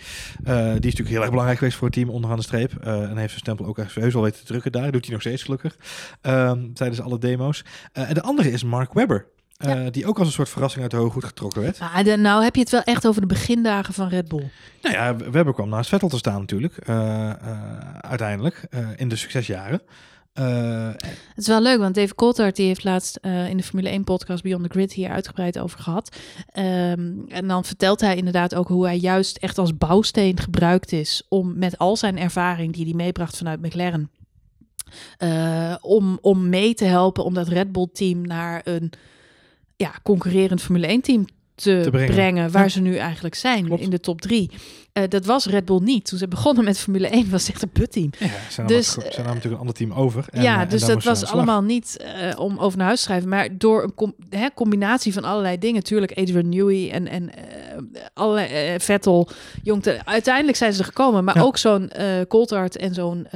natuurlijk 0.81 1.09
heel 1.09 1.21
erg 1.21 1.29
belangrijk 1.31 1.59
geweest 1.59 1.77
voor 1.77 1.87
het 1.87 1.97
team 1.97 2.09
onderaan 2.11 2.37
de 2.37 2.43
streep. 2.43 2.73
Eh, 2.83 2.93
en 3.03 3.17
heeft 3.17 3.29
zijn 3.29 3.41
stempel 3.41 3.67
ook 3.67 3.79
echt 3.79 3.95
heus 3.95 4.13
wel 4.13 4.23
weten 4.23 4.41
te 4.41 4.47
drukken 4.47 4.73
daar. 4.73 4.93
Doet 4.93 5.05
hij 5.05 5.13
nog 5.13 5.21
steeds 5.23 5.43
gelukkig. 5.43 5.77
Ehm, 6.21 6.73
tijdens 6.73 7.01
alle 7.01 7.19
demo's. 7.19 7.65
Eh, 7.93 8.09
en 8.09 8.15
de 8.15 8.23
andere 8.23 8.51
is 8.51 8.65
Mark 8.65 8.93
Webber. 8.93 9.27
eh, 9.57 9.81
Die 9.91 10.07
ook 10.07 10.19
als 10.19 10.27
een 10.27 10.33
soort 10.33 10.49
verrassing 10.49 10.83
uit 10.83 10.91
de 10.91 10.97
hooghoed 10.97 11.25
getrokken 11.25 11.63
werd. 11.63 11.79
De, 12.05 12.17
nou 12.17 12.45
heb 12.45 12.55
je 12.55 12.61
het 12.61 12.71
wel 12.71 12.83
echt 12.83 13.07
over 13.07 13.21
de 13.21 13.27
begindagen 13.27 13.95
van 13.95 14.09
Red 14.09 14.29
Bull. 14.29 14.51
Nou 14.83 14.95
ja, 14.95 15.17
Webber 15.17 15.55
kwam 15.55 15.69
naast 15.69 15.89
Vettel 15.89 16.09
te 16.09 16.17
staan 16.17 16.41
natuurlijk. 16.41 16.77
eh, 16.77 17.31
eh, 17.31 17.37
uiteindelijk. 18.01 18.67
eh, 18.71 18.89
in 18.97 19.09
de 19.09 19.17
succesjaren. 19.17 19.81
Eh, 20.37 20.89
Het 20.99 21.37
is 21.45 21.47
wel 21.47 21.61
leuk, 21.63 21.79
want 21.79 21.95
Dave 21.95 22.15
Coulthard 22.15 22.57
die 22.57 22.67
heeft 22.67 22.85
laatst 22.85 23.17
eh, 23.17 23.49
in 23.49 23.57
de 23.57 23.63
Formule 23.63 23.89
1 23.89 24.05
podcast 24.05 24.43
Beyond 24.43 24.63
the 24.63 24.69
Grid 24.69 24.93
hier 24.93 25.11
uitgebreid 25.11 25.59
over 25.59 25.79
gehad. 25.79 26.17
Ehm, 26.53 27.13
en 27.29 27.49
dan 27.49 27.65
vertelt 27.65 28.01
hij 28.01 28.17
inderdaad 28.17 28.55
ook 28.55 28.69
hoe 28.69 28.85
hij 28.87 28.97
juist 28.99 29.37
echt 29.37 29.59
als 29.59 29.77
bouwsteen 29.77 30.39
gebruikt 30.39 30.93
is 30.93 31.23
om 31.29 31.59
met 31.59 31.79
al 31.79 31.97
zijn 31.97 32.19
ervaring 32.19 32.73
die 32.73 32.85
hij 32.85 32.95
meebracht 32.95 33.37
vanuit 33.37 33.63
McLaren. 33.63 34.11
eh, 35.19 35.75
om, 35.81 36.19
om 36.21 36.49
mee 36.49 36.75
te 36.75 36.85
helpen 36.85 37.25
om 37.25 37.35
dat 37.35 37.49
Red 37.49 37.73
Bull 37.73 37.89
team 37.93 38.27
naar 38.27 38.61
een 38.65 38.93
ja, 39.77 39.93
concurrerend 40.03 40.63
Formule 40.63 40.87
1 40.87 41.01
team 41.01 41.25
te, 41.57 41.81
Te 41.83 41.91
brengen. 41.91 42.15
brengen. 42.15 42.51
waar 42.51 42.63
Ja. 42.63 42.69
ze 42.69 42.81
nu 42.81 42.97
eigenlijk 42.97 43.35
zijn 43.35 43.65
Klopt. 43.65 43.83
in 43.83 43.91
de 43.91 44.01
top 44.01 44.21
drie. 44.21 44.51
Eh, 44.93 45.03
dat 45.09 45.25
was 45.27 45.47
Red 45.47 45.65
Bull 45.65 45.81
niet. 45.83 46.07
Toen 46.07 46.19
ze 46.19 46.29
begonnen 46.29 46.65
met 46.65 46.79
Formule 46.79 47.09
1 47.09 47.31
was 47.31 47.43
het 47.47 47.51
echt 47.53 47.63
een 47.63 47.69
putteam. 47.71 48.11
ja, 48.19 48.27
zijn 48.51 48.67
Dus, 48.67 48.95
dus, 48.95 49.05
zijn 49.15 49.27
natuurlijk 49.27 49.45
een 49.45 49.59
ander 49.59 49.75
team 49.75 49.93
over. 49.93 50.25
En, 50.31 50.43
ja, 50.43 50.55
eh, 50.57 50.61
en 50.61 50.69
dus 50.69 50.85
dat 50.85 51.05
was 51.05 51.19
ze 51.19 51.27
allemaal 51.27 51.63
niet 51.63 51.97
eh, 51.97 52.39
om 52.41 52.59
over 52.59 52.79
naar 52.79 52.87
huis 52.87 52.99
te 52.99 53.05
schrijven. 53.07 53.29
Maar 53.29 53.49
door 53.59 53.83
een 53.83 53.95
com- 53.95 54.15
hè, 54.31 54.47
combinatie 54.55 55.13
van 55.13 55.25
allerlei 55.25 55.59
dingen. 55.59 55.83
Tuurlijk 55.83 56.13
Adrian 56.19 56.49
Newey 56.49 56.91
en, 56.91 57.09
en 57.09 57.35
eh, 57.35 57.43
allerlei, 58.15 58.81
Vettel. 58.81 59.29
Jongte. 59.63 60.01
Uiteindelijk 60.05 60.57
zijn 60.57 60.73
ze 60.73 60.79
er 60.79 60.85
gekomen. 60.85 61.25
Maar 61.25 61.37
Ja. 61.37 61.43
ook 61.43 61.57
zo'n 61.57 61.91
Coulthard 62.29 62.77
en 62.77 62.95
zo'n 62.95 63.27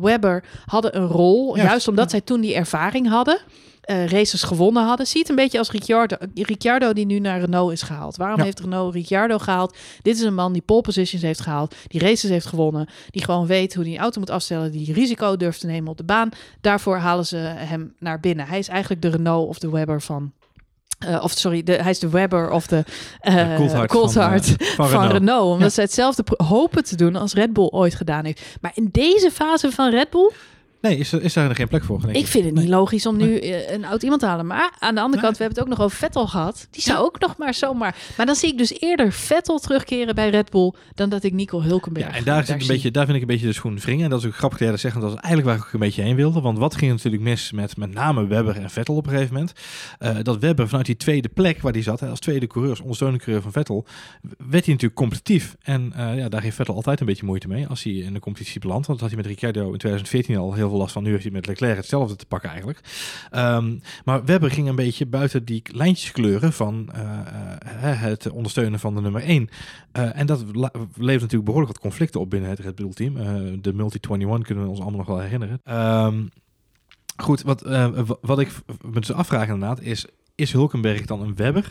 Webber 0.00 0.44
hadden 0.66 0.96
een 0.96 1.06
rol. 1.06 1.54
Juist, 1.56 1.70
Juist 1.70 1.88
omdat 1.88 2.10
zij 2.10 2.20
toen 2.20 2.40
die 2.40 2.54
ervaring 2.54 3.08
hadden. 3.08 3.38
Eh, 3.80 4.06
races 4.06 4.42
gewonnen 4.42 4.84
hadden. 4.84 5.06
Zie 5.06 5.20
het 5.20 5.28
een 5.30 5.36
beetje 5.36 5.58
als 5.58 5.70
Ricciardo. 5.70 6.16
Ricciardo 6.34 6.92
die 6.92 7.06
nu 7.06 7.18
naar 7.18 7.40
Renault 7.40 7.72
is 7.72 7.82
gehaald. 7.82 8.16
Waarom 8.16 8.38
Ja. 8.38 8.44
heeft 8.44 8.60
Renault 8.60 8.94
Ricciardo 8.94 9.38
gehaald? 9.38 9.76
Dit 10.02 10.14
is 10.16 10.22
een 10.22 10.34
man 10.34 10.52
die 10.52 10.62
pole 10.62 10.80
positions 10.80 11.22
heeft 11.22 11.40
gehaald. 11.40 11.74
Die 11.86 12.00
races 12.00 12.30
heeft 12.30 12.46
gewonnen. 12.46 12.88
Die 13.10 13.24
gewoon 13.24 13.46
weet 13.46 13.74
hoe 13.74 13.84
hij 13.84 13.92
een 13.92 13.98
auto 14.00 14.20
moet 14.20 14.30
afstellen. 14.30 14.70
Die 14.72 14.92
risico 14.92 15.36
durft 15.36 15.60
te 15.60 15.66
nemen 15.66 15.90
op 15.90 15.96
de 15.96 16.04
baan. 16.04 16.28
Daarvoor 16.60 16.96
halen 16.96 17.26
ze 17.26 17.36
hem 17.36 17.94
naar 17.98 18.20
binnen. 18.20 18.46
Hij 18.46 18.58
is 18.58 18.68
eigenlijk 18.68 19.02
de 19.02 19.08
Renault 19.08 19.48
of 19.48 19.58
de 19.58 19.70
Webber 19.70 20.02
van... 20.02 20.32
eh, 20.98 21.20
of 21.22 21.30
sorry, 21.32 21.62
de, 21.62 21.72
hij 21.72 21.90
is 21.90 21.98
de 21.98 22.08
Webber 22.08 22.50
of 22.50 22.66
de 22.66 22.84
Coulthard 23.20 23.70
van, 23.72 23.86
Coulthard 23.86 24.46
van 24.58 24.88
van, 24.88 25.00
Renault. 25.00 25.12
Renault. 25.12 25.52
Omdat 25.52 25.68
Ja. 25.68 25.74
ze 25.74 25.80
hetzelfde 25.80 26.24
hopen 26.44 26.84
te 26.84 26.96
doen 26.96 27.16
als 27.16 27.32
Red 27.32 27.52
Bull 27.52 27.68
ooit 27.70 27.94
gedaan 27.94 28.24
heeft. 28.24 28.42
Maar 28.60 28.72
in 28.74 28.88
deze 28.92 29.30
fase 29.30 29.70
van 29.70 29.90
Red 29.90 30.10
Bull, 30.10 30.30
Nee, 30.80 30.96
is, 30.96 31.12
er- 31.12 31.22
is 31.22 31.32
daar 31.32 31.54
geen 31.54 31.68
plek 31.68 31.84
voor? 31.84 32.00
denk 32.00 32.16
ik 32.16 32.26
vind 32.26 32.44
het 32.44 32.54
niet 32.54 32.62
Nee. 32.62 32.72
logisch 32.72 33.06
om 33.06 33.16
nu 33.16 33.38
eh, 33.38 33.72
een 33.72 33.84
oud 33.84 34.02
iemand 34.02 34.20
te 34.20 34.26
halen. 34.26 34.46
Maar 34.46 34.76
aan 34.78 34.94
de 34.94 35.00
andere 35.00 35.22
kant, 35.22 35.36
we 35.36 35.42
hebben 35.42 35.62
het 35.62 35.70
ook 35.72 35.76
nog 35.78 35.86
over 35.86 35.98
Vettel 35.98 36.26
gehad. 36.26 36.66
Die 36.70 36.82
zou 36.82 36.98
Ja. 36.98 37.04
ook 37.04 37.20
nog 37.20 37.36
maar 37.36 37.54
zomaar... 37.54 37.96
Maar 38.16 38.26
dan 38.26 38.34
zie 38.34 38.52
ik 38.52 38.58
dus 38.58 38.80
eerder 38.80 39.12
Vettel 39.12 39.58
terugkeren 39.58 40.14
bij 40.14 40.30
Red 40.30 40.50
Bull... 40.50 40.72
dan 40.94 41.08
dat 41.08 41.22
ik 41.24 41.32
Nico 41.32 41.62
Hulkenberg 41.62 42.06
Ja, 42.06 42.14
en 42.14 42.24
daar, 42.24 42.44
zit 42.44 42.60
een 42.60 42.66
beetje, 42.66 42.90
daar 42.90 43.04
vind 43.04 43.16
ik 43.16 43.22
een 43.22 43.28
beetje 43.28 43.46
de 43.46 43.52
schoen 43.52 43.78
wringen. 43.78 44.04
En 44.04 44.10
dat 44.10 44.20
is 44.20 44.26
ook 44.26 44.34
grappig 44.36 44.58
dat 44.58 44.80
jij 44.80 44.90
dat 44.92 45.02
is 45.02 45.14
eigenlijk 45.18 45.44
waar 45.46 45.56
ik 45.66 45.72
een 45.72 45.80
beetje 45.80 46.02
heen 46.02 46.16
wilde. 46.16 46.40
Want 46.40 46.58
wat 46.58 46.74
ging 46.76 46.90
natuurlijk 46.90 47.22
mis 47.22 47.52
met 47.52 47.76
met 47.76 47.92
name 47.94 48.26
Webber 48.26 48.56
en 48.56 48.70
Vettel 48.70 48.94
op 48.96 49.06
een 49.06 49.12
gegeven 49.12 49.32
moment? 49.34 49.52
Eh, 49.98 50.16
dat 50.22 50.38
Webber 50.38 50.68
vanuit 50.68 50.86
die 50.86 50.96
tweede 50.96 51.28
plek 51.28 51.60
waar 51.60 51.72
hij 51.72 51.82
zat, 51.82 52.00
hè, 52.00 52.08
als 52.08 52.18
tweede 52.20 52.46
coureur, 52.46 52.70
als 52.70 52.80
ondersteunende 52.80 53.22
coureur 53.24 53.42
van 53.42 53.52
Vettel, 53.52 53.84
werd 54.22 54.64
hij 54.64 54.74
natuurlijk 54.74 54.94
competitief. 54.94 55.56
En 55.62 55.92
eh, 55.96 56.16
ja, 56.16 56.28
daar 56.28 56.42
heeft 56.42 56.56
Vettel 56.56 56.74
altijd 56.74 57.00
een 57.00 57.06
beetje 57.06 57.26
moeite 57.26 57.48
mee 57.48 57.66
als 57.66 57.82
hij 57.82 57.92
in 57.92 58.12
de 58.12 58.20
competitie 58.20 58.60
belandt. 58.60 58.86
Want 58.86 58.98
dat 59.00 59.08
had 59.10 59.18
hij 59.18 59.26
met 59.28 59.40
Ricciardo 59.40 59.72
in 59.72 59.78
2014 59.78 60.36
al 60.36 60.54
heel 60.54 60.68
last 60.76 60.92
van. 60.92 61.02
Nu 61.02 61.10
heeft 61.10 61.22
hij 61.22 61.32
met 61.32 61.46
Leclerc 61.46 61.76
hetzelfde 61.76 62.16
te 62.16 62.26
pakken 62.26 62.48
eigenlijk. 62.48 62.80
Ehm, 63.30 63.78
maar 64.04 64.24
Webber 64.24 64.50
ging 64.50 64.68
een 64.68 64.74
beetje 64.76 65.06
buiten 65.06 65.44
die 65.44 65.62
lijntjeskleuren 65.72 66.52
van 66.52 66.88
eh, 66.92 67.92
eh, 67.92 68.00
het 68.00 68.30
ondersteunen 68.30 68.80
van 68.80 68.94
de 68.94 69.00
nummer 69.00 69.22
1. 69.22 69.48
Eh, 69.92 70.18
en 70.18 70.26
dat 70.26 70.44
levert 70.44 70.96
natuurlijk 70.96 71.44
behoorlijk 71.44 71.72
wat 71.72 71.82
conflicten 71.82 72.20
op 72.20 72.30
binnen 72.30 72.50
het 72.50 72.58
Red 72.58 72.74
Bull 72.74 72.90
team. 72.92 73.14
De 73.62 73.72
Multi-21 73.72 74.42
kunnen 74.42 74.64
we 74.64 74.70
ons 74.70 74.80
allemaal 74.80 74.98
nog 74.98 75.06
wel 75.06 75.20
herinneren. 75.20 75.60
Ehm, 75.64 76.22
goed, 77.16 77.42
wat, 77.42 77.62
wat 78.20 78.38
ik 78.38 78.50
v- 78.50 78.60
me 78.66 79.00
dus 79.00 79.12
afvraag 79.12 79.48
inderdaad 79.48 79.80
is... 79.80 80.06
Is 80.34 80.52
Hulkenberg 80.52 81.04
dan 81.06 81.22
een 81.22 81.36
Webber 81.36 81.70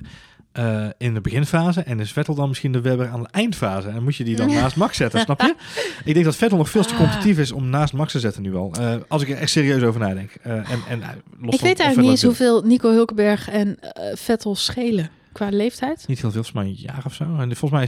eh, 0.51 0.88
in 0.97 1.13
de 1.13 1.21
beginfase 1.21 1.81
en 1.81 1.99
is 1.99 2.12
Vettel 2.12 2.35
dan 2.35 2.47
misschien 2.47 2.71
de 2.71 2.81
Webber 2.81 3.07
aan 3.09 3.21
de 3.23 3.27
eindfase? 3.31 3.88
En 3.89 4.03
moet 4.03 4.15
je 4.15 4.23
die 4.23 4.35
dan 4.35 4.47
naast 4.62 4.75
Max 4.75 4.97
zetten, 4.97 5.19
snap 5.19 5.41
je? 5.41 5.55
Ik 6.03 6.13
denk 6.13 6.25
dat 6.25 6.35
Vettel 6.35 6.57
nog 6.57 6.69
veel 6.69 6.83
te 6.83 6.93
Ah. 6.93 6.97
competitief 6.99 7.38
is 7.38 7.51
om 7.51 7.69
naast 7.69 7.93
Max 7.93 8.12
te 8.12 8.19
zetten 8.19 8.41
nu 8.41 8.55
al. 8.55 8.71
Eh, 8.79 8.95
als 9.07 9.21
ik 9.21 9.29
er 9.29 9.38
echt 9.38 9.51
serieus 9.51 9.83
over 9.83 9.99
nadenk. 9.99 10.31
Eh, 10.41 10.53
en, 10.53 10.79
en, 10.89 10.99
los 11.39 11.53
Ik 11.53 11.59
van 11.59 11.67
weet 11.67 11.79
eigenlijk 11.79 11.97
niet 11.99 12.09
eens 12.09 12.23
hoeveel 12.23 12.62
Nico 12.62 12.91
Hulkenberg 12.91 13.49
en 13.49 13.77
Vettel 14.13 14.55
schelen 14.55 15.09
qua 15.31 15.49
leeftijd. 15.49 16.03
Niet 16.07 16.21
heel 16.21 16.31
veel, 16.31 16.43
volgens 16.43 16.51
mij 16.51 16.65
een 16.65 16.73
jaar 16.93 17.01
of 17.05 17.13
zo. 17.13 17.23
En 17.23 17.55
volgens 17.55 17.71
mij 17.71 17.83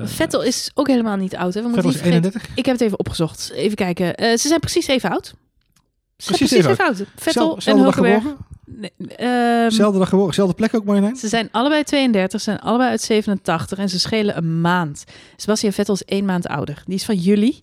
is... 0.00 0.10
Vettel 0.14 0.42
is 0.42 0.70
ook 0.74 0.86
helemaal 0.86 1.16
niet 1.16 1.36
oud. 1.36 1.54
Hè? 1.54 1.62
We 1.62 1.68
Vettel 1.68 1.90
is 1.90 1.96
vergeten- 1.96 2.22
31. 2.22 2.48
Ik 2.56 2.64
heb 2.64 2.74
het 2.74 2.84
even 2.84 2.98
opgezocht. 2.98 3.50
Even 3.54 3.76
kijken. 3.76 4.38
Ze 4.38 4.48
zijn 4.48 4.60
precies 4.60 4.86
even 4.86 5.10
oud. 5.10 5.26
Ze 5.26 5.34
Precies 6.16 6.36
precies 6.36 6.56
even 6.56 6.70
even 6.70 6.84
oud. 6.84 7.04
Vettel 7.16 7.60
Zelf- 7.60 7.66
en 7.66 7.82
Hulkenberg. 7.82 8.22
Nee, 8.66 9.70
Zelfde 9.70 9.98
dag 9.98 10.08
geboren, 10.08 10.34
zelfde 10.34 10.54
plek 10.54 10.74
ook 10.74 10.84
Marjolein? 10.84 11.16
ze 11.16 11.28
zijn 11.28 11.48
allebei 11.52 11.82
32, 11.82 12.40
zijn 12.40 12.58
allebei 12.60 12.90
uit 12.90 13.02
87 13.02 13.78
en 13.78 13.88
ze 13.88 13.98
schelen 13.98 14.36
een 14.36 14.60
maand. 14.60 15.04
Sebastian 15.36 15.72
Vettel 15.72 15.94
is 15.94 16.04
één 16.04 16.24
maand 16.24 16.46
ouder. 16.48 16.82
Die 16.86 16.94
is 16.94 17.04
van 17.04 17.14
juli 17.16 17.62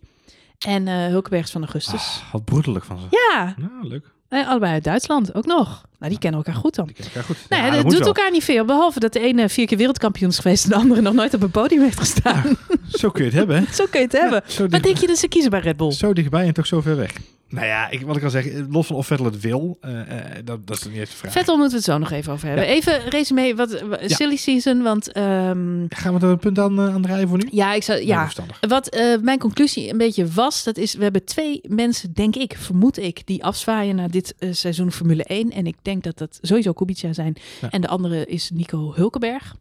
en 0.67 0.87
eh 0.87 1.05
Hulkenberg 1.07 1.43
is 1.45 1.51
van 1.51 1.61
augustus. 1.61 2.21
Ah, 2.25 2.31
wat 2.31 2.45
broederlijk 2.45 2.85
van 2.85 2.99
ze. 2.99 3.05
Ja, 3.31 3.53
Nou, 3.57 3.87
leuk. 3.87 4.05
eh, 4.29 4.47
allebei 4.49 4.73
uit 4.73 4.83
Duitsland 4.83 5.35
ook 5.35 5.45
nog. 5.45 5.85
Nou, 5.99 6.11
die 6.11 6.19
kennen 6.21 6.39
elkaar 6.45 6.61
goed 6.61 6.75
dan. 6.75 6.85
Die 6.85 6.95
ken 6.95 7.05
elkaar 7.05 7.23
goed. 7.23 7.37
Nou 7.49 7.63
ja, 7.63 7.71
dat 7.71 7.83
doet 7.83 7.97
wel. 7.97 8.07
elkaar 8.07 8.31
niet 8.31 8.43
veel. 8.43 8.65
Behalve 8.65 8.99
dat 8.99 9.13
de 9.13 9.19
ene 9.19 9.49
vier 9.49 9.65
keer 9.65 9.77
wereldkampioen 9.77 10.29
is 10.29 10.39
geweest 10.39 10.63
en 10.63 10.69
de 10.69 10.75
andere 10.75 11.01
nog 11.01 11.13
nooit 11.13 11.33
op 11.33 11.41
een 11.43 11.51
podium 11.51 11.81
heeft 11.81 11.99
gestaan. 11.99 12.57
Zo 12.91 13.09
kun 13.09 13.23
je 13.23 13.29
het 13.29 13.37
hebben, 13.37 13.55
hè? 13.57 13.73
Zo 13.73 13.85
kun 13.89 13.99
je 13.99 14.05
het 14.05 14.15
hebben. 14.21 14.43
Wat 14.69 14.83
denk 14.83 14.97
je 14.97 15.07
dat 15.07 15.17
ze 15.17 15.27
kiezen 15.27 15.49
bij 15.51 15.59
Red 15.59 15.77
Bull? 15.77 15.91
zo 15.91 16.13
dichtbij 16.13 16.45
en 16.47 16.53
toch 16.53 16.65
zo 16.67 16.81
ver 16.81 16.95
weg. 16.95 17.11
Nou 17.53 17.65
ja, 17.65 17.89
ik, 17.89 18.01
wat 18.01 18.15
ik 18.15 18.23
al 18.23 18.29
zeg, 18.29 18.47
los 18.69 18.87
van 18.87 18.95
of 18.95 19.07
Vettel 19.07 19.25
het 19.25 19.39
wil, 19.39 19.77
eh, 19.81 20.37
eh, 20.37 20.45
dat, 20.45 20.67
dat 20.67 20.77
is 20.77 20.85
niet 20.85 20.95
eens 20.97 21.09
de 21.09 21.15
vraag. 21.15 21.31
Vettel 21.31 21.57
moeten 21.57 21.71
we 21.71 21.83
het 21.83 21.93
zo 21.93 21.97
nog 21.97 22.11
even 22.11 22.33
over 22.33 22.47
hebben. 22.47 22.65
Even 22.65 23.09
resume, 23.09 23.55
wat, 23.55 23.83
silly 24.05 24.35
season, 24.35 24.81
want 24.81 25.11
ehm, 25.11 25.85
Gaan 25.89 26.13
we 26.13 26.25
er 26.25 26.31
een 26.31 26.37
punt 26.37 26.59
aan, 26.59 26.79
eh, 26.79 26.93
aan 26.93 27.01
draaien 27.01 27.27
voor 27.27 27.37
nu? 27.37 27.47
ja, 27.51 27.73
ik 27.73 27.83
zou, 27.83 28.05
ja. 28.05 28.29
Wat 28.67 28.97
mijn 29.21 29.39
conclusie 29.39 29.89
een 29.91 29.97
beetje 29.97 30.27
was, 30.27 30.63
dat 30.63 30.77
is, 30.77 30.93
we 30.93 31.03
hebben 31.03 31.25
twee 31.25 31.61
mensen, 31.67 32.13
denk 32.13 32.35
ik, 32.35 32.55
vermoed 32.57 32.97
ik, 32.97 33.25
die 33.25 33.43
afzwaaien 33.43 33.95
naar 33.95 34.11
dit 34.11 34.35
seizoen 34.51 34.91
Formule 34.91 35.23
1. 35.23 35.51
En 35.51 35.65
ik 35.65 35.75
denk 35.81 36.03
dat 36.03 36.17
dat 36.17 36.39
sowieso 36.41 36.73
Kubica 36.73 37.13
zijn. 37.13 37.35
Ja. 37.61 37.69
En 37.69 37.81
de 37.81 37.87
andere 37.87 38.25
is 38.25 38.51
Nico 38.53 38.93
Hulkenberg. 38.95 39.55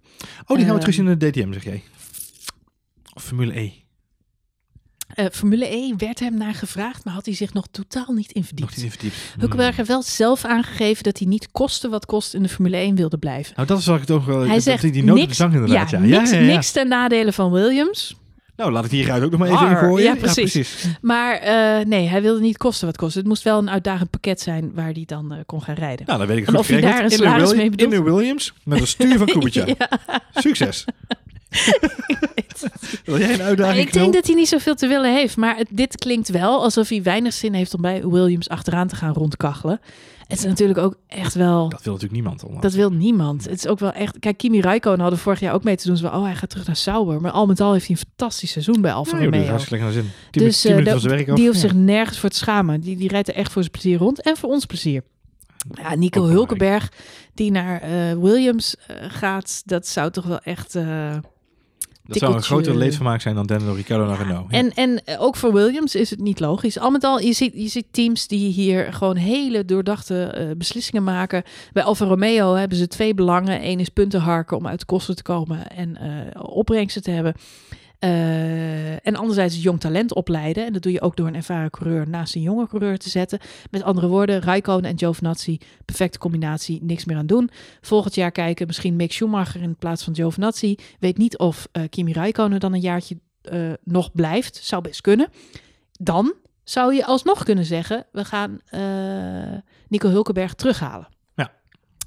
Oh, 0.47 0.57
die 0.57 0.57
gaan 0.57 0.57
we 0.57 0.65
Ehm, 0.65 0.79
terug 0.79 0.95
zien 0.95 1.09
in 1.09 1.19
de 1.19 1.31
DTM, 1.31 1.53
zeg 1.53 1.65
jij. 1.65 1.83
Of 3.15 3.23
Formule 3.23 3.61
E. 3.61 3.82
Eh, 5.15 5.27
Formule 5.33 5.67
1 5.69 5.99
werd 5.99 6.21
hem 6.21 6.37
naar 6.37 6.55
gevraagd, 6.55 7.05
maar 7.05 7.15
had 7.15 7.25
hij 7.27 7.35
zich 7.35 7.53
nog 7.53 7.67
totaal 7.71 8.13
niet 8.13 8.33
in 8.33 8.41
Nog 8.41 8.47
verdiept. 8.49 8.77
niet 8.77 8.85
in 8.85 8.91
verdiept. 8.91 9.17
Hulkenberg 9.39 9.69
Hmm. 9.69 9.77
heeft 9.77 9.89
wel 9.89 10.03
zelf 10.03 10.45
aangegeven 10.45 11.03
dat 11.03 11.19
hij 11.19 11.27
niet 11.29 11.49
koste 11.53 11.89
wat 11.89 12.07
kost 12.07 12.35
in 12.35 12.43
de 12.43 12.49
Formule 12.49 12.77
1 12.77 12.95
wilde 12.95 13.19
blijven. 13.19 13.53
Nou, 13.57 13.67
dat 13.69 13.79
is 13.79 13.87
ik 13.87 14.05
toch 14.05 14.25
wel... 14.25 14.41
Hij 14.41 14.55
dat- 14.55 14.63
zegt 14.63 14.83
die, 14.83 14.93
inderdaad, 15.53 15.91
ja. 15.91 15.99
niks, 15.99 16.31
ja, 16.31 16.37
ja, 16.39 16.43
ja. 16.45 16.53
niks 16.55 16.71
ten 16.71 16.89
nadele 16.89 17.33
van 17.33 17.51
Williams. 17.51 18.17
Nou, 18.57 18.73
laat 18.73 18.85
ik 18.85 18.91
hieruit 18.91 19.23
ook 19.23 19.31
nog 19.31 19.41
maar 19.41 19.49
even 19.49 19.61
Arr, 19.61 19.71
ingooien. 19.83 20.05
ja, 20.05 20.15
precies. 20.15 20.85
Maar 21.01 21.35
eh, 21.37 21.87
nee, 21.87 22.07
hij 22.09 22.23
wilde 22.23 22.41
niet 22.41 22.57
kosten 22.57 22.87
wat 22.87 22.97
kost. 22.97 23.15
Het 23.15 23.27
moest 23.27 23.43
wel 23.43 23.59
een 23.59 23.71
uitdagend 23.71 24.11
pakket 24.11 24.41
zijn 24.41 24.71
waar 24.75 24.93
hij 24.93 25.03
dan 25.07 25.33
eh, 25.33 25.39
kon 25.47 25.63
gaan 25.63 25.75
rijden. 25.75 26.07
Nou, 26.07 26.19
dan 26.19 26.27
weet 26.29 26.37
ik 26.39 26.47
En 26.47 26.51
het 26.53 26.61
of 26.61 26.67
goed 26.67 26.75
hij 26.75 26.85
daar 26.91 26.97
een 26.99 27.03
In 27.05 27.09
de 27.09 27.15
salaris 27.17 27.43
Willi- 27.43 27.57
mee 27.57 27.71
bedoelt? 27.71 27.93
In 27.93 28.05
de 28.05 28.11
Williams, 28.11 28.53
met 28.65 28.81
een 28.81 28.87
stuur 28.87 29.19
van 29.19 29.27
Kubica. 29.33 29.65
Ja. 29.67 29.77
Succes. 30.35 30.85
Wil 33.05 33.19
jij 33.19 33.35
een 33.35 33.43
uitdaging 33.43 33.87
Ik 33.87 33.93
denk 33.93 34.15
dat 34.15 34.27
hij 34.27 34.35
niet 34.35 34.49
zoveel 34.49 34.75
te 34.75 34.87
willen 34.87 35.15
heeft. 35.15 35.37
Maar 35.37 35.57
het, 35.57 35.69
dit 35.71 35.97
klinkt 35.97 36.29
wel 36.29 36.63
alsof 36.63 36.89
hij 36.89 37.03
weinig 37.03 37.33
zin 37.33 37.55
heeft 37.55 37.75
om 37.75 37.81
bij 37.81 38.07
Williams 38.07 38.49
achteraan 38.49 38.89
te 38.89 38.97
gaan 38.97 39.13
rondkachelen. 39.13 39.81
Het 40.27 40.39
is 40.41 40.47
natuurlijk 40.47 40.79
ook 40.79 40.97
echt 41.07 41.35
wel... 41.35 41.69
Dat 41.69 41.83
wil 41.83 41.93
natuurlijk 41.93 42.23
niemand. 42.23 42.45
Onder. 42.45 42.61
Dat 42.61 42.73
wil 42.73 42.91
niemand. 42.91 43.45
Het 43.45 43.55
is 43.59 43.67
ook 43.67 43.79
wel 43.79 43.93
echt... 43.93 44.19
Kijk, 44.19 44.37
Kimi 44.37 44.61
Räikkönen 44.61 45.01
hadden 45.01 45.19
vorig 45.19 45.41
jaar 45.41 45.55
ook 45.55 45.65
mee 45.65 45.77
te 45.77 45.87
doen. 45.87 45.97
Ze 45.97 46.09
van, 46.09 46.19
oh, 46.19 46.25
hij 46.25 46.35
gaat 46.35 46.51
terug 46.51 46.67
naar 46.67 46.77
Sauber. 46.77 47.21
Maar 47.21 47.31
al 47.31 47.47
met 47.47 47.61
al 47.61 47.73
heeft 47.73 47.87
hij 47.87 47.97
een 47.97 48.07
fantastisch 48.09 48.51
seizoen 48.51 48.81
bij 48.81 48.93
Alfa 48.93 49.19
is 49.19 49.25
Romeo. 49.25 49.45
hartstikke 49.45 49.85
naar 49.85 49.93
zin. 49.93 50.11
Tien, 50.31 50.45
Dus 50.45 50.61
tien 50.61 50.87
eh, 50.87 50.95
af. 50.95 51.01
die 51.03 51.47
hoeft 51.47 51.61
Ja. 51.61 51.69
zich 51.69 51.75
nergens 51.75 52.19
voor 52.19 52.29
te 52.29 52.37
schamen. 52.37 52.81
Die, 52.81 52.97
die 52.97 53.09
rijdt 53.09 53.29
er 53.29 53.35
echt 53.35 53.53
voor 53.53 53.63
zijn 53.63 53.73
plezier 53.75 53.99
rond. 53.99 54.23
En 54.23 54.37
voor 54.37 54.49
ons 54.49 54.67
plezier. 54.67 55.03
Ja, 55.73 55.95
Nico 55.95 56.25
Hulkenberg, 56.25 56.89
die 57.35 57.51
naar 57.51 57.81
eh, 57.81 57.91
Williams 58.13 58.77
eh, 58.87 58.97
gaat, 59.09 59.63
dat 59.65 59.87
zou 59.87 60.11
toch 60.11 60.25
wel 60.25 60.39
echt... 60.41 60.79
Dat 62.05 62.17
zou 62.17 62.33
een 62.33 62.39
tikkeltje- 62.39 62.65
groter 62.65 62.85
leedvermaak 62.85 63.21
zijn 63.21 63.35
dan 63.35 63.47
Daniel 63.47 63.75
Ricciardo 63.75 64.07
naar 64.07 64.19
Renault. 64.19 64.47
Ja. 64.51 64.59
En, 64.59 64.73
en 64.75 65.05
eh, 65.05 65.23
ook 65.23 65.37
voor 65.37 65.53
Williams 65.53 65.95
is 65.95 66.11
het 66.11 66.21
niet 66.21 66.41
logisch. 66.41 66.79
Al 66.79 66.91
met 66.91 67.05
al, 67.05 67.21
je 67.21 67.33
ziet, 67.33 67.53
je 67.55 67.69
ziet 67.69 67.87
teams 67.91 68.27
die 68.27 68.53
hier 68.53 68.93
gewoon 68.93 69.17
hele 69.17 69.65
doordachte 69.65 70.25
eh, 70.25 70.47
beslissingen 70.57 71.05
maken. 71.05 71.43
Bij 71.73 71.83
Alfa 71.83 72.05
Romeo 72.05 72.55
hebben 72.55 72.79
ze 72.79 72.89
twee 72.89 73.15
belangen. 73.15 73.67
Eén 73.67 73.81
is 73.81 73.89
punten 73.89 74.21
harken 74.21 74.57
om 74.57 74.67
uit 74.67 74.79
de 74.81 74.87
kosten 74.87 75.17
te 75.17 75.23
komen 75.23 75.71
en 75.71 75.97
eh, 75.97 76.43
opbrengsten 76.43 77.03
te 77.03 77.11
hebben. 77.11 77.35
Eh, 78.03 79.07
en 79.07 79.17
anderzijds 79.17 79.63
jong 79.63 79.81
talent 79.81 80.15
opleiden. 80.15 80.67
En 80.67 80.73
dat 80.73 80.83
doe 80.83 80.93
je 80.93 81.01
ook 81.01 81.17
door 81.17 81.27
een 81.27 81.35
ervaren 81.35 81.71
coureur 81.71 82.09
naast 82.09 82.35
een 82.35 82.43
jonge 82.43 82.67
coureur 82.69 82.99
te 82.99 83.09
zetten. 83.09 83.39
Met 83.71 83.83
andere 83.83 84.07
woorden, 84.07 84.41
Raikkonen 84.41 84.91
en 84.91 84.99
Giovinazzi, 84.99 85.59
perfecte 85.85 86.19
combinatie, 86.19 86.79
niks 86.83 87.05
meer 87.05 87.17
aan 87.17 87.27
doen. 87.27 87.51
Volgend 87.81 88.15
jaar 88.15 88.31
kijken, 88.31 88.67
misschien 88.67 88.97
Mick 88.97 89.13
Schumacher 89.13 89.63
in 89.63 89.77
plaats 89.77 90.05
van 90.05 90.15
Giovinazzi. 90.15 90.77
Weet 90.99 91.19
niet 91.19 91.39
of 91.39 91.69
eh, 91.73 91.83
Kimi 91.89 92.13
Raikkonen 92.13 92.61
dan 92.61 92.73
een 92.73 92.81
jaartje 92.81 93.19
eh, 93.43 93.73
nog 93.85 94.13
blijft. 94.13 94.57
Zou 94.57 94.83
best 94.83 95.01
kunnen. 95.01 95.29
Dan 95.93 96.35
zou 96.65 96.95
je 96.95 97.07
alsnog 97.07 97.45
kunnen 97.45 97.65
zeggen, 97.65 98.07
we 98.13 98.25
gaan 98.25 98.61
Nico 99.89 100.09
Hulkenberg 100.09 100.55
terughalen. 100.55 101.09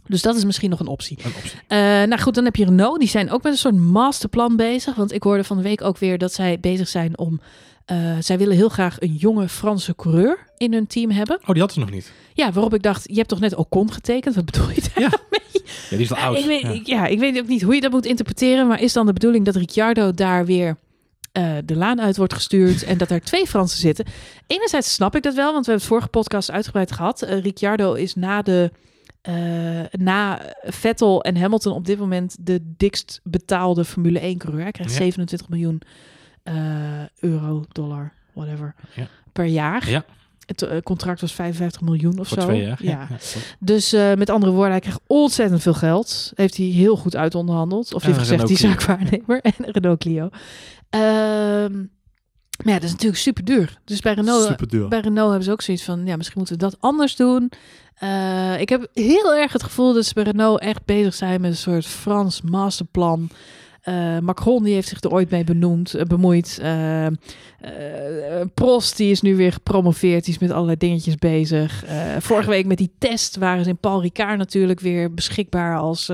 Dus 0.07 0.21
dat 0.21 0.35
is 0.35 0.45
misschien 0.45 0.69
nog 0.69 0.79
een 0.79 0.87
optie. 0.87 1.17
Een 1.23 1.33
optie. 1.37 1.59
Eh, 1.67 1.77
nou 1.79 2.17
goed, 2.17 2.35
dan 2.35 2.43
heb 2.45 2.55
je 2.55 2.65
Renault. 2.65 2.99
Die 2.99 3.09
zijn 3.09 3.31
ook 3.31 3.43
met 3.43 3.51
een 3.51 3.57
soort 3.57 3.75
masterplan 3.75 4.55
bezig. 4.55 4.95
Want 4.95 5.11
ik 5.11 5.23
hoorde 5.23 5.43
van 5.43 5.57
de 5.57 5.63
week 5.63 5.81
ook 5.81 5.97
weer 5.97 6.17
dat 6.17 6.33
zij 6.33 6.59
bezig 6.59 6.87
zijn 6.87 7.17
om... 7.17 7.39
eh, 7.85 7.97
zij 8.19 8.37
willen 8.37 8.55
heel 8.55 8.69
graag 8.69 9.01
een 9.01 9.13
jonge 9.15 9.49
Franse 9.49 9.95
coureur 9.95 10.37
in 10.57 10.73
hun 10.73 10.87
team 10.87 11.09
hebben. 11.11 11.39
Oh, 11.41 11.47
die 11.49 11.61
had 11.61 11.73
ze 11.73 11.79
nog 11.79 11.91
niet. 11.91 12.11
Ja, 12.33 12.51
waarop 12.51 12.73
ik 12.73 12.81
dacht, 12.81 13.03
je 13.07 13.15
hebt 13.15 13.29
toch 13.29 13.39
net 13.39 13.55
Ocon 13.55 13.91
getekend? 13.93 14.35
Wat 14.35 14.45
bedoel 14.45 14.69
je 14.69 14.81
daar? 14.93 15.03
Ja. 15.03 15.09
Ja, 15.89 15.97
die 15.97 15.99
is 15.99 16.11
al 16.13 16.17
oud. 16.17 16.37
Ik 16.37 16.45
weet, 16.45 16.61
Ja. 16.61 16.69
ik- 16.69 16.87
ja, 16.87 17.05
ik 17.05 17.19
weet 17.19 17.37
ook 17.39 17.47
niet 17.47 17.61
hoe 17.61 17.75
je 17.75 17.81
dat 17.81 17.91
moet 17.91 18.05
interpreteren. 18.05 18.67
Maar 18.67 18.81
is 18.81 18.93
dan 18.93 19.05
de 19.05 19.13
bedoeling 19.13 19.45
dat 19.45 19.55
Ricciardo 19.55 20.11
daar 20.11 20.45
weer 20.45 20.77
eh, 21.31 21.51
de 21.65 21.75
laan 21.75 22.01
uit 22.01 22.17
wordt 22.17 22.33
gestuurd 22.33 22.83
en 22.83 22.97
dat 22.97 23.11
er 23.11 23.21
twee 23.21 23.45
Fransen 23.47 23.79
zitten? 23.79 24.05
Enerzijds 24.47 24.93
snap 24.93 25.15
ik 25.15 25.23
dat 25.23 25.33
wel, 25.33 25.51
want 25.53 25.65
we 25.65 25.71
hebben 25.71 25.75
het 25.81 25.83
vorige 25.89 26.07
podcast 26.07 26.51
uitgebreid 26.51 26.91
gehad. 26.91 27.21
Eh, 27.21 27.41
Ricciardo 27.41 27.93
is 27.93 28.15
na 28.15 28.41
de 28.41 28.71
eh, 29.25 29.33
na 29.91 30.41
Vettel 30.63 31.23
en 31.23 31.37
Hamilton 31.37 31.73
op 31.73 31.85
dit 31.85 31.99
moment 31.99 32.35
de 32.39 32.73
dikst 32.77 33.19
betaalde 33.23 33.85
Formule 33.85 34.19
1 34.19 34.37
coureur. 34.37 34.61
Hij 34.63 34.71
krijgt 34.71 34.91
Ja. 34.91 34.97
27 34.97 35.49
miljoen 35.49 35.81
eh, 36.43 36.53
euro, 37.19 37.63
dollar, 37.71 38.13
whatever, 38.33 38.75
Ja. 38.95 39.07
per 39.33 39.45
jaar. 39.45 39.89
Ja. 39.89 40.05
Het 40.45 40.61
eh, 40.61 40.77
contract 40.81 41.21
was 41.21 41.33
55 41.33 41.81
miljoen 41.81 42.19
of 42.19 42.27
Voor 42.27 42.41
zo. 42.41 42.47
twee 42.47 42.61
jaar. 42.61 42.83
Ja. 42.83 43.07
Dus 43.59 43.91
met 44.15 44.29
andere 44.29 44.51
woorden, 44.51 44.71
hij 44.71 44.79
krijgt 44.79 45.01
ontzettend 45.07 45.61
veel 45.61 45.73
geld. 45.73 46.31
Heeft 46.35 46.57
hij 46.57 46.65
heel 46.65 46.95
goed 46.97 47.15
uitonderhandeld. 47.15 47.93
Of 47.93 48.01
En 48.03 48.07
liever 48.07 48.25
gezegd, 48.27 48.47
die 48.47 48.57
zaakwaarnemer 48.57 49.41
en 49.49 49.53
Renault 49.57 49.99
Clio. 49.99 50.29
Ehm, 50.89 51.73
maar 52.63 52.73
ja, 52.73 52.79
dat 52.79 52.83
is 52.83 52.91
natuurlijk 52.91 53.21
super 53.21 53.43
duur. 53.45 53.79
Dus 53.85 53.99
bij 53.99 54.13
Renault, 54.13 54.57
bij 54.89 54.99
Renault 54.99 55.27
hebben 55.29 55.43
ze 55.43 55.51
ook 55.51 55.61
zoiets 55.61 55.83
van, 55.83 56.05
ja, 56.05 56.15
misschien 56.15 56.37
moeten 56.37 56.55
we 56.57 56.61
dat 56.63 56.77
anders 56.79 57.15
doen. 57.15 57.51
Eh, 57.95 58.59
ik 58.59 58.69
heb 58.69 58.87
heel 58.93 59.35
erg 59.35 59.53
het 59.53 59.63
gevoel 59.63 59.93
dat 59.93 60.05
ze 60.05 60.13
bij 60.13 60.23
Renault 60.23 60.59
echt 60.59 60.85
bezig 60.85 61.13
zijn 61.13 61.41
met 61.41 61.51
een 61.51 61.57
soort 61.57 61.85
Frans 61.85 62.41
masterplan. 62.41 63.29
Eh, 63.81 64.19
Macron 64.19 64.63
die 64.63 64.73
heeft 64.73 64.87
zich 64.87 65.01
er 65.01 65.11
ooit 65.11 65.29
mee 65.29 65.43
benoemd, 65.43 65.93
eh, 65.93 66.05
bemoeid. 66.05 66.61
Eh, 67.65 68.39
eh, 68.41 68.47
Prost 68.53 68.97
die 68.97 69.11
is 69.11 69.21
nu 69.21 69.35
weer 69.35 69.51
gepromoveerd, 69.51 70.25
die 70.25 70.33
is 70.33 70.39
met 70.39 70.51
allerlei 70.51 70.77
dingetjes 70.77 71.15
bezig. 71.15 71.85
Eh, 71.85 71.97
vorige 72.19 72.49
week 72.49 72.65
met 72.65 72.77
die 72.77 72.91
test 72.97 73.35
waren 73.35 73.63
ze 73.63 73.69
in 73.69 73.77
Paul 73.77 74.01
Ricard 74.01 74.37
natuurlijk 74.37 74.79
weer 74.79 75.13
beschikbaar 75.13 75.77
als 75.77 76.11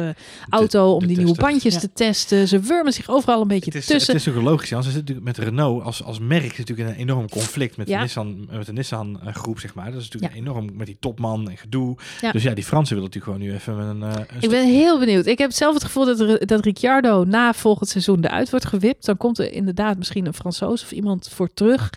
auto 0.49 0.93
om 0.93 0.99
de 0.99 1.07
die 1.07 1.17
nieuwe 1.17 1.35
bandjes 1.35 1.73
Ja. 1.73 1.79
te 1.79 1.93
testen. 1.93 2.47
Ze 2.47 2.59
wurmen 2.59 2.93
zich 2.93 3.09
overal 3.09 3.41
een 3.41 3.47
beetje 3.47 3.71
Het 3.71 3.75
is, 3.79 3.85
tussen. 3.85 4.13
het 4.15 4.27
is 4.27 4.33
ook 4.33 4.41
logisch, 4.43 4.69
Jan. 4.69 4.83
Ze 4.83 4.91
zitten 4.91 5.15
natuurlijk 5.15 5.37
met 5.37 5.47
Renault 5.47 5.83
als, 5.83 6.03
als 6.03 6.19
merk 6.19 6.57
natuurlijk 6.57 6.79
in 6.89 6.95
een 6.95 6.99
enorm 7.01 7.29
conflict 7.29 7.77
met 7.77 7.87
Ja. 7.87 7.95
de 7.97 8.01
Nissan, 8.03 8.47
met 8.51 8.65
de 8.65 8.73
Nissan 8.73 9.19
groep, 9.25 9.59
zeg 9.59 9.73
maar. 9.73 9.91
Dat 9.91 10.01
is 10.01 10.09
natuurlijk 10.09 10.33
Ja. 10.33 10.39
enorm 10.39 10.69
met 10.73 10.85
die 10.85 10.97
topman 10.99 11.49
en 11.49 11.57
gedoe. 11.57 11.95
Dus 12.31 12.43
ja, 12.43 12.53
die 12.53 12.63
Fransen 12.63 12.95
willen 12.95 13.09
natuurlijk 13.13 13.23
gewoon 13.23 13.39
nu 13.39 13.53
even 13.53 13.77
met 13.77 13.87
een, 14.15 14.25
een 14.35 14.41
Ik 14.41 14.49
ben 14.49 14.67
heel 14.67 14.99
benieuwd. 14.99 15.25
Ik 15.25 15.37
heb 15.37 15.51
zelf 15.51 15.73
het 15.73 15.83
gevoel 15.83 16.05
dat, 16.05 16.47
dat 16.47 16.63
Ricciardo 16.65 17.23
na 17.23 17.53
volgend 17.53 17.89
seizoen 17.89 18.25
eruit 18.25 18.49
wordt 18.49 18.65
gewipt. 18.65 19.05
Dan 19.05 19.17
komt 19.17 19.39
er 19.39 19.51
inderdaad 19.53 19.97
misschien 19.97 20.25
een 20.25 20.33
Fransoos 20.33 20.83
of 20.83 20.91
iemand 20.91 21.29
voor 21.29 21.40
terug. 21.49 21.89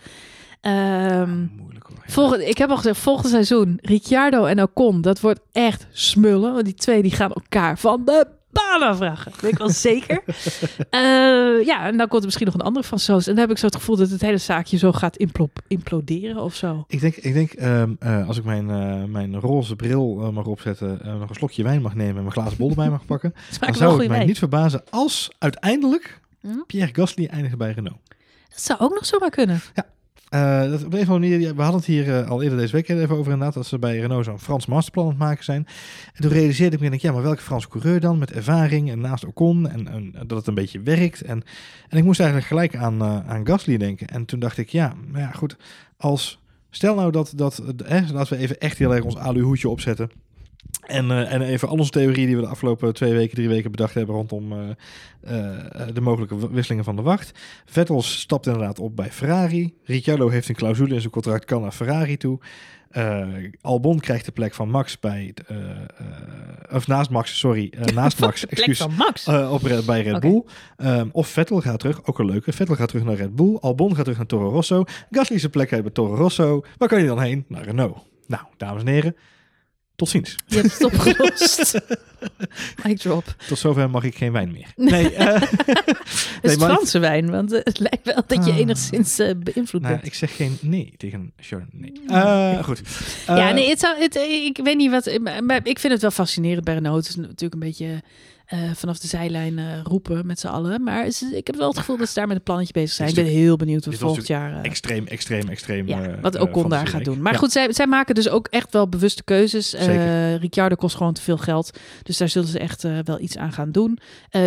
Ehm, 0.61 1.45
Moeilijk 1.57 1.85
hoor. 1.87 1.97
Ja. 2.05 2.11
volgend, 2.13 2.41
ik 2.41 2.57
heb 2.57 2.69
al 2.69 2.75
gezegd, 2.77 2.97
volgend 2.99 3.29
seizoen 3.29 3.79
Ricciardo 3.81 4.45
en 4.45 4.61
Ocon, 4.61 5.01
dat 5.01 5.19
wordt 5.19 5.39
echt 5.51 5.87
smullen. 5.91 6.53
Want 6.53 6.65
die 6.65 6.73
twee 6.73 7.01
die 7.01 7.11
gaan 7.11 7.33
elkaar 7.33 7.79
van 7.79 8.01
de 8.05 8.27
baan 8.51 8.95
vragen. 8.95 9.31
Dat 9.31 9.41
weet 9.41 9.51
ik 9.51 9.57
wel 9.57 9.69
zeker. 9.89 10.23
Eh, 10.89 11.65
ja, 11.65 11.85
en 11.87 11.97
dan 11.97 12.07
komt 12.07 12.19
er 12.19 12.25
misschien 12.25 12.45
nog 12.45 12.53
een 12.55 12.61
andere 12.61 12.85
Fransoos. 12.85 13.27
En 13.27 13.31
dan 13.33 13.41
heb 13.41 13.51
ik 13.51 13.57
zo 13.57 13.65
het 13.65 13.75
gevoel 13.75 13.95
dat 13.95 14.09
het 14.09 14.21
hele 14.21 14.37
zaakje 14.37 14.77
zo 14.77 14.91
gaat 14.91 15.17
implo- 15.17 15.49
imploderen 15.67 16.41
of 16.41 16.55
zo. 16.55 16.83
Ik 16.87 16.99
denk, 17.01 17.15
ik 17.15 17.33
denk 17.33 17.51
ehm, 17.51 17.93
eh, 17.99 18.27
als 18.27 18.37
ik 18.37 18.43
mijn, 18.43 18.69
eh, 18.69 19.03
mijn 19.03 19.39
roze 19.39 19.75
bril 19.75 20.31
mag 20.31 20.45
opzetten, 20.45 20.99
nog 21.19 21.29
een 21.29 21.35
slokje 21.35 21.63
wijn 21.63 21.81
mag 21.81 21.95
nemen 21.95 22.15
en 22.15 22.21
mijn 22.21 22.31
glazen 22.31 22.57
bol 22.57 22.69
erbij 22.69 22.89
mag 22.89 23.05
pakken, 23.05 23.33
dan 23.59 23.73
zou 23.75 23.89
het 23.89 23.97
mij 23.99 24.07
wijn. 24.07 24.27
niet 24.27 24.37
verbazen 24.39 24.83
als 24.89 25.29
uiteindelijk 25.39 26.23
Hm? 26.41 26.49
Pierre 26.67 26.93
Gasly 26.93 27.25
eindigt 27.25 27.57
bij 27.57 27.71
Renault. 27.71 27.97
Zou 28.55 28.79
ook 28.79 28.93
nog 28.93 29.05
zomaar 29.05 29.29
kunnen. 29.29 29.61
Eh, 30.29 30.69
dat 30.69 30.83
op 30.85 30.93
een 30.93 31.01
of 31.01 31.09
andere 31.09 31.19
manier, 31.19 31.39
ja, 31.39 31.55
we 31.55 31.61
hadden 31.61 31.79
het 31.79 31.89
hier 31.89 32.17
eh, 32.17 32.29
al 32.29 32.41
eerder 32.41 32.57
deze 32.57 32.71
week 32.71 32.89
even 32.89 33.15
over 33.15 33.31
inderdaad, 33.31 33.53
dat 33.53 33.65
ze 33.65 33.79
bij 33.79 33.99
Renault 33.99 34.25
zo'n 34.25 34.39
Frans 34.39 34.65
masterplan 34.65 35.03
aan 35.03 35.09
het 35.09 35.19
maken 35.19 35.43
zijn. 35.43 35.67
En 36.13 36.21
toen 36.21 36.31
realiseerde 36.31 36.75
ik 36.75 36.81
me, 36.81 36.89
denk, 36.89 37.01
ja, 37.01 37.11
maar 37.11 37.21
welke 37.21 37.41
Franse 37.41 37.67
coureur 37.67 37.99
dan, 37.99 38.17
met 38.17 38.31
ervaring 38.31 38.91
en 38.91 38.99
naast 38.99 39.25
Ocon 39.25 39.69
en, 39.69 39.87
en 39.87 40.13
dat 40.27 40.37
het 40.37 40.47
een 40.47 40.53
beetje 40.53 40.81
werkt. 40.81 41.21
En, 41.21 41.43
en 41.89 41.97
ik 41.97 42.03
moest 42.03 42.19
eigenlijk 42.19 42.49
gelijk 42.49 42.75
aan, 42.75 43.01
eh, 43.01 43.29
aan 43.29 43.47
Gasly 43.47 43.77
denken. 43.77 44.07
En 44.07 44.25
toen 44.25 44.39
dacht 44.39 44.57
ik, 44.57 44.69
ja, 44.69 44.93
maar 45.11 45.21
ja, 45.21 45.31
goed, 45.31 45.57
als, 45.97 46.39
stel 46.69 46.95
nou 46.95 47.11
dat, 47.11 47.33
dat 47.35 47.57
eh, 47.85 48.09
laten 48.11 48.37
we 48.37 48.43
even 48.43 48.59
echt 48.59 48.77
heel 48.77 48.95
erg 48.95 49.03
ons 49.03 49.17
aluhoedje 49.17 49.69
opzetten. 49.69 50.11
En, 50.85 51.11
eh, 51.11 51.33
en 51.33 51.41
even 51.41 51.67
al 51.67 51.77
onze 51.77 51.91
theorieën 51.91 52.27
die 52.27 52.35
we 52.35 52.41
de 52.41 52.47
afgelopen 52.47 52.93
twee 52.93 53.13
weken, 53.13 53.35
drie 53.35 53.47
weken 53.47 53.71
bedacht 53.71 53.93
hebben 53.93 54.15
rondom 54.15 54.51
eh, 54.51 54.69
eh, 55.21 55.87
de 55.93 56.01
mogelijke 56.01 56.51
wisselingen 56.51 56.83
van 56.85 56.95
de 56.95 57.01
wacht. 57.01 57.39
Vettel 57.65 58.01
stapt 58.01 58.45
inderdaad 58.45 58.79
op 58.79 58.95
bij 58.95 59.11
Ferrari. 59.11 59.73
Ricciardo 59.83 60.29
heeft 60.29 60.49
een 60.49 60.55
clausule 60.55 60.93
in 60.93 60.99
zijn 60.99 61.11
contract, 61.11 61.45
kan 61.45 61.61
naar 61.61 61.71
Ferrari 61.71 62.17
toe. 62.17 62.39
Albon 63.61 63.99
krijgt 63.99 64.25
de 64.25 64.31
plek 64.31 64.53
van 64.53 64.69
Max 64.69 64.99
bij, 64.99 65.33
of 66.71 66.87
naast 66.87 67.09
Max, 67.09 67.37
sorry, 67.39 67.73
naast 67.93 68.19
Max, 68.19 68.41
De 68.41 68.47
plek 68.47 68.57
excuus. 68.59 68.77
van 68.77 68.93
Max. 68.95 69.27
Op, 69.27 69.61
Red- 69.63 69.85
bij 69.85 70.01
Red. 70.01 70.19
Bull. 70.19 70.43
Ehm, 70.77 71.07
of 71.11 71.27
Vettel 71.27 71.61
gaat 71.61 71.79
terug, 71.79 72.05
ook 72.05 72.19
een 72.19 72.25
leuke. 72.25 72.51
Vettel 72.53 72.75
gaat 72.75 72.87
terug 72.87 73.03
naar 73.03 73.15
Red 73.15 73.35
Bull. 73.35 73.57
Albon 73.59 73.89
gaat 73.95 74.03
terug 74.03 74.17
naar 74.17 74.27
Toro 74.27 74.49
Rosso. 74.49 74.83
Gasly 75.11 75.39
zijn 75.39 75.51
plek 75.51 75.69
heeft 75.69 75.81
bij 75.83 75.91
Toro 75.91 76.15
Rosso. 76.15 76.63
Waar 76.77 76.89
kan 76.89 76.99
je 77.01 77.07
dan 77.07 77.21
heen? 77.21 77.45
Naar 77.47 77.63
Renault. 77.63 77.97
Nou, 78.27 78.43
dames 78.57 78.81
en 78.81 78.87
heren, 78.87 79.15
tot 79.95 80.09
ziens. 80.09 80.35
Je 80.47 80.55
hebt 80.55 80.73
het 80.73 80.83
opgelost. 80.83 81.79
Mic 82.83 82.97
drop. 82.97 83.35
Tot 83.47 83.57
zover 83.57 83.89
mag 83.89 84.03
ik 84.03 84.15
geen 84.15 84.31
wijn 84.31 84.51
meer. 84.51 84.67
Nee, 84.75 85.13
eh, 85.15 85.41
Het 85.41 86.41
is 86.41 86.53
ik- 86.53 86.59
Franse 86.59 86.99
wijn, 86.99 87.29
want 87.31 87.51
eh, 87.53 87.59
het 87.63 87.79
lijkt 87.79 88.05
wel 88.05 88.23
dat 88.27 88.45
je 88.45 88.51
Ah. 88.51 88.57
enigszins 88.57 89.19
eh, 89.19 89.31
beïnvloed 89.37 89.81
nou, 89.81 89.93
bent. 89.93 90.05
ik 90.05 90.13
zeg 90.13 90.35
geen 90.35 90.57
nee 90.61 90.93
tegen 90.97 91.31
Chardonnay. 91.39 91.93
Eh 92.07 92.63
goed. 92.63 92.81
ja, 93.27 93.51
nee, 93.51 93.69
het 93.69 93.79
zou, 93.79 93.99
het, 93.99 94.15
ik 94.45 94.59
weet 94.63 94.77
niet 94.77 94.91
wat, 94.91 95.17
maar, 95.21 95.43
maar 95.43 95.59
ik 95.63 95.79
vind 95.79 95.93
het 95.93 96.01
wel 96.01 96.11
fascinerend 96.11 96.63
bij 96.63 96.73
Renault. 96.73 96.97
Het 96.97 97.07
is 97.09 97.15
natuurlijk 97.15 97.53
een 97.53 97.59
beetje 97.59 98.03
eh, 98.45 98.59
vanaf 98.73 98.99
de 98.99 99.07
zijlijn 99.07 99.59
eh, 99.59 99.65
roepen 99.83 100.25
met 100.25 100.39
z'n 100.39 100.47
allen. 100.47 100.83
Maar 100.83 101.09
ze- 101.11 101.37
ik 101.37 101.47
heb 101.47 101.55
wel 101.55 101.67
het 101.67 101.77
gevoel 101.77 101.97
dat 101.97 102.07
ze 102.07 102.13
daar 102.13 102.27
met 102.27 102.37
een 102.37 102.43
plannetje 102.43 102.73
bezig 102.73 102.91
zijn. 102.91 103.09
Ik 103.09 103.15
ben 103.15 103.25
heel 103.25 103.55
benieuwd 103.55 103.85
wat 103.85 103.95
volgend 103.95 104.27
jaar... 104.27 104.53
eh, 104.53 104.63
Extreem, 104.63 105.07
extreem, 105.07 105.47
extreem. 105.49 105.87
ja, 105.87 106.19
wat 106.21 106.39
Ocon 106.39 106.69
daar 106.69 106.87
gaat 106.87 107.03
doen. 107.05 107.21
Maar 107.21 107.33
Ja. 107.33 107.39
goed, 107.39 107.51
zij, 107.51 107.73
zij 107.73 107.87
maken 107.87 108.15
dus 108.15 108.29
ook 108.29 108.47
echt 108.47 108.73
wel 108.73 108.89
bewuste 108.89 109.23
keuzes. 109.23 109.73
Ricciardo 110.39 110.75
kost 110.75 110.95
gewoon 110.95 111.13
te 111.13 111.21
veel 111.21 111.37
geld. 111.37 111.79
Dus 112.03 112.17
daar 112.17 112.29
zullen 112.29 112.47
ze 112.47 112.59
echt 112.59 112.81
wel 113.03 113.19
iets 113.19 113.37
aan 113.37 113.51
gaan 113.51 113.71
doen. 113.71 113.99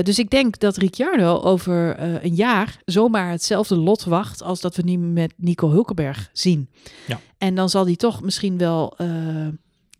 Dus 0.02 0.18
ik 0.18 0.30
denk 0.30 0.58
dat 0.58 0.76
Ricciardo 0.76 1.40
over 1.40 2.00
een 2.24 2.34
jaar 2.34 2.76
zomaar 2.84 3.30
hetzelfde 3.30 3.76
lot 3.76 4.04
wacht... 4.04 4.42
als 4.42 4.60
dat 4.60 4.76
we 4.76 4.82
nu 4.82 4.96
met 4.98 5.32
Nico 5.36 5.70
Hulkenberg 5.70 6.28
zien. 6.32 6.68
Ja. 7.06 7.20
En 7.38 7.54
dan 7.54 7.68
zal 7.70 7.84
hij 7.86 7.96
toch 7.96 8.22
misschien 8.22 8.58
wel... 8.58 8.96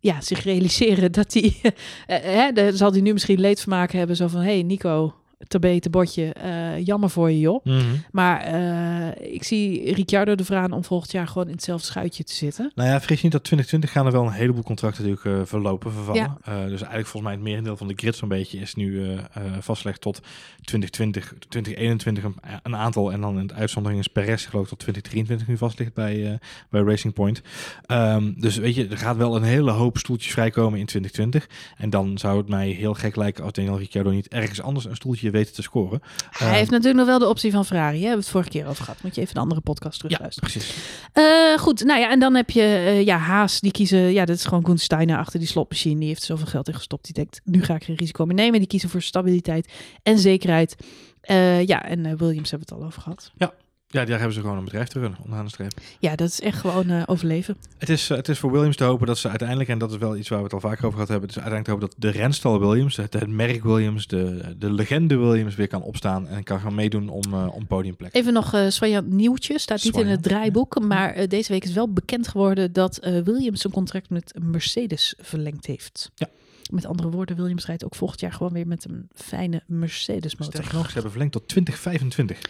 eh, 0.01 0.13
ja, 0.13 0.21
zich 0.21 0.43
realiseren 0.43 1.13
dat 1.13 1.33
hij... 1.33 1.55
eh, 2.07 2.23
hè, 2.23 2.53
dan 2.53 2.73
zal 2.73 2.93
hij 2.93 3.01
nu 3.01 3.13
misschien 3.13 3.41
leedvermaak 3.41 3.93
hebben. 3.93 4.17
Zo 4.17 4.29
van, 4.29 4.41
hey 4.41 4.63
Nico, 4.63 5.15
tabete 5.47 5.91
botje, 5.91 6.33
eh, 6.33 6.87
jammer 6.87 7.11
voor 7.11 7.31
je 7.31 7.39
joh. 7.39 7.65
Mhm. 7.65 7.85
Maar 8.11 8.41
eh, 8.41 9.33
ik 9.35 9.45
zie 9.45 9.95
Ricciardo 9.95 10.35
de 10.35 10.45
vragen 10.45 10.73
om 10.73 10.85
volgend 10.85 11.13
jaar 11.13 11.29
gewoon 11.29 11.47
in 11.47 11.53
hetzelfde 11.53 11.87
schuitje 11.87 12.25
te 12.25 12.35
zitten. 12.35 12.73
Nou 12.75 12.89
ja, 12.89 12.99
vergis 12.99 13.23
niet 13.23 13.33
dat 13.33 13.45
2020 13.45 13.93
gaan 13.93 14.07
er 14.07 14.13
wel 14.13 14.27
een 14.27 14.33
helebool 14.33 14.63
contracten 14.63 15.05
natuurlijk 15.05 15.41
eh, 15.41 15.47
verlopen, 15.47 15.93
vervallen. 15.93 16.39
Ja. 16.45 16.67
Dus 16.67 16.81
eigenlijk 16.81 17.07
volgens 17.07 17.23
mij 17.23 17.33
het 17.33 17.43
merendeel 17.43 17.77
van 17.77 17.89
de 17.89 17.95
grid 17.97 18.17
zo'n 18.17 18.29
beetje 18.29 18.59
is 18.59 18.75
nu 18.75 19.19
vastgelegd 19.61 20.01
tot 20.01 20.21
2020, 20.63 21.35
2021 21.49 22.25
een, 22.25 22.35
een 22.63 22.77
aantal. 22.77 23.13
En 23.13 23.21
dan 23.21 23.35
in 23.35 23.43
het 23.43 23.53
uitzondering 23.53 24.01
is 24.01 24.09
Perez 24.09 24.49
geloof 24.49 24.63
ik 24.63 24.69
tot 24.69 24.79
2023 24.79 25.49
nu 25.49 25.57
vast 25.57 25.79
ligt 25.79 25.95
bij, 25.95 26.39
bij 26.71 26.83
Racing 26.83 27.15
Point. 27.15 27.43
Ehm, 27.87 28.33
dus 28.37 28.57
weet 28.57 28.75
je, 28.75 28.87
er 28.89 28.99
gaat 28.99 29.17
wel 29.17 29.37
een 29.37 29.43
hele 29.43 29.71
hoop 29.71 29.99
stoeltjes 29.99 30.33
vrijkomen 30.33 30.79
in 30.79 30.87
2020. 30.87 31.49
En 31.77 31.91
dan 31.91 32.19
zou 32.19 32.39
het 32.39 32.49
mij 32.49 32.69
heel 32.69 32.95
gek 32.95 33.17
lijken 33.17 33.45
als 33.45 33.53
Daniel 33.53 33.79
Ricciardo 33.79 34.11
niet 34.11 34.29
ergens 34.29 34.63
anders 34.63 34.85
een 34.85 34.97
stoeltje 34.97 35.28
weet 35.31 35.55
te 35.55 35.63
scoren. 35.63 36.03
Hij 36.31 36.47
Ehm, 36.47 36.57
heeft 36.57 36.71
natuurlijk 36.71 36.97
nog 36.99 37.07
wel 37.07 37.19
de 37.19 37.29
optie 37.29 37.51
van 37.53 37.65
Ferrari. 37.65 37.95
Hè? 37.95 38.01
We 38.01 38.07
hebben 38.07 38.25
het 38.25 38.33
vorige 38.33 38.51
keer 38.51 38.67
over 38.67 38.85
gehad. 38.85 39.03
Moet 39.03 39.15
je 39.15 39.21
even 39.21 39.37
een 39.37 39.43
andere 39.43 39.61
podcast 39.61 40.03
Ja, 40.03 40.09
terugluisteren. 40.09 40.51
precies. 40.51 40.75
Eh, 41.13 41.59
goed, 41.59 41.85
nou 41.85 42.01
ja, 42.01 42.11
en 42.11 42.21
dan 42.21 42.35
heb 42.35 42.51
je 42.51 42.63
eh, 42.63 43.05
ja, 43.05 43.17
Haas. 43.17 43.61
Die 43.61 43.71
kiezen, 43.73 43.99
ja, 44.13 44.25
dat 44.25 44.37
is 44.37 44.45
gewoon 44.45 44.63
Koen 44.63 44.79
Steiner 44.79 45.19
achter 45.19 45.39
die 45.39 45.49
slotmachine. 45.49 45.99
Die 45.99 46.09
heeft 46.09 46.23
zoveel 46.23 46.47
geld 46.47 46.69
in 46.69 46.75
gestopt. 46.75 47.05
Die 47.05 47.15
denkt, 47.15 47.41
nu 47.45 47.63
ga 47.65 47.75
ik 47.75 47.85
geen 47.85 47.97
risico 47.97 48.25
meer 48.25 48.35
nemen. 48.35 48.59
Die 48.59 48.69
kiezen 48.69 48.89
voor 48.89 49.03
stabiliteit 49.03 49.73
en 50.03 50.19
zekerheid. 50.19 50.77
Eh, 51.21 51.67
ja, 51.67 51.85
en 51.85 52.17
Williams 52.17 52.51
hebben 52.51 52.69
we 52.69 52.75
het 52.75 52.83
al 52.83 52.87
over 52.89 53.03
gehad. 53.03 53.33
Ja, 53.37 53.53
daar 53.89 54.09
hebben 54.09 54.33
ze 54.33 54.41
gewoon 54.41 54.59
een 54.59 54.65
bedrijf 54.65 54.89
te 54.89 54.99
runnen, 54.99 55.19
onderaan 55.23 55.45
de 55.45 55.51
streep. 55.51 55.73
Ja, 55.99 56.17
dat 56.17 56.29
is 56.29 56.41
echt 56.41 56.61
gewoon 56.61 56.91
eh, 56.91 57.03
overleven. 57.07 57.57
Het 57.79 57.89
is, 57.89 58.11
eh, 58.11 58.17
het 58.17 58.29
is 58.29 58.39
voor 58.39 58.51
Williams 58.51 58.77
te 58.77 58.85
hopen 58.85 59.07
dat 59.07 59.19
ze 59.19 59.29
uiteindelijk, 59.29 59.69
en 59.69 59.79
dat 59.79 59.91
is 59.91 59.97
wel 59.97 60.17
iets 60.17 60.29
waar 60.29 60.39
we 60.39 60.45
het 60.45 60.53
al 60.53 60.61
vaker 60.61 60.79
over 60.79 60.93
gehad 60.93 61.09
hebben, 61.09 61.29
het 61.29 61.37
is 61.37 61.43
uiteindelijk 61.43 61.81
te 61.81 61.87
hopen 61.87 62.01
dat 62.01 62.13
de 62.13 62.19
renstal 62.19 62.61
Williams, 62.61 62.97
het, 62.97 63.13
het 63.13 63.29
merk 63.29 63.63
Williams, 63.63 64.07
de, 64.07 64.55
de 64.59 64.73
legende 64.73 65.17
Williams 65.17 65.55
weer 65.55 65.69
kan 65.69 65.83
opstaan 65.83 66.29
en 66.29 66.43
kan 66.43 66.61
gaan 66.61 66.75
meedoen 66.75 67.09
om, 67.09 67.23
eh 67.33 67.55
om 67.55 67.67
podiumplek. 67.67 68.15
Even 68.15 68.33
nog 68.33 68.55
eh 68.55 68.69
Swajan 68.69 69.17
nieuwtje. 69.17 69.59
Staat 69.59 69.85
niet 69.85 69.97
in 69.97 70.07
het 70.07 70.23
draaiboek. 70.23 70.81
Maar 70.81 71.29
deze 71.29 71.53
week 71.53 71.65
is 71.65 71.73
wel 71.73 71.93
bekend 71.93 72.29
geworden 72.29 72.73
dat 72.73 72.97
eh, 72.97 73.21
Williams 73.23 73.65
een 73.65 73.71
contract 73.71 74.11
met 74.11 74.35
Mercedes 74.43 75.15
verlengd 75.21 75.67
heeft. 75.67 76.11
Ja. 76.15 76.29
Met 76.71 76.87
andere 76.87 77.11
woorden, 77.11 77.37
Williams 77.37 77.67
rijdt 77.67 77.85
ook 77.85 77.95
volgend 77.95 78.21
jaar 78.21 78.33
gewoon 78.33 78.53
weer 78.53 78.67
met 78.67 78.85
een 78.89 79.09
fijne 79.15 79.63
Mercedes 79.67 80.37
motor. 80.37 80.55
Sterker 80.55 80.75
nog, 80.75 80.87
ze 80.87 80.93
hebben 80.93 81.11
verlengd 81.11 81.33
tot 81.33 81.49
2025. 81.49 82.41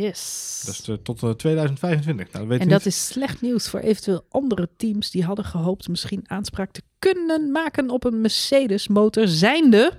Yes. 0.00 0.62
Dus 0.66 0.88
eh, 0.88 0.94
tot 0.94 1.22
eh, 1.22 1.30
2025. 1.30 2.32
Nou, 2.32 2.38
dat 2.38 2.48
weet 2.48 2.60
en 2.60 2.68
dat 2.68 2.84
niet. 2.84 2.86
is 2.86 3.06
slecht 3.06 3.40
nieuws 3.40 3.68
voor 3.68 3.80
eventueel 3.80 4.24
andere 4.28 4.68
teams 4.76 5.10
die 5.10 5.24
hadden 5.24 5.44
gehoopt 5.44 5.88
misschien 5.88 6.24
aanspraak 6.26 6.70
te 6.70 6.82
kunnen 6.98 7.50
maken 7.50 7.90
op 7.90 8.04
een 8.04 8.20
Mercedes 8.20 8.88
motor 8.88 9.28
zijnde 9.28 9.92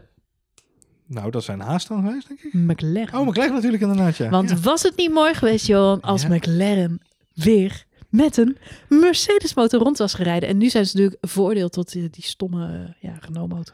Nou, 1.06 1.32
dat 1.32 1.44
zijn 1.44 1.60
haast 1.60 1.88
dan 1.88 2.06
geweest, 2.08 2.28
denk 2.28 2.40
ik. 2.40 2.54
McLaren. 2.54 3.20
Oh, 3.20 3.28
McLaren 3.28 3.54
natuurlijk 3.54 3.82
inderdaad, 3.82 4.18
ja. 4.18 4.30
Want 4.30 4.50
ja. 4.50 4.60
was 4.60 4.84
het 4.84 4.96
niet 4.96 5.14
mooi 5.14 5.34
geweest, 5.34 5.68
Johan, 5.68 6.02
als 6.02 6.22
Ja. 6.22 6.28
McLaren 6.30 7.02
weer 7.34 7.86
met 8.10 8.38
een 8.38 8.58
Mercedes 8.90 9.54
motor 9.54 9.80
rond 9.80 9.98
was 9.98 10.14
gereden. 10.14 10.50
En 10.50 10.58
nu 10.58 10.70
zijn 10.70 10.86
ze 10.86 10.96
natuurlijk 10.98 11.26
veroordeeld 11.28 11.72
tot 11.72 11.92
die, 11.92 12.10
die 12.10 12.24
stomme 12.24 12.66
eh, 12.68 13.10
ja, 13.10 13.18
Renault 13.22 13.50
motor. 13.50 13.74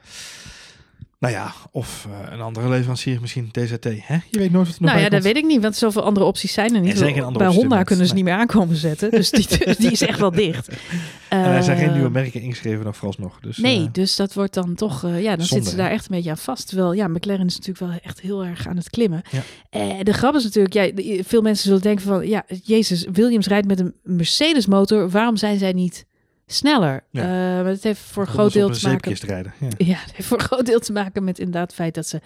Nou 1.23 1.36
ja, 1.36 1.53
of 1.71 2.07
eh, 2.09 2.33
een 2.33 2.41
andere 2.41 2.69
leverancier, 2.69 3.21
misschien 3.21 3.49
DZT. 3.51 3.83
Hè? 3.83 4.17
Je 4.29 4.39
weet 4.39 4.51
nooit 4.51 4.67
wat 4.67 4.75
er 4.75 4.81
nog 4.81 4.91
Nou 4.91 5.03
ja, 5.03 5.09
dat 5.09 5.23
weet 5.23 5.38
ik 5.38 5.45
niet, 5.45 5.62
want 5.62 5.75
zoveel 5.75 6.03
andere 6.03 6.25
opties 6.25 6.53
zijn 6.53 6.75
er 6.75 6.81
niet. 6.81 6.91
Er 6.91 6.97
zijn 6.97 7.13
geen 7.13 7.23
andere 7.23 7.45
Bij 7.45 7.55
Honda 7.55 7.83
kunnen 7.83 8.07
ze 8.07 8.13
niet 8.13 8.23
meer 8.23 8.33
aankomen 8.33 8.75
zetten, 8.75 9.12
dus 9.12 9.29
die, 9.29 9.47
die 9.77 9.91
is 9.91 10.01
echt 10.01 10.19
wel 10.19 10.31
dicht. 10.31 10.67
En 11.29 11.39
er 11.39 11.63
zijn 11.63 11.77
geen 11.77 11.88
Eh, 11.88 11.93
nieuwe 11.93 12.09
merken 12.09 12.41
ingeschreven 12.41 12.86
nog 12.86 12.95
vooralsnog. 12.95 13.39
Dus, 13.39 13.57
Nee, 13.57 13.79
eh, 13.79 13.88
dus 13.91 14.15
dat 14.15 14.33
wordt 14.33 14.53
dan 14.53 14.75
toch, 14.75 15.01
ja, 15.01 15.09
dan 15.09 15.21
Zonde, 15.21 15.45
zitten 15.45 15.71
ze 15.71 15.75
daar 15.75 15.91
echt 15.91 16.09
een 16.09 16.15
beetje 16.15 16.29
aan 16.29 16.38
vast. 16.38 16.67
Terwijl, 16.67 16.93
ja, 16.93 17.07
McLaren 17.07 17.45
is 17.45 17.57
natuurlijk 17.57 17.91
wel 17.91 17.99
echt 18.03 18.21
heel 18.21 18.45
erg 18.45 18.67
aan 18.67 18.77
het 18.77 18.89
klimmen. 18.89 19.21
Ja. 19.29 20.03
De 20.03 20.13
grap 20.13 20.36
is 20.36 20.43
natuurlijk, 20.43 20.73
ja, 20.73 20.91
veel 21.23 21.41
mensen 21.41 21.65
zullen 21.65 21.81
denken 21.81 22.05
van, 22.05 22.27
ja, 22.27 22.43
Jezus, 22.63 23.05
Williams 23.12 23.47
rijdt 23.47 23.67
met 23.67 23.79
een 23.79 23.93
Mercedes 24.03 24.65
motor. 24.65 25.09
Waarom 25.09 25.38
zijn 25.38 25.57
zij 25.57 25.71
niet 25.71 26.05
sneller? 26.53 27.03
Ja. 27.09 27.21
Eh, 27.21 27.29
maar 27.63 27.65
het 27.65 27.83
heeft 27.83 27.99
voor 27.99 28.23
een 28.23 28.29
om 28.29 28.33
groot 28.33 28.53
deel 28.53 28.65
op 28.65 28.71
een 28.71 28.77
te 28.77 28.87
maken. 28.87 29.01
zeepkist 29.03 29.23
rijden. 29.23 29.53
Ja. 29.59 29.67
Ja, 29.77 29.99
het 29.99 30.13
heeft 30.15 30.27
voor 30.27 30.39
een 30.39 30.43
groot 30.45 30.65
deel 30.65 30.79
te 30.79 30.91
maken 30.91 31.23
met 31.23 31.39
inderdaad 31.39 31.67
het 31.67 31.73
feit 31.73 31.95
dat 31.95 32.07
ze 32.07 32.21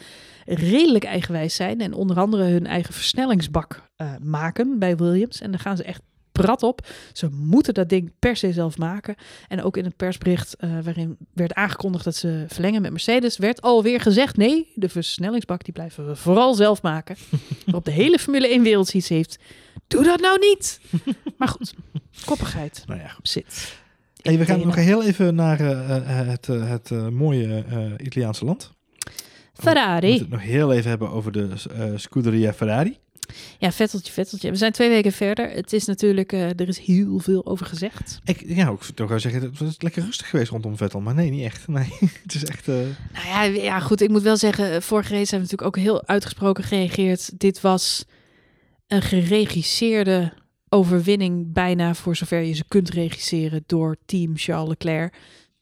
redelijk 0.45 1.03
eigenwijs 1.03 1.55
zijn. 1.55 1.81
En 1.81 1.93
onder 1.93 2.19
andere 2.19 2.43
hun 2.43 2.67
eigen 2.67 2.93
versnellingsbak 2.93 3.83
eh, 3.95 4.11
maken 4.21 4.79
bij 4.79 4.95
Williams. 4.97 5.41
En 5.41 5.51
daar 5.51 5.59
gaan 5.59 5.77
ze 5.77 5.83
echt 5.83 6.01
prat 6.31 6.63
op. 6.63 6.87
Ze 7.13 7.29
moeten 7.31 7.73
dat 7.73 7.89
ding 7.89 8.11
per 8.19 8.35
se 8.35 8.53
zelf 8.53 8.77
maken. 8.77 9.15
En 9.47 9.63
ook 9.63 9.77
in 9.77 9.83
het 9.83 9.95
persbericht 9.95 10.55
eh, 10.55 10.69
waarin 10.83 11.17
werd 11.33 11.53
aangekondigd 11.53 12.03
dat 12.03 12.15
ze 12.15 12.45
verlengen 12.47 12.81
met 12.81 12.91
Mercedes, 12.91 13.37
werd 13.37 13.61
alweer 13.61 14.01
gezegd: 14.01 14.37
nee, 14.37 14.71
de 14.75 14.89
versnellingsbak 14.89 15.63
die 15.63 15.73
blijven 15.73 16.07
we 16.07 16.15
vooral 16.15 16.53
zelf 16.53 16.81
maken. 16.81 17.15
Waarop 17.65 17.85
de 17.85 17.91
hele 17.91 18.19
Formule 18.19 18.47
1 18.47 18.63
wereld 18.63 18.93
iets 18.93 19.09
heeft. 19.09 19.37
Doe 19.87 20.03
dat 20.03 20.19
nou 20.19 20.39
niet! 20.39 20.79
Maar 21.37 21.47
goed, 21.47 21.73
koppigheid 22.25 22.83
Nou 22.85 22.99
ja, 22.99 23.07
goed. 23.07 23.29
zit. 23.29 23.75
Hey, 24.21 24.37
we 24.37 24.45
gaan 24.45 24.59
nog 24.59 24.75
heel 24.75 25.03
even 25.03 25.35
naar 25.35 25.59
eh, 25.59 26.19
eh, 26.19 26.27
het, 26.27 26.49
eh, 26.49 26.69
het 26.69 26.91
eh, 26.91 27.07
mooie 27.07 27.63
Italiaanse 27.97 28.45
land. 28.45 28.71
We 29.03 29.63
Ferrari. 29.63 30.07
moeten 30.09 30.25
het 30.25 30.33
nog 30.33 30.49
heel 30.49 30.73
even 30.73 30.89
hebben 30.89 31.09
over 31.09 31.31
de 31.31 31.49
Scuderia 31.95 32.53
Ferrari. 32.53 32.97
Ja, 33.57 33.71
vetteltje, 33.71 34.13
vetteltje. 34.13 34.49
We 34.49 34.55
zijn 34.55 34.71
twee 34.71 34.89
weken 34.89 35.11
verder. 35.11 35.49
Het 35.49 35.73
is 35.73 35.85
natuurlijk, 35.85 36.31
er 36.31 36.67
is 36.67 36.79
heel 36.79 37.19
veel 37.19 37.45
over 37.45 37.65
gezegd. 37.65 38.19
Ik, 38.23 38.43
ja, 38.45 38.75
ik 38.95 39.07
wel 39.07 39.19
zeggen, 39.19 39.41
het 39.41 39.59
was 39.59 39.75
lekker 39.77 40.03
rustig 40.03 40.29
geweest 40.29 40.51
rondom 40.51 40.77
Vettel. 40.77 40.99
Maar 41.01 41.13
nee, 41.13 41.29
niet 41.29 41.43
echt. 41.43 41.67
Nee, 41.77 41.93
het 42.23 42.33
is 42.33 42.45
echt... 42.45 42.67
Nou 42.67 42.85
ja, 43.25 43.41
ja, 43.43 43.79
goed. 43.79 44.01
Ik 44.01 44.09
moet 44.09 44.21
wel 44.21 44.37
zeggen, 44.37 44.83
vorige 44.83 45.13
race 45.13 45.35
hebben 45.35 45.49
we 45.49 45.55
natuurlijk 45.55 45.77
ook 45.77 45.83
heel 45.83 46.07
uitgesproken 46.07 46.63
gereageerd. 46.63 47.39
Dit 47.39 47.61
was 47.61 48.05
een 48.87 49.01
geregisseerde 49.01 50.33
overwinning, 50.69 51.53
bijna 51.53 51.93
voor 51.93 52.15
zover 52.15 52.41
je 52.41 52.53
ze 52.53 52.65
kunt 52.67 52.89
regisseren, 52.89 53.63
door 53.65 53.97
team 54.05 54.31
Charles 54.37 54.69
Leclerc. 54.69 55.15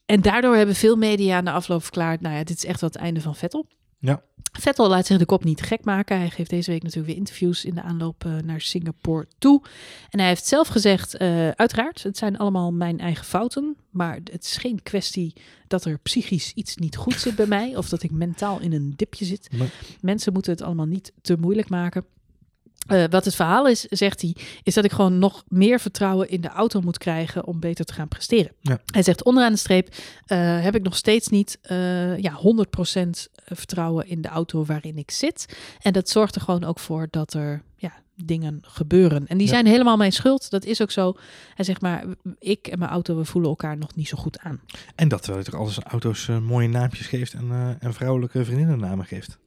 En 0.06 0.22
daardoor 0.22 0.56
hebben 0.56 0.74
veel 0.74 0.96
media 0.96 1.40
na 1.40 1.52
afloop 1.52 1.82
verklaard, 1.82 2.20
nou 2.20 2.34
ja, 2.34 2.44
dit 2.44 2.56
is 2.56 2.64
echt 2.64 2.80
wel 2.80 2.90
het 2.90 2.98
einde 2.98 3.20
van 3.20 3.34
Vettel. 3.34 3.66
Ja. 3.98 4.22
Vettel 4.52 4.88
laat 4.88 5.06
zich 5.06 5.18
de 5.18 5.24
kop 5.24 5.44
niet 5.44 5.62
gek 5.62 5.84
maken. 5.84 6.18
Hij 6.18 6.30
geeft 6.30 6.50
deze 6.50 6.70
week 6.70 6.82
natuurlijk 6.82 7.08
weer 7.08 7.18
interviews 7.18 7.64
in 7.64 7.74
de 7.74 7.82
aanloop 7.82 8.24
eh, 8.24 8.36
naar 8.36 8.60
Singapore 8.60 9.26
toe. 9.38 9.62
En 10.10 10.18
hij 10.18 10.28
heeft 10.28 10.46
zelf 10.46 10.68
gezegd, 10.68 11.16
eh, 11.16 11.48
uiteraard, 11.48 12.02
het 12.02 12.16
zijn 12.16 12.38
allemaal 12.38 12.72
mijn 12.72 12.98
eigen 12.98 13.24
fouten. 13.24 13.76
Maar 13.90 14.14
het 14.14 14.44
is 14.44 14.56
geen 14.56 14.82
kwestie 14.82 15.32
dat 15.66 15.84
er 15.84 15.98
psychisch 15.98 16.52
iets 16.54 16.76
niet 16.76 16.96
goed 16.96 17.14
zit 17.14 17.36
bij 17.36 17.46
mij. 17.46 17.76
Of 17.76 17.88
dat 17.88 18.02
ik 18.02 18.10
mentaal 18.10 18.60
in 18.60 18.72
een 18.72 18.92
dipje 18.96 19.24
zit. 19.24 19.48
Mensen 20.00 20.32
moeten 20.32 20.52
het 20.52 20.62
allemaal 20.62 20.86
niet 20.86 21.12
te 21.22 21.36
moeilijk 21.40 21.68
maken. 21.68 22.04
Eh, 22.86 23.04
wat 23.10 23.24
het 23.24 23.34
verhaal 23.34 23.66
is, 23.68 23.80
zegt 23.80 24.20
hij, 24.20 24.36
is 24.62 24.74
dat 24.74 24.84
ik 24.84 24.92
gewoon 24.92 25.18
nog 25.18 25.44
meer 25.48 25.80
vertrouwen 25.80 26.28
in 26.28 26.40
de 26.40 26.48
auto 26.48 26.80
moet 26.80 26.98
krijgen 26.98 27.46
om 27.46 27.60
beter 27.60 27.84
te 27.84 27.92
gaan 27.92 28.08
presteren. 28.08 28.52
Ja. 28.60 28.78
Hij 28.92 29.02
zegt 29.02 29.24
onderaan 29.24 29.52
de 29.52 29.58
streep 29.58 29.94
eh, 30.26 30.62
heb 30.62 30.74
ik 30.74 30.82
nog 30.82 30.96
steeds 30.96 31.28
niet 31.28 31.58
eh, 31.62 32.18
ja, 32.18 32.32
100% 32.32 33.08
vertrouwen 33.44 34.08
in 34.08 34.20
de 34.22 34.28
auto 34.28 34.64
waarin 34.64 34.98
ik 34.98 35.10
zit. 35.10 35.56
En 35.80 35.92
dat 35.92 36.08
zorgt 36.08 36.34
er 36.34 36.40
gewoon 36.40 36.64
ook 36.64 36.78
voor 36.78 37.06
dat 37.10 37.34
er 37.34 37.62
ja, 37.76 37.92
dingen 38.14 38.58
gebeuren. 38.62 39.26
En 39.26 39.38
die 39.38 39.46
Ja. 39.46 39.52
zijn 39.52 39.66
helemaal 39.66 39.96
mijn 39.96 40.12
schuld. 40.12 40.50
Dat 40.50 40.64
is 40.64 40.82
ook 40.82 40.90
zo. 40.90 41.16
Hij 41.54 41.64
zegt 41.64 41.80
maar, 41.80 42.04
ik 42.38 42.66
en 42.66 42.78
mijn 42.78 42.90
auto, 42.90 43.16
we 43.16 43.24
voelen 43.24 43.50
elkaar 43.50 43.76
nog 43.76 43.94
niet 43.94 44.08
zo 44.08 44.16
goed 44.16 44.38
aan. 44.38 44.60
En 44.94 45.08
dat 45.08 45.22
terwijl 45.22 45.42
hij 45.42 45.52
toch 45.52 45.60
alles 45.60 45.78
auto's 45.78 46.28
mooie 46.42 46.68
naampjes 46.68 47.06
geeft 47.06 47.32
en, 47.32 47.76
en 47.80 47.94
vrouwelijke 47.94 48.44
vriendinnennamen 48.44 49.04
geeft. 49.06 49.38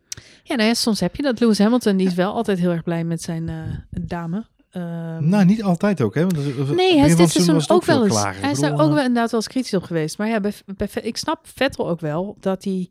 Ja, 0.44 0.56
nou 0.56 0.68
ja, 0.68 0.74
soms 0.74 1.00
heb 1.00 1.16
je 1.16 1.22
dat. 1.22 1.40
Lewis 1.40 1.60
Hamilton, 1.60 1.98
die 1.98 2.08
is 2.08 2.14
wel 2.14 2.34
altijd 2.34 2.60
heel 2.60 2.72
erg 2.72 2.84
blij 2.84 3.04
met 3.04 3.22
zijn 3.22 3.50
eh, 3.50 3.56
dame. 4.02 4.46
Ehm, 4.72 5.30
Nou, 5.30 5.46
niet 5.46 5.64
altijd 5.64 6.02
ook, 6.02 6.16
hè? 6.16 6.22
Want, 6.22 6.76
Nee, 6.76 6.98
hij 6.98 7.10
is 7.10 7.16
dit 7.16 7.30
seizoen 7.30 7.62
ook 7.68 7.86
wel 7.86 8.04
eens. 8.04 8.12
klagen. 8.14 8.42
Hij 8.42 8.52
is 8.52 8.60
daar 8.60 8.72
ook 8.74 8.80
eh, 8.80 8.86
wel 8.88 8.98
inderdaad 8.98 9.32
wel 9.32 9.40
eens 9.40 9.50
kritisch 9.50 9.74
op 9.74 9.84
geweest. 9.84 10.18
Maar 10.18 10.28
ja, 10.28 10.40
bij, 10.40 10.54
bij, 10.66 10.88
Ve- 10.88 11.02
ik 11.02 11.18
snap 11.18 11.48
Vettel 11.56 11.90
ook 11.90 12.00
wel 12.00 12.38
dat 12.40 12.64
hij, 12.64 12.90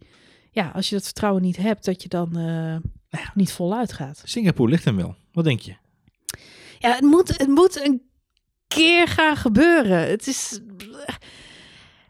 ja, 0.50 0.70
als 0.74 0.88
je 0.88 0.94
dat 0.94 1.04
vertrouwen 1.04 1.42
niet 1.42 1.56
hebt, 1.56 1.84
dat 1.84 2.02
je 2.02 2.08
dan 2.08 2.36
eh, 3.10 3.20
niet 3.34 3.52
voluit 3.52 3.92
gaat. 3.92 4.22
Singapore 4.24 4.70
ligt 4.70 4.84
hem 4.84 4.96
wel. 4.96 5.14
Wat 5.32 5.44
denk 5.44 5.60
je? 5.60 5.74
Ja, 6.78 6.90
het 6.94 7.00
moet, 7.00 7.28
het 7.38 7.48
moet 7.48 7.86
een 7.86 8.02
keer 8.68 9.08
gaan 9.08 9.36
gebeuren. 9.36 10.08
Het 10.08 10.26
is. 10.26 10.60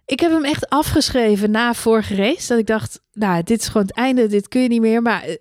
Ik 0.08 0.20
heb 0.20 0.30
hem 0.30 0.44
echt 0.44 0.68
afgeschreven 0.68 1.50
na 1.50 1.74
vorige 1.74 2.14
race. 2.14 2.48
Dat 2.48 2.58
ik 2.58 2.66
dacht, 2.66 3.00
nou, 3.12 3.42
dit 3.42 3.60
is 3.60 3.66
gewoon 3.66 3.86
het 3.86 3.96
einde. 3.96 4.26
Dit 4.26 4.48
kun 4.48 4.62
je 4.62 4.68
niet 4.68 4.80
meer. 4.80 5.02
Maar 5.02 5.22
eh, 5.22 5.34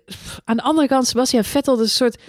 aan 0.44 0.56
de 0.56 0.62
andere 0.62 0.86
kant, 0.86 1.06
Sebastian 1.06 1.44
Vettel, 1.44 1.74
is 1.74 1.80
een 1.80 1.88
soort 1.88 2.22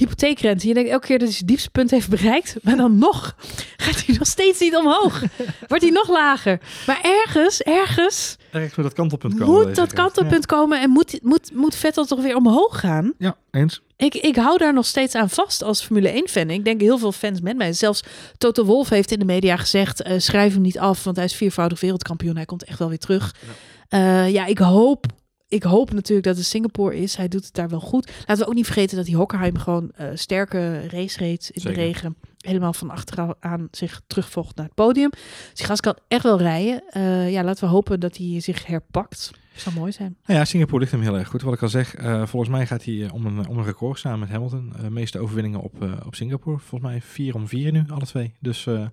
hypotheekrente. 0.00 0.68
Je 0.68 0.74
denkt 0.74 0.90
elke 0.90 1.06
keer 1.06 1.18
dat 1.18 1.26
hij 1.28 1.36
zijn 1.36 1.46
diepste 1.46 1.70
punt 1.70 1.90
heeft 1.90 2.08
bereikt. 2.08 2.56
Maar 2.62 2.76
dan 2.76 2.98
nog 2.98 3.34
gaat 3.76 4.06
hij 4.06 4.16
nog 4.18 4.26
steeds 4.26 4.60
niet 4.60 4.76
omhoog. 4.76 5.22
Wordt 5.68 5.82
hij 5.82 5.92
nog 5.92 6.08
lager. 6.08 6.60
Maar 6.86 7.00
ergens, 7.02 7.62
ergens 7.62 8.36
Ergens 8.50 8.74
moet 8.76 8.84
dat 8.84 8.94
kantelpunt 8.94 9.38
komen. 9.38 9.66
moet 9.66 9.74
dat 9.76 9.92
kantelpunt 9.92 10.46
komen. 10.46 10.80
En 10.80 10.90
moet, 10.90 11.18
moet, 11.22 11.50
moet 11.54 11.74
Vettel 11.74 12.04
toch 12.04 12.22
weer 12.22 12.36
omhoog 12.36 12.80
gaan. 12.80 13.12
Ja, 13.18 13.36
eens. 13.50 13.80
Ik, 13.96 14.14
ik 14.14 14.36
hou 14.36 14.58
daar 14.58 14.72
nog 14.72 14.86
steeds 14.86 15.14
aan 15.14 15.30
vast 15.30 15.62
als 15.62 15.82
Formule 15.82 16.22
1-fan. 16.26 16.50
Ik 16.50 16.64
denk 16.64 16.80
heel 16.80 16.98
veel 16.98 17.12
fans 17.12 17.40
met 17.40 17.56
mij. 17.56 17.72
Zelfs 17.72 18.02
Toto 18.38 18.64
Wolf 18.64 18.88
heeft 18.88 19.10
in 19.10 19.18
de 19.18 19.24
media 19.24 19.56
gezegd... 19.56 20.02
eh, 20.02 20.18
schrijf 20.18 20.52
hem 20.52 20.62
niet 20.62 20.78
af, 20.78 21.04
want 21.04 21.16
hij 21.16 21.24
is 21.24 21.34
viervoudig 21.34 21.80
wereldkampioen. 21.80 22.36
Hij 22.36 22.44
komt 22.44 22.64
echt 22.64 22.78
wel 22.78 22.88
weer 22.88 22.98
terug. 22.98 23.34
Ja, 23.88 24.24
ja 24.24 24.46
ik, 24.46 24.58
hoop, 24.58 25.06
ik 25.50 25.62
hoop 25.62 25.92
natuurlijk 25.92 26.26
dat 26.26 26.36
het 26.36 26.46
Singapore 26.46 26.96
is. 26.96 27.16
Hij 27.16 27.28
doet 27.28 27.44
het 27.44 27.54
daar 27.54 27.68
wel 27.68 27.80
goed. 27.80 28.12
Laten 28.18 28.44
we 28.44 28.48
ook 28.48 28.54
niet 28.54 28.64
vergeten 28.64 28.96
dat 28.96 29.06
die 29.06 29.16
Hockenheim 29.16 29.58
gewoon 29.58 29.90
eh, 29.94 30.08
sterke 30.14 30.88
race 30.88 31.18
reed 31.18 31.50
in 31.52 31.60
Zeker. 31.60 31.78
de 31.78 31.84
regen. 31.84 32.16
Helemaal 32.38 32.72
van 32.72 32.90
achteraan 32.90 33.68
zich 33.70 34.00
terugvocht 34.06 34.56
naar 34.56 34.66
het 34.66 34.74
podium. 34.74 35.10
Dus 35.10 35.50
die 35.54 35.66
gast 35.66 35.80
kan 35.80 35.96
echt 36.08 36.22
wel 36.22 36.38
rijden. 36.38 36.82
Eh, 36.90 37.30
ja, 37.30 37.44
laten 37.44 37.64
we 37.64 37.70
hopen 37.70 38.00
dat 38.00 38.16
hij 38.16 38.40
zich 38.40 38.66
herpakt. 38.66 39.30
Zou 39.54 39.74
mooi 39.74 39.92
zijn. 39.92 40.16
Nou 40.26 40.38
ja, 40.38 40.44
Singapore 40.44 40.80
ligt 40.80 40.92
hem 40.92 41.00
heel 41.00 41.18
erg 41.18 41.28
goed. 41.28 41.42
Wat 41.42 41.54
ik 41.54 41.62
al 41.62 41.68
zeg, 41.68 41.94
eh, 41.94 42.26
volgens 42.26 42.50
mij 42.50 42.66
gaat 42.66 42.84
hij 42.84 43.10
om, 43.10 43.26
een, 43.26 43.48
om 43.48 43.58
een 43.58 43.64
record 43.64 43.98
staan 43.98 44.18
met 44.18 44.28
Hamilton. 44.28 44.72
Eh, 44.76 44.86
meeste 44.88 45.18
overwinningen 45.18 45.60
op, 45.60 46.00
op 46.06 46.14
Singapore. 46.14 46.58
Volgens 46.58 46.90
mij 46.90 47.00
vier 47.00 47.34
om 47.34 47.48
vier 47.48 47.72
nu, 47.72 47.84
alle 47.88 48.06
twee. 48.06 48.32
Dus 48.40 48.66
eh 48.66 48.86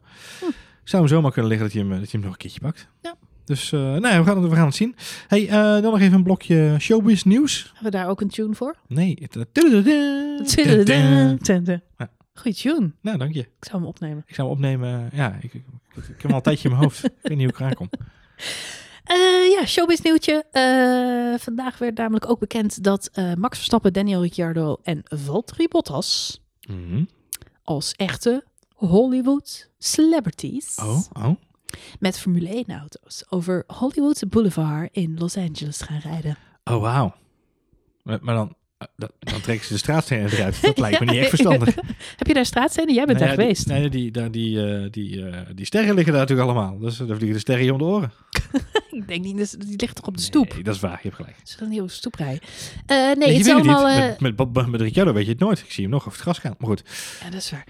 zou 0.90 1.04
hem 1.04 1.12
zomaar 1.12 1.32
kunnen 1.32 1.50
liggen 1.50 1.68
dat 1.68 1.78
hij 1.78 1.86
hem, 1.86 2.00
dat 2.00 2.12
hij 2.12 2.12
hem 2.12 2.22
nog 2.22 2.32
een 2.32 2.38
keertje 2.38 2.60
pakt. 2.60 2.88
Ja. 3.02 3.16
Dus 3.48 3.72
eh 3.72 3.80
nou 3.80 4.08
ja, 4.08 4.20
we, 4.20 4.26
gaan 4.26 4.42
het, 4.42 4.50
we 4.50 4.56
gaan 4.56 4.66
het 4.66 4.76
zien. 4.76 4.96
Hey, 5.28 5.48
eh, 5.48 5.52
dan 5.52 5.82
nog 5.84 6.00
even 6.00 6.14
een 6.14 6.24
blokje 6.24 6.76
showbiz 6.80 7.24
nieuws. 7.24 7.64
Hebben 7.74 7.84
we 7.84 7.98
daar 7.98 8.08
ook 8.08 8.22
een 8.22 8.28
tune 8.30 8.56
voor? 8.56 8.76
Nee. 8.88 9.16
Eh, 9.16 9.42
Ja. 11.98 12.10
Goeie 12.34 12.58
tune. 12.58 12.92
nou, 13.02 13.18
dank 13.18 13.34
je. 13.34 13.40
Ik 13.40 13.66
zou 13.66 13.78
hem 13.78 13.86
opnemen. 13.88 14.24
Ik 14.28 14.36
zou 14.36 14.48
hem 14.48 14.58
opnemen. 14.58 15.10
Ja, 15.14 15.38
ik, 15.42 15.54
ik, 15.54 15.64
heb 15.96 16.22
hem 16.22 16.32
al 16.32 16.38
een 16.38 16.44
tijdje 16.44 16.64
in 16.70 16.76
mijn 16.76 16.84
hoofd. 16.88 17.04
ik 17.04 17.12
weet 17.22 17.38
niet 17.38 17.42
hoe 17.42 17.54
ik 17.54 17.60
eraan 17.60 17.74
kom. 17.74 17.90
Eh, 19.04 19.50
ja, 19.60 19.66
showbiz 19.66 20.00
nieuwtje. 20.02 20.46
Eh, 20.52 21.40
vandaag 21.40 21.78
werd 21.78 21.98
namelijk 21.98 22.30
ook 22.30 22.40
bekend 22.40 22.84
dat 22.84 23.10
eh, 23.14 23.34
Max 23.34 23.56
Verstappen, 23.58 23.94
Daniel 23.94 24.22
Ricciardo 24.22 24.78
en 24.84 25.02
Valtteri 25.04 25.68
Bottas 25.68 26.42
Mhm. 26.70 27.04
als 27.64 27.94
echte 27.94 28.44
Hollywood 28.74 29.70
celebrities 29.78 30.78
Oh, 30.82 31.00
oh. 31.14 31.36
Met 32.00 32.20
Formule 32.20 32.50
1 32.50 32.80
auto's 32.80 33.26
over 33.30 33.64
Hollywood 33.68 34.30
Boulevard 34.30 34.90
in 34.92 35.18
Los 35.18 35.38
Angeles 35.38 35.82
gaan 35.82 36.00
rijden. 36.00 36.38
Oh, 36.64 36.82
wauw. 36.82 37.16
Maar, 38.04 38.36
dan, 38.36 38.56
dan 39.20 39.42
trekken 39.42 39.66
ze 39.66 39.74
de 39.74 39.80
straatstenen 39.80 40.32
eruit. 40.32 40.62
Dat 40.62 40.78
lijkt 40.78 41.00
me 41.00 41.06
niet 41.06 41.20
echt 41.20 41.30
verstandig. 41.36 41.76
Heb 42.16 42.28
je 42.28 42.34
daar 42.34 42.46
straatscène? 42.46 42.94
Jij 42.94 43.06
bent 43.06 43.20
Nou 43.20 43.30
daar 43.30 43.40
ja, 43.40 43.44
geweest. 43.44 43.68
Die, 43.68 43.74
nee, 43.74 43.90
die, 43.90 44.12
daar, 44.12 44.32
die, 44.32 44.66
eh, 44.66 44.92
die, 44.92 45.30
eh, 45.30 45.42
die 45.56 45.66
sterren 45.66 45.96
liggen 45.96 46.14
daar 46.14 46.22
natuurlijk 46.22 46.50
allemaal. 46.50 46.80
Dus 46.80 47.00
eh, 47.00 47.08
daar 47.08 47.16
vliegen 47.16 47.36
de 47.36 47.42
sterren 47.42 47.66
je 47.66 47.72
om 47.72 47.78
de 47.78 47.84
oren. 47.84 48.12
Ik 48.90 49.08
denk 49.08 49.24
niet, 49.24 49.38
dus- 49.38 49.52
die 49.52 49.80
ligt 49.80 49.96
toch 49.96 50.08
op 50.08 50.18
de 50.18 50.24
stoep? 50.24 50.54
Nee, 50.54 50.64
dat 50.64 50.76
is 50.76 50.82
waar, 50.82 50.92
je 50.92 51.00
hebt 51.02 51.16
gelijk. 51.16 51.36
Ze 51.44 51.58
gaan 51.58 51.70
niet 51.70 51.82
op 51.82 51.88
de 51.88 51.94
stoep 51.94 52.16
rijden. 52.16 52.42
Nee, 52.88 53.16
het 53.16 53.28
is 53.28 53.46
het 53.46 53.56
allemaal... 53.56 53.88
niet. 53.88 54.20
Met, 54.20 54.38
met, 54.38 54.54
met, 54.54 54.68
met 54.68 54.82
Ricciardo 54.82 55.14
weet 55.14 55.26
je 55.26 55.32
het 55.32 55.40
nooit. 55.40 55.60
Ik 55.60 55.72
zie 55.72 55.84
hem 55.84 55.92
nog 55.92 56.00
over 56.00 56.12
het 56.12 56.22
gras 56.22 56.40
gaan. 56.40 56.56
Maar 56.58 56.70
goed. 56.70 56.84
Ja, 57.24 57.30
dat 57.30 57.40
is 57.40 57.52
waar. 57.52 57.66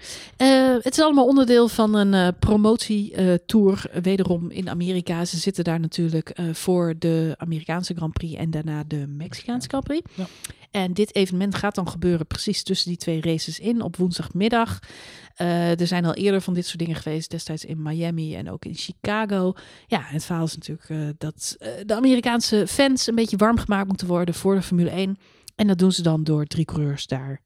Het 0.82 0.92
is 0.92 1.00
allemaal 1.00 1.26
onderdeel 1.26 1.68
van 1.68 1.94
een 1.94 2.34
promotietour. 2.38 3.82
wederom 4.02 4.50
in 4.50 4.70
Amerika. 4.70 5.24
Ze 5.24 5.36
zitten 5.36 5.64
daar 5.64 5.80
natuurlijk 5.80 6.38
voor 6.52 6.94
de 6.98 7.34
Amerikaanse 7.38 7.94
Grand 7.94 8.12
Prix 8.12 8.34
en 8.34 8.50
daarna 8.50 8.84
de 8.86 9.06
Mexicaanse 9.06 9.68
Grand 9.68 9.84
Prix. 9.84 10.10
Ja. 10.14 10.26
En 10.70 10.92
dit 10.98 11.14
evenement 11.14 11.54
gaat 11.54 11.74
dan 11.74 11.88
gebeuren 11.88 12.26
precies 12.26 12.62
tussen 12.62 12.88
die 12.88 12.98
twee 12.98 13.20
races 13.20 13.58
in 13.58 13.82
op 13.82 13.96
woensdagmiddag. 13.96 14.78
Eh, 15.34 15.80
er 15.80 15.86
zijn 15.86 16.04
al 16.04 16.14
eerder 16.14 16.40
van 16.40 16.54
dit 16.54 16.66
soort 16.66 16.78
dingen 16.78 16.96
geweest, 16.96 17.30
destijds 17.30 17.64
in 17.64 17.82
Miami 17.82 18.36
en 18.36 18.50
ook 18.50 18.64
in 18.64 18.74
Chicago. 18.74 19.52
Ja, 19.86 20.00
het 20.02 20.24
verhaal 20.24 20.44
is 20.44 20.54
natuurlijk 20.54 20.88
eh, 20.88 20.98
dat 21.18 21.56
eh, 21.58 21.70
de 21.86 21.94
Amerikaanse 21.94 22.66
fans 22.66 23.06
een 23.06 23.14
beetje 23.14 23.36
warm 23.36 23.58
gemaakt 23.58 23.88
moeten 23.88 24.06
worden 24.06 24.34
voor 24.34 24.54
de 24.54 24.62
Formule 24.62 24.90
1. 24.90 25.18
En 25.56 25.66
dat 25.66 25.78
doen 25.78 25.92
ze 25.92 26.02
dan 26.02 26.24
door 26.24 26.44
drie 26.44 26.64
coureurs 26.64 27.06
daar 27.06 27.40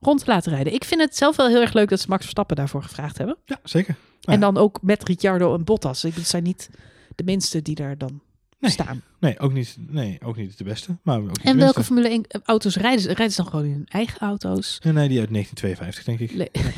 rond 0.00 0.24
te 0.24 0.30
laten 0.30 0.52
rijden. 0.52 0.74
Ik 0.74 0.84
vind 0.84 1.00
het 1.00 1.16
zelf 1.16 1.36
wel 1.36 1.48
heel 1.48 1.60
erg 1.60 1.72
leuk 1.72 1.88
dat 1.88 2.00
ze 2.00 2.08
Max 2.08 2.22
Verstappen 2.22 2.56
daarvoor 2.56 2.82
gevraagd 2.82 3.18
hebben. 3.18 3.36
Ja, 3.44 3.58
zeker. 3.62 3.96
Ja. 4.20 4.32
En 4.32 4.40
dan 4.40 4.56
ook 4.56 4.78
met 4.82 5.04
Ricciardo 5.04 5.54
en 5.54 5.64
Bottas. 5.64 6.04
Ik 6.04 6.14
zijn 6.16 6.42
niet 6.42 6.70
de 7.14 7.24
minste 7.24 7.62
die 7.62 7.74
daar 7.74 7.98
dan 7.98 8.20
Nee. 8.58 8.70
staan. 8.70 9.02
Nee, 9.20 9.38
ook 9.38 9.52
niet, 9.52 9.76
nee, 9.78 10.18
ook 10.24 10.36
niet 10.36 10.58
de 10.58 10.64
beste. 10.64 10.96
Maar 11.02 11.18
ook 11.18 11.26
niet 11.28 11.42
En 11.42 11.56
welke. 11.56 11.84
Formule 11.84 12.08
1 12.08 12.24
auto's 12.44 12.76
rijden 12.76 13.00
ze? 13.00 13.06
Rijden 13.06 13.30
ze 13.30 13.42
dan 13.42 13.50
gewoon 13.50 13.64
in 13.66 13.72
hun 13.72 13.86
eigen 13.88 14.18
auto's? 14.20 14.78
Nee, 14.82 14.92
nee, 14.92 15.08
die 15.08 15.18
uit 15.20 15.30
1952, 15.32 16.04
denk 16.04 16.20
ik. 16.20 16.32
Le- 16.32 16.70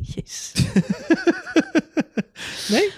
Jezus. 0.14 0.52
Nee? 2.68 2.90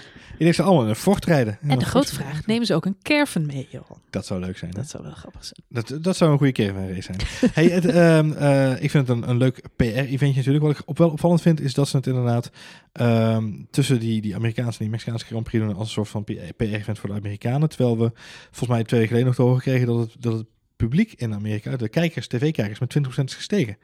Denk 0.43 0.53
ze 0.53 0.61
allemaal 0.61 0.83
in 0.83 0.89
een 0.89 0.95
Ford 0.95 1.25
rijden. 1.25 1.57
En 1.67 1.79
de 1.79 1.85
grote 1.85 2.13
vraag, 2.13 2.45
nemen 2.45 2.65
ze 2.65 2.73
ook 2.73 2.85
een 2.85 2.97
caravan 3.01 3.45
mee, 3.45 3.67
joh? 3.71 3.91
Dat 4.09 4.25
zou 4.25 4.39
leuk 4.39 4.57
zijn. 4.57 4.71
hè? 4.71 4.77
Dat 4.77 4.89
zou 4.89 5.03
wel 5.03 5.11
grappig 5.11 5.45
zijn. 5.45 5.59
Dat, 5.67 6.03
dat 6.03 6.17
zou 6.17 6.31
een 6.31 6.37
goede 6.37 6.53
caravan 6.53 6.87
race 6.87 7.01
zijn. 7.01 7.17
hey, 7.53 7.65
het, 7.65 7.85
ehm, 7.85 8.31
eh, 8.31 8.83
ik 8.83 8.91
vind 8.91 9.07
het 9.07 9.17
een, 9.17 9.29
een 9.29 9.37
leuk 9.37 9.61
PR-eventje 9.75 10.35
natuurlijk. 10.35 10.63
Wat 10.63 10.79
ik 10.79 10.81
op 10.85 10.97
wel 10.97 11.09
opvallend 11.09 11.41
vind, 11.41 11.61
is 11.61 11.73
dat 11.73 11.87
ze 11.87 11.97
het 11.97 12.07
inderdaad 12.07 12.51
ehm, 12.91 13.51
tussen 13.69 13.99
die, 13.99 14.21
die 14.21 14.35
Amerikaanse 14.35 14.71
en 14.71 14.83
die 14.83 14.89
Mexicaanse 14.89 15.25
Grand 15.25 15.43
Prix 15.43 15.65
doen 15.65 15.75
als 15.75 15.87
een 15.87 15.93
soort 15.93 16.09
van 16.09 16.23
PR-event 16.57 16.99
voor 16.99 17.09
de 17.09 17.15
Amerikanen. 17.15 17.69
Terwijl 17.69 17.97
we 17.97 18.11
volgens 18.43 18.69
mij 18.69 18.83
twee 18.83 18.99
weken 18.99 19.15
geleden 19.15 19.25
nog 19.25 19.35
te 19.35 19.41
horen 19.41 19.61
kregen 19.61 19.87
dat 19.87 19.97
het, 19.97 20.15
dat 20.19 20.33
het 20.33 20.45
publiek 20.75 21.13
in 21.17 21.33
Amerika, 21.33 21.75
de 21.77 21.89
kijkers, 21.89 22.27
tv-kijkers, 22.27 22.79
met 22.79 22.97
20% 22.97 23.23
is 23.23 23.35
gestegen. 23.35 23.77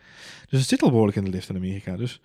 Dus 0.49 0.59
het 0.59 0.69
zit 0.69 0.81
al 0.81 0.89
behoorlijk 0.89 1.17
in 1.17 1.23
de 1.23 1.29
lift 1.29 1.49
in 1.49 1.55
Amerika. 1.55 1.97
Dus 1.97 2.21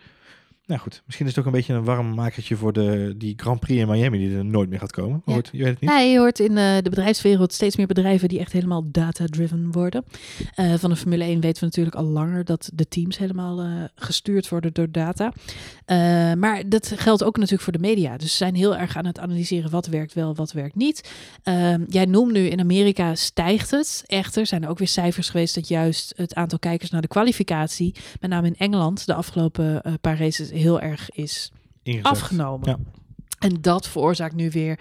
nou 0.72 0.84
goed, 0.84 1.02
misschien 1.06 1.26
is 1.26 1.32
het 1.32 1.40
ook 1.40 1.52
een 1.52 1.58
beetje 1.58 1.74
een 1.74 1.84
warm 1.84 2.14
makertje 2.14 2.56
voor 2.56 2.72
de, 2.72 3.14
die 3.16 3.34
Grand 3.36 3.60
Prix 3.60 3.80
in 3.80 3.88
Miami 3.88 4.18
die 4.18 4.36
er 4.36 4.44
nooit 4.44 4.68
meer 4.68 4.78
gaat 4.78 4.92
komen. 4.92 5.22
Ja. 5.26 5.34
goed, 5.34 5.48
je 5.52 5.58
weet 5.58 5.72
het 5.72 5.80
niet. 5.80 5.90
Ja, 5.90 5.98
je 5.98 6.18
hoort 6.18 6.38
in 6.38 6.58
eh, 6.58 6.76
de 6.76 6.90
bedrijfswereld 6.90 7.52
steeds 7.52 7.76
meer 7.76 7.86
bedrijven 7.86 8.28
die 8.28 8.38
echt 8.38 8.52
helemaal 8.52 8.84
data-driven 8.90 9.72
worden. 9.72 10.04
Eh, 10.54 10.74
van 10.74 10.90
de 10.90 10.96
Formule 10.96 11.24
1 11.24 11.40
weten 11.40 11.60
we 11.60 11.66
natuurlijk 11.66 11.96
al 11.96 12.04
langer 12.04 12.44
dat 12.44 12.70
de 12.74 12.88
teams 12.88 13.18
helemaal 13.18 13.60
eh, 13.60 13.68
gestuurd 13.94 14.48
worden 14.48 14.72
door 14.72 14.90
data. 14.90 15.32
Maar 16.36 16.68
dat 16.68 16.92
geldt 16.96 17.24
ook 17.24 17.36
natuurlijk 17.36 17.62
voor 17.62 17.72
de 17.72 17.78
media. 17.78 18.16
Dus 18.16 18.30
ze 18.30 18.36
zijn 18.36 18.54
heel 18.54 18.76
erg 18.76 18.96
aan 18.96 19.06
het 19.06 19.18
analyseren 19.18 19.70
wat 19.70 19.86
werkt 19.86 20.12
wel, 20.12 20.34
wat 20.34 20.52
werkt 20.52 20.74
niet. 20.74 21.10
Ehm, 21.42 21.84
jij 21.88 22.04
noemt 22.04 22.32
nu 22.32 22.46
in 22.46 22.60
Amerika 22.60 23.14
stijgt 23.14 23.70
het. 23.70 24.02
Echter 24.06 24.46
zijn 24.46 24.62
er 24.62 24.68
ook 24.68 24.78
weer 24.78 24.88
cijfers 24.88 25.28
geweest 25.28 25.54
dat 25.54 25.68
juist 25.68 26.12
het 26.16 26.34
aantal 26.34 26.58
kijkers 26.58 26.90
naar 26.90 27.00
de 27.00 27.08
kwalificatie, 27.08 27.94
met 28.20 28.30
name 28.30 28.46
in 28.46 28.56
Engeland, 28.56 29.06
de 29.06 29.14
afgelopen 29.14 29.82
paar 30.00 30.18
races 30.18 30.50
heel 30.62 30.80
erg 30.80 31.10
is 31.10 31.52
afgenomen. 32.02 32.68
Ja. 32.68 32.78
En 33.38 33.60
dat 33.60 33.88
veroorzaakt 33.88 34.34
nu 34.34 34.50
weer 34.50 34.78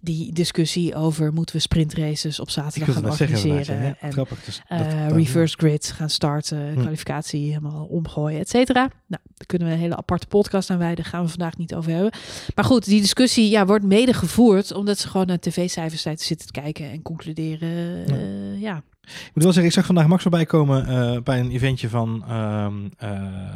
die 0.00 0.32
discussie 0.32 0.94
over 0.94 1.32
moeten 1.32 1.54
we 1.56 1.60
sprintraces 1.60 2.40
op 2.40 2.50
zaterdag 2.50 2.94
gaan 2.94 3.14
zeggen, 3.16 3.36
organiseren. 3.36 3.82
ja. 3.84 3.96
en 4.00 4.12
grappig. 4.12 4.44
Dus 4.44 4.60
eh, 4.68 4.78
dat- 4.78 5.12
reverse 5.12 5.56
grid 5.58 5.86
gaan 5.96 6.10
starten, 6.10 6.72
Hm. 6.72 6.80
kwalificatie 6.80 7.46
helemaal 7.46 7.84
omgooien, 7.84 8.40
et 8.40 8.48
cetera. 8.48 8.80
Nou, 8.80 9.22
daar 9.34 9.46
kunnen 9.46 9.68
we 9.68 9.74
een 9.74 9.80
hele 9.80 9.96
aparte 9.96 10.26
podcast 10.26 10.70
aan 10.70 10.78
wijden, 10.78 11.04
gaan 11.04 11.22
we 11.22 11.28
vandaag 11.28 11.56
niet 11.56 11.74
over 11.74 11.90
hebben. 11.92 12.12
Maar 12.54 12.64
goed, 12.64 12.84
die 12.84 13.00
discussie 13.00 13.50
ja, 13.50 13.66
wordt 13.66 13.84
mede 13.84 14.12
gevoerd 14.14 14.72
omdat 14.72 14.98
ze 14.98 15.08
gewoon 15.08 15.26
naar 15.26 15.38
tv-cijfers 15.38 16.02
zitten 16.02 16.46
te 16.46 16.52
kijken 16.60 16.90
en 16.90 17.02
concluderen. 17.02 17.68
Ja. 18.06 18.14
eh, 18.16 18.60
ja, 18.60 18.82
Ik 19.02 19.30
moet 19.34 19.42
wel 19.42 19.52
zeggen, 19.52 19.64
ik 19.64 19.72
zag 19.72 19.86
vandaag 19.86 20.06
Max 20.06 20.22
voorbij 20.22 20.44
komen 20.46 20.86
eh, 20.86 21.22
bij 21.22 21.40
een 21.40 21.50
eventje 21.50 21.88
van 21.88 22.24
ehm, 22.28 22.74
eh, 22.96 23.10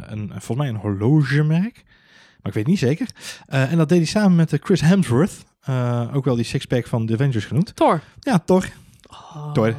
een, 0.07 0.29
volgens 0.29 0.57
mij 0.57 0.69
een 0.69 0.77
horlogemerk. 0.77 1.85
Maar 2.43 2.53
ik 2.53 2.53
weet 2.53 2.67
niet 2.67 2.79
zeker. 2.79 3.09
Eh, 3.47 3.73
en 3.73 3.79
dat 3.79 3.89
deed 3.89 3.99
hij 3.99 4.07
samen 4.07 4.37
met 4.37 4.59
Chris 4.63 4.81
Hemsworth. 4.81 5.45
ook 6.13 6.25
wel 6.25 6.35
die 6.35 6.45
sixpack 6.45 6.87
van 6.87 7.07
The 7.07 7.13
Avengers 7.13 7.45
genoemd. 7.45 7.77
Thor. 7.77 8.03
Ja, 8.21 8.39
Thor. 8.39 8.69
Oh. 9.07 9.53
Thor. 9.53 9.75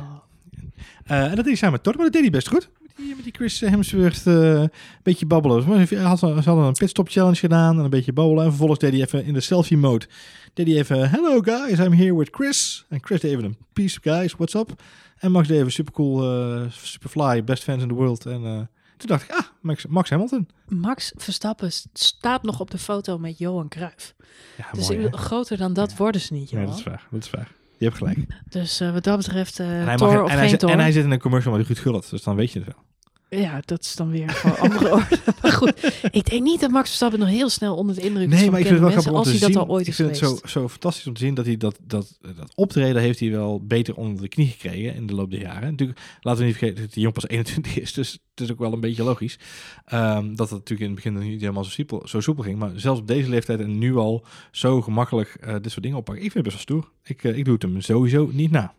En 1.04 1.28
dat 1.28 1.36
deed 1.36 1.46
hij 1.46 1.56
samen 1.56 1.72
met 1.72 1.84
Thor, 1.84 1.96
maar 1.96 2.04
dat 2.04 2.14
deed 2.14 2.22
hij 2.22 2.32
best 2.32 2.48
goed. 2.48 2.70
Met 2.82 2.92
die, 2.96 3.16
met 3.16 3.24
die 3.24 3.34
Chris 3.34 3.60
Hemsworth 3.60 4.26
een 4.26 4.72
beetje 5.04 5.26
babbelen. 5.26 5.68
Maar 5.68 5.78
hij 5.78 5.98
had, 5.98 6.20
ze 6.20 6.26
hadden 6.26 6.66
een 6.66 6.74
pitstop 6.74 7.10
challenge 7.10 7.36
gedaan 7.36 7.78
en 7.78 7.84
een 7.84 7.90
beetje 7.90 8.14
babbelen. 8.14 8.44
En 8.44 8.50
vervolgens 8.50 8.80
deed 8.80 8.92
hij 8.92 9.02
even 9.02 9.26
in 9.26 9.34
de 9.34 9.42
selfie 9.42 9.78
mode. 9.78 10.08
Deed 10.54 10.68
hij 10.68 10.76
even, 10.76 11.10
hello 11.10 11.42
guys, 11.42 11.80
I'm 11.80 11.94
here 11.94 12.18
with 12.18 12.30
Chris. 12.32 12.86
En 12.90 13.00
Chris 13.02 13.22
deed 13.22 13.32
even 13.32 13.44
een 13.44 13.58
peace 13.74 14.00
guys, 14.02 14.34
what's 14.34 14.54
up? 14.54 14.82
En 15.18 15.32
Max 15.32 15.48
deed 15.48 15.58
even 15.60 15.72
super 15.72 15.94
cool, 15.94 16.24
eh, 16.24 16.62
super 16.72 17.10
fly, 17.10 17.44
best 17.44 17.64
fans 17.64 17.82
in 17.82 17.88
the 17.88 17.94
world. 17.94 18.26
En 18.26 18.46
eh, 18.46 18.58
toen 18.98 19.08
dacht 19.08 19.24
ik, 19.24 19.32
ah, 19.32 19.46
Max, 19.62 19.86
Max 19.86 20.10
Hamilton. 20.10 20.48
Max 20.68 21.12
Verstappen 21.16 21.72
st- 21.72 21.88
staat 21.94 22.44
nog 22.44 22.60
op 22.60 22.72
de 22.72 22.78
foto 22.78 23.18
met 23.18 23.38
Johan 23.38 23.68
Cruijff. 23.68 24.16
Ja, 24.58 24.66
Dus 24.72 24.90
mooi, 24.90 25.08
groter 25.12 25.58
dan 25.58 25.74
dat 25.74 25.96
worden 25.98 26.22
ze 26.22 26.34
niet, 26.34 26.50
Ja, 26.50 26.58
Johan. 26.58 26.70
dat 26.72 26.80
is 26.80 26.86
waar, 26.86 27.08
dat 27.12 27.24
is 27.24 27.30
waar. 27.30 27.52
Je 27.78 27.86
hebt 27.86 27.98
gelijk. 27.98 28.18
Dus 28.50 28.80
eh, 28.80 28.92
wat 28.94 29.04
dat 29.04 29.18
betreft, 29.18 29.60
eh 29.60 29.80
en, 29.80 29.86
hij 29.86 29.98
mag, 29.98 30.22
of 30.22 30.30
en, 30.30 30.38
hij 30.38 30.48
zit, 30.48 30.64
en 30.64 30.80
hij 30.80 30.92
zit 30.92 31.04
in 31.04 31.12
een 31.12 31.20
commercial 31.20 31.58
met 31.58 31.68
Ruud 31.68 31.78
Gullit, 31.80 32.10
dus 32.10 32.24
dan 32.24 32.36
weet 32.36 32.52
je 32.52 32.60
het 32.60 32.68
wel. 32.68 32.84
Ja, 33.30 33.62
dat 33.66 33.82
is 33.84 33.96
dan 33.96 34.10
weer 34.12 34.30
voor 34.32 34.58
andere 34.58 34.92
orde. 34.96 35.20
Maar 35.42 35.52
goed, 35.52 36.02
ik 36.12 36.30
denk 36.30 36.44
niet 36.44 36.60
dat 36.60 36.72
Max 36.72 36.88
Verstappen 36.88 37.20
nog 37.20 37.30
heel 37.30 37.50
snel 37.50 37.76
onder 37.76 37.96
de 37.96 38.02
indruk 38.02 38.32
is 38.32 38.40
van 38.42 38.52
maar 38.52 38.60
ik 38.60 38.66
vind 38.66 38.80
het 38.80 38.88
wel 38.88 38.94
mensen, 38.96 39.14
als 39.16 39.28
hij 39.28 39.38
zien. 39.38 39.52
dat 39.52 39.62
al 39.64 39.70
ooit 39.70 39.82
ik 39.82 39.88
is 39.88 39.96
vind 39.96 40.10
het 40.10 40.18
zo, 40.18 40.40
zo 40.48 40.70
fantastisch 40.70 41.08
om 41.08 41.14
te 41.14 41.20
zien 41.20 41.34
dat 41.34 41.46
hij 41.46 41.58
dat, 41.58 41.80
dat, 41.84 42.18
dat 42.22 42.52
optreden 42.56 43.02
heeft 43.02 43.20
hij 43.20 43.32
wel 43.32 43.62
beter 43.66 43.96
onder 43.96 44.22
de 44.22 44.28
knie 44.28 44.48
gekregen 44.48 44.96
in 44.96 45.08
de 45.08 45.14
loop 45.16 45.32
der 45.32 45.40
jaren. 45.42 45.70
Natuurlijk, 45.72 46.00
laten 46.22 46.42
we 46.42 46.48
niet 46.48 46.58
vergeten 46.58 46.84
dat 46.84 46.94
die 46.94 47.02
jong 47.02 47.14
pas 47.14 47.28
21 47.28 47.80
is, 47.80 47.94
dus 47.94 48.12
het 48.12 48.40
is 48.42 48.52
ook 48.52 48.60
wel 48.60 48.74
een 48.74 48.80
beetje 48.80 49.04
logisch. 49.04 49.40
ehm, 49.86 50.36
dat 50.36 50.50
het 50.50 50.60
natuurlijk 50.60 50.80
in 50.80 50.86
het 50.86 50.96
begin 50.96 51.14
nog 51.14 51.24
niet 51.24 51.42
helemaal 51.42 51.64
zo 51.64 51.70
soepel, 51.70 52.02
zo 52.08 52.20
soepel 52.22 52.44
ging. 52.44 52.60
Maar 52.60 52.72
zelfs 52.76 53.00
op 53.00 53.08
deze 53.08 53.30
leeftijd 53.30 53.60
en 53.60 53.78
nu 53.78 53.96
al 53.96 54.26
zo 54.52 54.82
gemakkelijk 54.82 55.38
eh, 55.40 55.56
dit 55.62 55.72
soort 55.72 55.84
dingen 55.84 55.98
oppakken. 55.98 56.24
Ik 56.26 56.32
vind 56.32 56.46
het 56.46 56.54
best 56.56 56.68
wel 56.68 56.78
stoer. 56.80 56.92
Ik, 57.04 57.24
eh, 57.24 57.38
ik 57.38 57.46
doe 57.46 57.54
het 57.54 57.64
hem 57.64 57.82
sowieso 57.82 58.30
niet 58.32 58.52
na. 58.52 58.74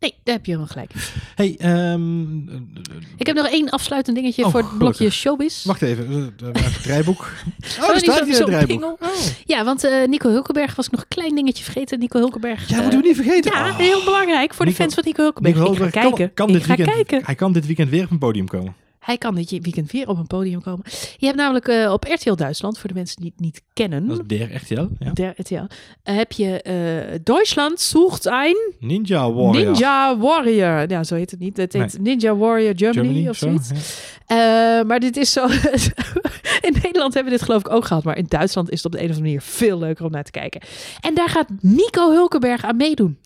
Nee, 0.00 0.14
daar 0.24 0.34
heb 0.34 0.44
je 0.46 0.52
helemaal 0.52 0.72
gelijk. 0.72 0.92
Hey, 1.34 1.54
ehm, 1.58 2.38
Ik 3.16 3.26
heb 3.26 3.36
nog 3.36 3.46
één 3.46 3.68
afsluitend 3.70 4.16
dingetje 4.16 4.44
Oh, 4.44 4.50
voor 4.50 4.60
het 4.60 4.78
blokje 4.78 4.96
gelukkig. 4.96 5.18
showbiz. 5.20 5.64
wacht 5.64 5.82
even. 5.82 6.34
Het 6.52 6.82
draaiboek. 6.82 7.20
Oh, 7.20 7.82
Oh, 7.82 7.88
er 7.88 8.00
die 8.00 8.10
staat 8.12 8.24
hier 8.24 8.36
het 8.36 8.46
draaiboek. 8.46 8.66
pingel. 8.80 8.96
Oh. 9.00 9.08
Ja, 9.44 9.64
want 9.64 9.84
eh, 9.84 10.06
Nico 10.08 10.30
Hulkenberg 10.30 10.74
was 10.74 10.86
ik 10.86 10.92
nog 10.92 11.00
een 11.00 11.08
klein 11.08 11.34
dingetje 11.34 11.64
vergeten. 11.64 11.98
Nico 11.98 12.18
Hulkenberg. 12.18 12.68
Ja, 12.68 12.74
eh, 12.76 12.82
moeten 12.82 13.00
we 13.00 13.06
niet 13.06 13.16
vergeten. 13.16 13.52
Ja, 13.52 13.68
Oh. 13.68 13.76
heel 13.76 14.04
belangrijk 14.04 14.54
voor 14.54 14.66
de 14.66 14.72
fans 14.72 14.94
van 14.94 15.02
Nico 15.06 15.22
Hulkenberg. 15.22 15.56
Nico 15.56 15.72
ik 15.72 15.78
ga 15.78 15.88
kijken. 15.88 16.16
Kan, 16.18 16.30
kan 16.34 16.48
ik 16.48 16.52
dit 16.54 16.62
ga 16.64 16.76
weekend, 16.76 16.96
kijken. 16.96 17.24
Hij 17.26 17.34
kan 17.34 17.52
dit 17.52 17.66
weekend 17.66 17.88
weer 17.90 18.04
op 18.04 18.10
een 18.10 18.18
podium 18.18 18.46
komen. 18.48 18.74
Hij 19.00 19.18
kan 19.18 19.34
dit 19.34 19.50
weekend 19.50 19.92
weer 19.92 20.08
op 20.08 20.18
een 20.18 20.26
podium 20.26 20.62
komen. 20.62 20.84
Je 21.16 21.26
hebt 21.26 21.38
namelijk 21.38 21.68
eh, 21.68 21.92
op 21.92 22.04
RTL 22.04 22.34
Duitsland, 22.34 22.78
voor 22.78 22.88
de 22.88 22.94
mensen 22.94 23.20
die 23.20 23.30
het 23.30 23.40
niet 23.40 23.62
kennen, 23.72 24.06
Dat 24.06 24.20
is 24.20 24.38
der 24.38 24.50
echt, 24.50 24.68
ja. 24.68 24.88
ja. 24.98 25.12
der 25.12 25.34
RTL, 25.36 25.54
eh, 25.54 26.16
heb 26.16 26.32
je 26.32 26.62
eh, 26.62 27.18
Duitsland 27.24 27.80
sucht 27.80 28.26
ein 28.26 28.56
Ninja 28.78 29.32
Warrior. 29.32 29.64
Ninja 29.64 30.18
Warrior. 30.18 30.90
Ja, 30.90 31.04
zo 31.04 31.14
heet 31.14 31.30
het 31.30 31.40
niet. 31.40 31.56
Het 31.56 31.72
heet 31.72 31.98
Ninja 32.00 32.36
Warrior 32.36 32.72
Germany, 32.76 33.28
of 33.28 33.36
zo, 33.36 33.46
zoiets. 33.46 33.70
ja. 34.26 34.82
Maar 34.86 35.00
dit 35.00 35.16
is 35.16 35.32
zo. 35.32 35.46
in 36.68 36.74
Nederland 36.82 37.14
hebben 37.14 37.32
we 37.32 37.38
dit 37.38 37.42
geloof 37.42 37.60
ik 37.60 37.70
ook 37.70 37.84
gehad. 37.84 38.04
Maar 38.04 38.16
in 38.16 38.26
Duitsland 38.28 38.70
is 38.70 38.76
het 38.82 38.86
op 38.86 38.92
de 38.92 38.98
een 38.98 39.04
of 39.04 39.10
andere 39.10 39.26
manier 39.26 39.42
veel 39.42 39.78
leuker 39.78 40.04
om 40.04 40.10
naar 40.10 40.24
te 40.24 40.30
kijken. 40.30 40.60
En 41.00 41.14
daar 41.14 41.28
gaat 41.28 41.48
Nico 41.60 42.10
Hulkenberg 42.10 42.64
aan 42.64 42.76
meedoen. 42.76 43.18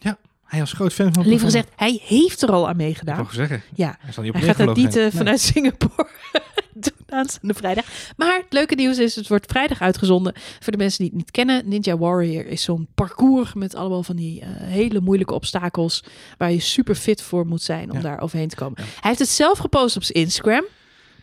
Hij 0.45 0.59
was 0.61 0.73
groot 0.73 0.93
fan 0.93 1.13
van 1.15 1.23
Liever 1.27 1.47
programma. 1.47 1.67
gezegd, 1.77 2.01
hij 2.09 2.17
heeft 2.19 2.43
er 2.43 2.51
al 2.51 2.65
aan 2.65 2.71
Ik 2.71 2.77
meegedaan. 2.77 3.17
wou 3.17 3.29
zeggen. 3.33 3.63
Ja, 3.75 3.97
Hij, 3.99 4.09
niet 4.25 4.35
op 4.35 4.41
hij 4.41 4.43
gaat 4.43 4.57
het 4.57 4.67
neergevlogen 4.67 4.83
niet 4.83 5.13
eh, 5.13 5.19
vanuit 5.19 5.41
Singapore 5.41 6.09
doen 6.75 6.93
aanstaande 7.09 7.55
vrijdag. 7.55 7.85
Maar 8.17 8.37
het 8.37 8.53
leuke 8.53 8.75
nieuws 8.75 8.99
is, 8.99 9.15
het 9.15 9.29
wordt 9.29 9.51
vrijdag 9.51 9.81
uitgezonden. 9.81 10.35
Voor 10.61 10.73
de 10.73 10.79
mensen 10.79 10.99
die 10.99 11.07
het 11.07 11.17
niet 11.17 11.31
kennen, 11.31 11.69
Ninja 11.69 11.99
Warrior 11.99 12.47
is 12.47 12.63
zo'n 12.63 12.89
parcours 12.95 13.55
met 13.55 13.75
allemaal 13.75 14.03
van 14.03 14.17
die 14.17 14.41
eh, 14.41 14.49
hele 14.57 15.01
moeilijke 15.01 15.35
obstakels. 15.35 16.05
Waar 16.39 16.51
je 16.53 16.61
super 16.61 16.95
fit 16.95 17.23
voor 17.23 17.47
moet 17.47 17.63
zijn 17.63 17.91
om 17.91 17.97
Ja. 17.97 18.03
daar 18.03 18.21
overheen 18.21 18.49
te 18.49 18.57
komen. 18.57 18.75
Ja. 18.77 18.83
Hij 18.85 19.01
heeft 19.03 19.19
het 19.19 19.29
zelf 19.29 19.59
gepost 19.59 19.97
op 19.97 20.03
zijn 20.03 20.19
Instagram. 20.25 20.65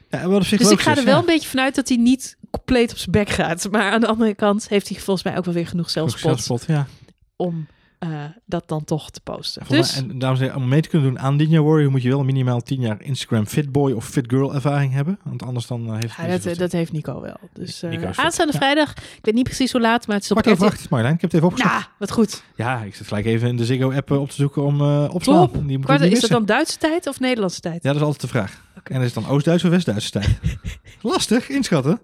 Ja, 0.09 0.27
Dus 0.39 0.51
ik 0.51 0.79
ga 0.81 0.91
er 0.91 0.97
is, 0.97 1.03
wel 1.03 1.13
ja. 1.13 1.19
een 1.19 1.25
beetje 1.25 1.49
vanuit 1.49 1.75
dat 1.75 1.87
hij 1.87 1.97
niet 1.97 2.37
compleet 2.51 2.91
op 2.91 2.97
zijn 2.97 3.11
bek 3.11 3.29
gaat. 3.29 3.67
Maar 3.71 3.91
aan 3.91 4.01
de 4.01 4.07
andere 4.07 4.33
kant 4.35 4.67
heeft 4.69 4.89
hij 4.89 4.97
volgens 4.99 5.25
mij 5.25 5.37
ook 5.37 5.45
wel 5.45 5.53
weer 5.53 5.67
genoeg 5.67 5.89
zelfspot 5.89 6.21
zelfspot, 6.21 6.63
ja. 6.67 6.87
om 7.35 7.67
eh, 8.01 8.23
dat 8.45 8.67
dan 8.67 8.83
toch 8.83 9.09
te 9.11 9.21
posten. 9.23 9.65
Volgens 9.65 9.91
Dus 9.93 10.01
mij- 10.01 10.11
en 10.11 10.19
dames 10.19 10.39
en 10.39 10.45
heren, 10.45 10.61
om 10.61 10.67
mee 10.67 10.81
te 10.81 10.89
kunnen 10.89 11.07
doen 11.09 11.19
aan 11.19 11.35
Ninja 11.35 11.61
Warrior 11.61 11.91
moet 11.91 12.01
je 12.01 12.09
wel 12.09 12.23
minimaal 12.23 12.61
10 12.61 12.81
jaar 12.81 13.01
Instagram 13.01 13.45
fitboy 13.45 13.91
of 13.91 14.05
fitgirl 14.05 14.53
ervaring 14.53 14.93
hebben. 14.93 15.19
Want 15.23 15.43
anders 15.43 15.67
dan 15.67 15.87
eh, 15.87 15.93
heeft 15.93 16.15
ja, 16.43 16.49
dat, 16.49 16.57
dat 16.57 16.71
heeft 16.71 16.91
Nico 16.91 17.21
wel. 17.21 17.37
Dus 17.53 17.77
fit. 17.77 18.17
aanstaande 18.17 18.53
Ja. 18.53 18.59
vrijdag, 18.59 18.91
ik 18.91 19.19
weet 19.21 19.33
niet 19.33 19.43
precies 19.43 19.71
hoe 19.71 19.81
laat, 19.81 20.07
maar 20.07 20.15
het 20.15 20.25
is 20.25 20.31
op 20.31 20.41
Kwart 20.41 20.55
over 20.59 20.67
acht, 20.71 20.89
Marjolein. 20.89 21.15
Ik 21.15 21.21
heb 21.21 21.31
het 21.31 21.39
even 21.39 21.51
opgezocht. 21.53 21.73
Nou, 21.75 21.85
wat 21.97 22.11
goed. 22.11 22.43
Ja, 22.55 22.81
ik 22.81 22.95
zit 22.95 23.07
gelijk 23.07 23.25
even 23.25 23.47
in 23.47 23.57
de 23.57 23.65
Ziggo-app 23.65 24.11
op 24.11 24.29
te 24.29 24.35
zoeken 24.35 24.63
om 24.63 24.81
opslaan. 25.07 25.35
Top. 25.35 25.53
Die 25.53 25.61
moet 25.63 25.71
ik 25.71 25.81
Kwart, 25.81 25.99
niet 26.01 26.11
is 26.11 26.19
dat 26.19 26.29
dan 26.29 26.45
Duitse 26.45 26.77
tijd 26.77 27.07
of 27.07 27.19
Nederlandse 27.19 27.59
tijd? 27.59 27.83
Ja, 27.83 27.89
dat 27.89 27.95
is 27.95 28.01
altijd 28.01 28.21
de 28.21 28.27
vraag. 28.27 28.61
En 28.83 28.99
is 29.01 29.13
het 29.13 29.23
dan 29.23 29.27
Oost-Duits 29.33 29.63
of 29.63 29.69
West-Duitse 29.69 30.11
tijd? 30.11 30.29
Lastig, 31.01 31.49
inschatten. 31.49 31.99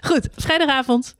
Goed, 0.00 0.28
vrijdagavond, 0.36 1.16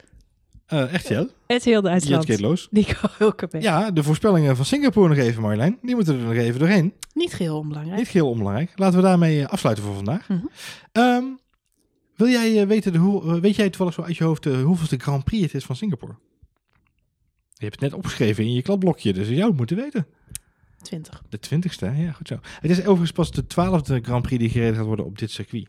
Eh 0.70 0.94
echt 0.94 1.08
ja. 1.08 1.26
RTL 1.46 1.70
Jet 1.70 1.82
Duitsland. 1.82 2.40
los. 2.40 2.68
Nico 2.70 3.08
Hulkenberg. 3.18 3.64
Ja, 3.64 3.90
de 3.90 4.02
voorspellingen 4.02 4.56
van 4.56 4.64
Singapore 4.64 5.08
nog 5.08 5.18
even, 5.18 5.42
Marjolein. 5.42 5.78
Die 5.82 5.94
moeten 5.94 6.18
er 6.18 6.24
nog 6.24 6.34
even 6.34 6.58
doorheen. 6.58 6.92
Niet 7.14 7.34
geheel 7.34 7.58
onbelangrijk. 7.58 7.98
Niet 7.98 8.08
heel 8.08 8.28
onbelangrijk. 8.28 8.72
Laten 8.74 8.96
we 8.98 9.04
daarmee 9.04 9.40
eh, 9.42 9.48
afsluiten 9.48 9.84
voor 9.84 9.94
vandaag. 9.94 10.28
Mhm. 10.28 10.40
Ehm, 10.92 11.24
wil 12.16 12.28
jij 12.28 12.60
eh, 12.60 12.66
weten, 12.66 12.92
de, 12.92 12.98
hoe, 12.98 13.40
weet 13.40 13.56
jij 13.56 13.68
toevallig 13.68 13.94
zo 13.94 14.02
uit 14.02 14.16
je 14.16 14.24
hoofd 14.24 14.46
uh, 14.46 14.62
hoeveelste 14.62 14.98
Grand 14.98 15.24
Prix 15.24 15.42
het 15.42 15.54
is 15.54 15.64
van 15.64 15.76
Singapore? 15.76 16.14
Je 17.54 17.66
hebt 17.66 17.80
het 17.80 17.90
net 17.90 17.94
opgeschreven 17.94 18.44
in 18.44 18.52
je 18.52 18.62
kladblokje, 18.62 19.12
dus 19.12 19.28
het 19.28 19.56
moeten 19.56 19.76
weten. 19.76 20.06
20. 20.82 21.22
De 21.28 21.38
twintigste, 21.38 21.92
ja, 21.96 22.12
goed 22.12 22.28
zo. 22.28 22.38
Het 22.60 22.70
is 22.70 22.78
overigens 22.78 23.12
pas 23.12 23.30
de 23.30 23.46
twaalfde 23.46 24.00
Grand 24.02 24.22
Prix 24.22 24.42
die 24.42 24.50
gereden 24.50 24.74
gaat 24.74 24.86
worden 24.86 25.04
op 25.04 25.18
dit 25.18 25.30
circuit. 25.30 25.68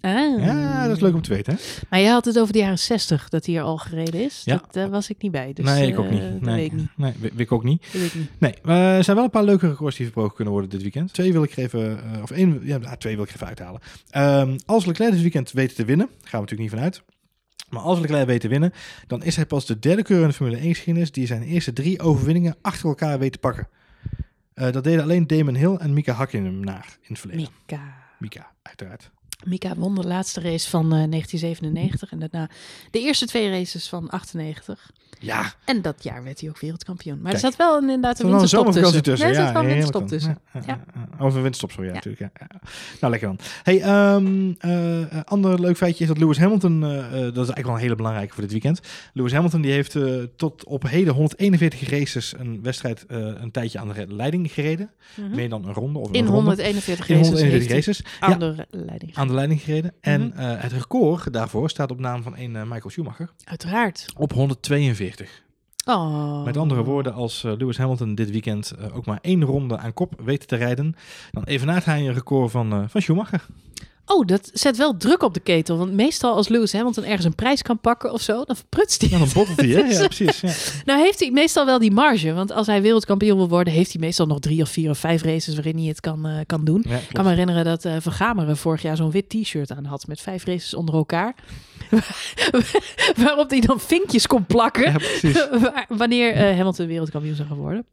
Ah. 0.00 0.44
Ja, 0.44 0.86
dat 0.86 0.96
is 0.96 1.02
leuk 1.02 1.14
om 1.14 1.22
te 1.22 1.34
weten, 1.34 1.52
hè? 1.54 1.58
Maar 1.90 2.00
jij 2.00 2.10
had 2.10 2.24
het 2.24 2.38
over 2.38 2.52
de 2.52 2.58
jaren 2.58 2.78
60 2.78 3.28
dat 3.28 3.46
hij 3.46 3.56
er 3.56 3.62
al 3.62 3.76
gereden 3.76 4.20
is. 4.20 4.42
Ja. 4.44 4.56
Dat, 4.56 4.72
daar 4.72 4.90
was 4.90 5.10
ik 5.10 5.22
niet 5.22 5.32
bij. 5.32 5.52
Dus, 5.52 5.64
nee, 5.64 5.86
ik 5.86 5.94
eh, 5.94 6.00
ook 6.00 6.10
niet. 6.10 6.20
Dat 6.20 6.40
Nee, 6.40 6.54
weet 6.54 6.64
ik 6.64 6.72
niet. 6.72 6.88
Nee, 6.96 7.32
ik 7.36 7.52
ook 7.52 7.64
niet. 7.64 7.82
Dat 7.82 8.00
weet 8.00 8.14
ik 8.14 8.14
niet. 8.14 8.30
Nee, 8.38 8.54
er 8.96 9.04
zijn 9.04 9.16
wel 9.16 9.24
een 9.24 9.30
paar 9.30 9.44
leuke 9.44 9.68
records 9.68 9.96
die 9.96 10.04
verbroken 10.04 10.34
kunnen 10.34 10.52
worden 10.52 10.70
dit 10.70 10.82
weekend. 10.82 11.12
Twee 11.12 11.32
wil 11.32 11.42
ik 11.42 11.52
er 11.52 11.58
even, 11.58 12.12
eh, 12.12 12.22
of 12.22 12.30
één, 12.30 12.60
ja, 12.62 12.78
nou, 12.78 12.96
twee 12.96 13.14
wil 13.14 13.24
ik 13.24 13.28
er 13.28 13.34
even 13.34 13.46
uithalen. 13.46 13.80
Ehm, 14.10 14.58
als 14.66 14.86
Leclerc 14.86 15.12
dit 15.12 15.20
weekend 15.20 15.52
weet 15.52 15.74
te 15.74 15.84
winnen, 15.84 16.06
gaan 16.06 16.16
we 16.20 16.36
natuurlijk 16.38 16.60
niet 16.60 16.70
vanuit. 16.70 17.02
Maar 17.70 17.82
als 17.82 18.00
Leclerc 18.00 18.26
weet 18.26 18.40
te 18.40 18.48
winnen, 18.48 18.72
dan 19.06 19.22
is 19.22 19.36
hij 19.36 19.46
pas 19.46 19.66
de 19.66 19.78
derde 19.78 20.02
keer 20.02 20.20
in 20.20 20.26
de 20.26 20.32
Formule 20.32 20.60
1 20.60 20.74
geschiedenis 20.74 21.12
die 21.12 21.26
zijn 21.26 21.42
eerste 21.42 21.72
drie 21.72 22.00
overwinningen 22.00 22.56
achter 22.62 22.88
elkaar 22.88 23.18
weet 23.18 23.32
te 23.32 23.38
pakken. 23.38 23.68
Eh, 24.54 24.72
dat 24.72 24.84
deden 24.84 25.02
alleen 25.02 25.26
Damon 25.26 25.54
Hill 25.54 25.74
en 25.74 25.92
Mika 25.92 26.12
Hakkinen 26.12 26.60
naar 26.60 26.96
in 27.00 27.08
het 27.08 27.18
verleden. 27.18 27.48
Mika. 27.66 27.94
Mika, 28.18 28.52
uiteraard. 28.62 29.10
Mika 29.44 29.74
won 29.76 29.94
de 29.94 30.06
laatste 30.06 30.40
race 30.40 30.70
van 30.70 30.82
eh, 30.84 30.90
1997 30.90 32.12
en 32.12 32.18
daarna 32.18 32.48
de 32.90 33.00
eerste 33.00 33.26
twee 33.26 33.50
races 33.50 33.88
van 33.88 34.10
98. 34.10 34.90
Ja, 35.20 35.52
En 35.64 35.82
dat 35.82 36.02
jaar 36.02 36.24
werd 36.24 36.40
hij 36.40 36.48
ook 36.48 36.58
wereldkampioen. 36.60 37.14
Maar 37.20 37.32
Kijk. 37.32 37.34
er 37.44 37.50
zat 37.50 37.56
wel 37.56 37.76
een, 37.76 37.82
inderdaad 37.82 38.18
er 38.18 38.24
een 38.24 38.30
een 38.30 38.36
winterstop 38.38 38.72
tussen. 38.72 39.02
tussen. 39.02 39.28
Nee, 39.28 39.36
er 39.36 39.42
zat 39.44 39.52
wel 39.52 39.62
een 39.62 39.68
winterstop 39.68 40.08
tussen. 40.08 40.38
Ja, 40.52 40.60
Ja. 40.66 40.80
een 41.18 41.32
winterstop, 41.32 41.72
zo 41.72 41.82
ja, 41.82 41.88
Ja. 41.88 41.94
natuurlijk. 41.94 42.32
Ja. 42.38 42.46
Nou, 43.00 43.10
lekker 43.12 43.28
dan. 43.28 43.38
Hey, 43.62 43.80
ehm 43.80 44.52
eh, 44.58 45.20
ander 45.24 45.60
leuk 45.60 45.76
feitje 45.76 46.02
is 46.02 46.08
dat 46.08 46.18
Lewis 46.18 46.38
Hamilton, 46.38 46.84
eh, 46.84 46.98
eh, 46.98 47.10
dat 47.12 47.20
is 47.22 47.26
eigenlijk 47.36 47.64
wel 47.66 47.74
een 47.74 47.80
hele 47.80 47.94
belangrijke 47.94 48.32
voor 48.32 48.42
dit 48.42 48.52
weekend. 48.52 48.80
Lewis 49.12 49.32
Hamilton 49.32 49.60
die 49.60 49.72
heeft 49.72 49.94
eh, 49.94 50.14
tot 50.36 50.64
op 50.64 50.82
heden 50.88 51.14
141 51.14 51.88
races 51.90 52.34
een 52.38 52.62
wedstrijd 52.62 53.06
eh, 53.06 53.18
een 53.18 53.50
tijdje 53.50 53.78
aan 53.78 53.88
de 53.92 54.06
leiding 54.08 54.52
gereden. 54.52 54.90
Mhm. 55.16 55.34
Meer 55.34 55.48
dan 55.48 55.64
een 55.66 55.72
ronde 55.74 55.98
of 55.98 56.08
een 56.08 56.14
In 56.14 56.24
ronde. 56.26 56.36
141 56.40 57.08
In 57.08 57.14
races 57.16 57.28
141 57.30 57.72
heeft 57.74 57.86
races. 57.86 58.18
hij 58.20 58.28
Ja, 58.28 58.34
aan 58.34 58.40
de 58.70 58.84
leiding. 58.84 59.14
Aan 59.26 59.32
de 59.32 59.38
leiding 59.38 59.60
gereden. 59.62 59.92
En 60.00 60.26
Mhm. 60.26 60.38
eh, 60.38 60.62
het 60.62 60.72
record 60.72 61.32
daarvoor 61.32 61.70
staat 61.70 61.90
op 61.90 61.98
naam 61.98 62.22
van 62.22 62.36
een 62.36 62.56
eh, 62.56 62.62
Michael 62.62 62.90
Schumacher 62.90 63.30
Uiteraard. 63.44 64.06
op 64.16 64.32
142. 64.32 65.44
Oh. 65.84 66.44
Met 66.44 66.56
andere 66.56 66.82
woorden, 66.84 67.12
als 67.12 67.44
eh, 67.44 67.52
Lewis 67.56 67.78
Hamilton 67.78 68.14
dit 68.14 68.30
weekend 68.30 68.72
ook 68.92 69.06
maar 69.06 69.18
één 69.22 69.44
ronde 69.44 69.78
aan 69.78 69.92
kop 69.94 70.20
weet 70.24 70.48
te 70.48 70.56
rijden, 70.56 70.94
dan 71.30 71.44
evenaart 71.44 71.84
hij 71.84 72.06
een 72.06 72.14
record 72.14 72.50
van, 72.50 72.90
van 72.90 73.00
Schumacher. 73.02 73.46
Oh, 74.08 74.26
dat 74.26 74.50
zet 74.52 74.76
wel 74.76 74.96
druk 74.96 75.22
op 75.22 75.34
de 75.34 75.40
ketel. 75.40 75.76
Want 75.76 75.92
meestal 75.92 76.34
als 76.34 76.48
Lewis 76.48 76.72
Hamilton 76.72 77.04
ergens 77.04 77.24
een 77.24 77.34
prijs 77.34 77.62
kan 77.62 77.78
pakken 77.78 78.12
of 78.12 78.20
zo, 78.20 78.44
dan 78.44 78.56
verprutst 78.56 79.00
hij. 79.00 79.10
Dan 79.10 79.20
een 79.20 79.28
bottelt 79.34 79.60
hij, 79.60 79.68
hè? 79.68 79.80
Ja, 79.98 80.06
precies. 80.06 80.40
Ja. 80.40 80.52
Nou 80.84 81.00
heeft 81.00 81.20
hij 81.20 81.30
meestal 81.30 81.66
wel 81.66 81.78
die 81.78 81.90
marge. 81.90 82.32
Want 82.32 82.52
als 82.52 82.66
hij 82.66 82.82
wereldkampioen 82.82 83.36
wil 83.36 83.48
worden, 83.48 83.72
heeft 83.72 83.92
hij 83.92 84.00
meestal 84.00 84.26
nog 84.26 84.38
drie 84.38 84.62
of 84.62 84.68
vier 84.68 84.90
of 84.90 84.98
vijf 84.98 85.22
races 85.22 85.54
waarin 85.54 85.76
hij 85.76 85.86
het 85.86 86.00
kan, 86.00 86.26
eh, 86.26 86.38
kan 86.46 86.64
doen. 86.64 86.84
Ja, 86.88 86.96
Ik 86.96 87.08
kan 87.12 87.24
me 87.24 87.30
herinneren 87.30 87.64
dat 87.64 87.84
eh 87.84 87.96
Van 88.00 88.12
Gameren 88.12 88.56
vorig 88.56 88.82
jaar 88.82 88.96
zo'n 88.96 89.10
wit 89.10 89.28
t-shirt 89.28 89.70
aan 89.70 89.84
had 89.84 90.06
met 90.06 90.20
vijf 90.20 90.44
races 90.44 90.74
onder 90.74 90.94
elkaar. 90.94 91.34
Waarop 93.24 93.50
hij 93.50 93.60
dan 93.60 93.80
vinkjes 93.80 94.26
kon 94.26 94.46
plakken 94.46 94.92
Ja, 95.22 95.84
wanneer 95.88 96.32
eh, 96.32 96.56
Hamilton 96.56 96.86
wereldkampioen 96.86 97.34
zou 97.34 97.48
gaan 97.48 97.56
worden. 97.56 97.86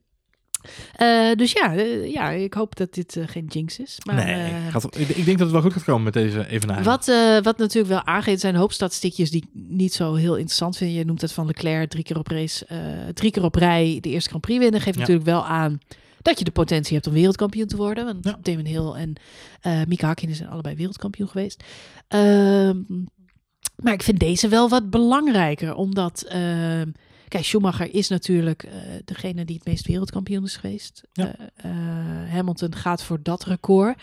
Eh, 0.96 1.32
dus 1.36 1.52
ja, 1.52 1.76
eh, 1.76 2.12
ja, 2.12 2.30
ik 2.30 2.54
hoop 2.54 2.76
dat 2.76 2.94
dit 2.94 3.18
eh, 3.18 3.28
geen 3.28 3.46
jinx 3.46 3.80
is. 3.80 3.98
Maar, 4.06 4.16
nee, 4.16 4.52
gaat, 4.72 4.98
ik, 4.98 5.10
ik 5.10 5.26
denk 5.26 5.38
dat 5.38 5.40
het 5.40 5.52
wel 5.52 5.62
goed 5.62 5.74
gaat 5.74 5.84
komen 5.84 6.04
met 6.04 6.14
deze 6.14 6.48
evenaring. 6.48 6.86
wat, 6.86 7.06
wat 7.44 7.58
natuurlijk 7.58 7.94
wel 7.94 8.06
aangeeft, 8.06 8.42
zijn 8.42 8.54
een 8.54 8.60
hoop 8.60 8.72
statistiekjes 8.72 9.32
die 9.32 9.42
ik 9.42 9.50
niet 9.54 9.94
zo 9.94 10.14
heel 10.14 10.36
interessant 10.36 10.78
vind. 10.78 10.96
Je 10.96 11.06
noemt 11.06 11.22
het 11.22 11.32
van 11.32 11.46
Leclerc, 11.46 11.90
drie 11.90 12.04
keer 12.04 12.18
op 12.18 12.28
race, 12.28 12.66
drie 13.14 13.32
keer 13.32 13.44
op 13.44 13.56
rij 13.56 13.98
de 14.02 14.10
eerste 14.10 14.30
Grand 14.30 14.44
Prix 14.46 14.60
winnen. 14.60 14.82
Geeft 14.82 14.96
Ja. 14.96 15.00
natuurlijk 15.02 15.28
wel 15.28 15.46
aan 15.46 15.80
dat 16.22 16.40
je 16.40 16.46
de 16.46 16.52
potentie 16.52 16.94
hebt 16.94 17.08
om 17.08 17.14
wereldkampioen 17.14 17.68
te 17.68 17.76
worden. 17.76 18.06
Want 18.06 18.26
Ja. 18.26 18.38
Damon 18.42 18.66
Hill 18.66 18.92
en 18.92 19.14
Mika 19.88 20.08
Hakkinen 20.08 20.36
zijn 20.36 20.50
allebei 20.50 20.76
wereldkampioen 20.76 21.28
geweest. 21.28 21.64
Ehm, 22.08 22.78
maar 23.76 23.94
ik 23.94 24.04
vind 24.04 24.20
deze 24.20 24.48
wel 24.48 24.70
wat 24.70 24.90
belangrijker, 24.90 25.76
omdat... 25.76 26.26
Kijk, 27.28 27.46
Schumacher 27.46 27.94
is 27.94 28.08
natuurlijk 28.08 28.64
eh, 28.64 28.72
degene 29.06 29.46
die 29.46 29.56
het 29.56 29.66
meest 29.66 29.88
wereldkampioen 29.88 30.44
is 30.44 30.56
geweest. 30.56 31.04
Ja. 31.14 31.36
Eh, 31.36 31.70
eh, 31.70 32.30
Hamilton 32.30 32.76
gaat 32.76 33.04
voor 33.04 33.20
dat 33.24 33.44
record. 33.44 33.98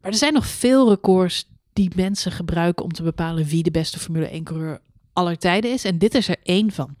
Maar 0.00 0.10
er 0.10 0.18
zijn 0.18 0.32
nog 0.32 0.46
veel 0.46 0.88
records 0.88 1.48
die 1.72 1.90
mensen 1.94 2.32
gebruiken 2.32 2.84
om 2.84 2.92
te 2.92 3.02
bepalen 3.02 3.44
wie 3.44 3.62
de 3.62 3.70
beste 3.70 3.98
Formule 3.98 4.40
1-coureur 4.40 4.80
aller 5.12 5.38
tijden 5.38 5.72
is. 5.72 5.84
En 5.84 5.98
dit 5.98 6.14
is 6.14 6.28
er 6.28 6.36
één 6.42 6.72
van. 6.72 6.96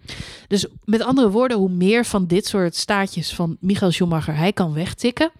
Dus 0.48 0.66
met 0.84 1.02
andere 1.02 1.30
woorden, 1.30 1.56
hoe 1.56 1.70
meer 1.70 2.04
van 2.04 2.26
dit 2.26 2.46
soort 2.46 2.76
staatjes 2.76 3.34
van 3.34 3.56
Michael 3.60 3.90
Schumacher 3.90 4.36
hij 4.36 4.52
kan 4.52 4.72
wegtikken, 4.72 5.30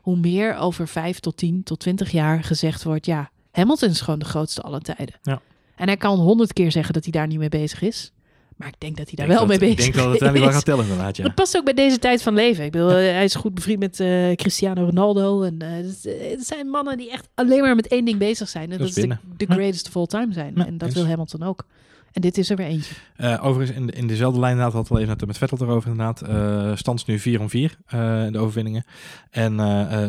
hoe 0.00 0.16
meer 0.16 0.56
over 0.56 0.88
5 0.88 1.20
tot 1.20 1.36
10 1.36 1.62
tot 1.62 1.80
20 1.80 2.10
jaar 2.10 2.44
gezegd 2.44 2.82
wordt, 2.82 3.06
ja, 3.06 3.30
Hamilton 3.50 3.88
is 3.88 4.00
gewoon 4.00 4.18
de 4.18 4.24
grootste 4.24 4.62
aller 4.62 4.80
tijden. 4.80 5.14
Ja. 5.22 5.40
En 5.76 5.86
hij 5.86 5.96
kan 5.96 6.18
honderd 6.18 6.52
keer 6.52 6.72
zeggen 6.72 6.94
dat 6.94 7.02
hij 7.02 7.12
daar 7.12 7.26
niet 7.26 7.38
mee 7.38 7.48
bezig 7.48 7.82
is. 7.82 8.12
Maar 8.56 8.68
ik 8.68 8.74
denk 8.78 8.96
dat 8.96 9.06
hij 9.10 9.26
daar 9.26 9.36
wel 9.36 9.46
mee 9.46 9.58
bezig 9.58 9.72
Ik 9.76 9.80
denk 9.82 9.94
dat 9.94 10.02
het 10.12 10.22
uiteindelijk 10.22 10.40
wel 10.40 10.48
is. 10.48 10.54
gaat 10.56 10.64
tellen 10.64 10.84
inderdaad, 10.84 11.16
ja. 11.16 11.24
Dat 11.24 11.34
past 11.34 11.56
ook 11.56 11.64
bij 11.64 11.74
deze 11.74 11.98
tijd 11.98 12.22
van 12.22 12.34
leven. 12.34 12.64
Ik 12.64 12.70
bedoel, 12.72 12.90
eh, 12.90 12.94
hij 12.96 13.24
is 13.24 13.34
goed 13.34 13.54
bevriend 13.54 13.78
met 13.80 14.00
eh, 14.00 14.32
Cristiano 14.34 14.84
Ronaldo. 14.84 15.42
En 15.42 15.62
het, 15.62 16.06
eh, 16.06 16.30
het 16.30 16.46
zijn 16.46 16.68
mannen 16.68 16.96
die 16.96 17.10
echt 17.10 17.28
alleen 17.34 17.60
maar 17.60 17.74
met 17.74 17.88
één 17.88 18.04
ding 18.04 18.18
bezig 18.18 18.48
zijn. 18.48 18.64
En 18.64 18.70
Dat 18.70 18.78
dat, 18.78 18.88
is 18.88 18.96
is 18.96 19.16
de, 19.36 19.46
greatest 19.46 19.86
of 19.88 19.96
all 19.96 20.06
time 20.06 20.32
zijn. 20.32 20.52
Ja, 20.56 20.66
en 20.66 20.78
dat 20.78 20.92
wil 20.92 21.06
Hamilton 21.06 21.42
ook. 21.42 21.66
En 22.12 22.20
dit 22.20 22.38
is 22.38 22.50
er 22.50 22.56
weer 22.56 22.66
eentje. 22.66 22.94
Overigens, 23.40 23.78
in, 23.78 23.86
de- 23.86 23.92
in 23.92 24.06
dezelfde 24.06 24.40
lijn 24.40 24.52
inderdaad, 24.52 24.74
hadden 24.76 24.92
we 24.96 25.00
even 25.02 25.16
net 25.18 25.26
met 25.26 25.38
Vettel 25.38 25.58
erover 25.60 25.90
inderdaad. 25.90 26.22
Eh 26.22 26.76
stand 26.76 27.06
nu 27.06 27.18
4 27.18 27.40
om 27.40 27.48
4, 27.50 27.76
eh, 27.86 28.26
de 28.30 28.38
overwinningen. 28.38 28.84
En 29.30 29.56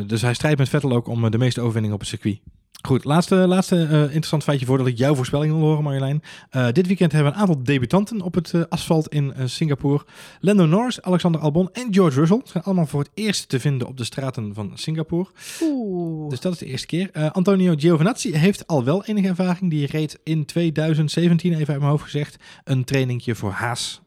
dus 0.07 0.21
hij 0.21 0.33
strijdt 0.33 0.57
met 0.57 0.69
Vettel 0.69 0.91
ook 0.91 1.07
om 1.07 1.31
de 1.31 1.37
meeste 1.37 1.59
overwinningen 1.61 1.95
op 1.95 2.01
het 2.01 2.09
circuit. 2.09 2.39
Goed, 2.85 3.03
laatste, 3.03 3.35
laatste 3.35 3.83
eh, 3.83 4.01
interessant 4.01 4.43
feitje 4.43 4.65
voordat 4.65 4.87
ik 4.87 4.97
jouw 4.97 5.15
voorspelling 5.15 5.53
wil 5.53 5.61
horen 5.61 5.83
Marjolein. 5.83 6.23
Eh, 6.49 6.67
dit 6.71 6.87
weekend 6.87 7.11
hebben 7.11 7.31
we 7.31 7.37
een 7.37 7.43
aantal 7.43 7.63
debutanten 7.63 8.21
op 8.21 8.33
het 8.33 8.53
eh, 8.53 8.61
asfalt 8.69 9.07
in 9.07 9.33
Singapore. 9.45 10.05
Lando 10.39 10.65
Norris, 10.65 11.01
Alexander 11.01 11.41
Albon 11.41 11.69
en 11.73 11.93
George 11.93 12.19
Russell 12.19 12.41
zijn 12.43 12.63
allemaal 12.63 12.85
voor 12.85 12.99
het 12.99 13.09
eerst 13.13 13.49
te 13.49 13.59
vinden 13.59 13.87
op 13.87 13.97
de 13.97 14.03
straten 14.03 14.53
van 14.53 14.71
Singapore. 14.73 15.29
Oeh. 15.61 16.29
Dus 16.29 16.39
dat 16.39 16.53
is 16.53 16.57
de 16.57 16.65
eerste 16.65 16.87
keer. 16.87 17.31
Antonio 17.31 17.73
Giovinazzi 17.77 18.35
heeft 18.35 18.67
al 18.67 18.83
wel 18.83 19.05
enige 19.05 19.27
ervaring. 19.27 19.69
Die 19.69 19.87
reed 19.87 20.19
in 20.23 20.45
2017, 20.45 21.53
even 21.53 21.67
uit 21.67 21.79
mijn 21.79 21.91
hoofd 21.91 22.03
gezegd, 22.03 22.37
een 22.63 22.83
trainingje 22.83 23.35
voor 23.35 23.51
Haas 23.51 24.01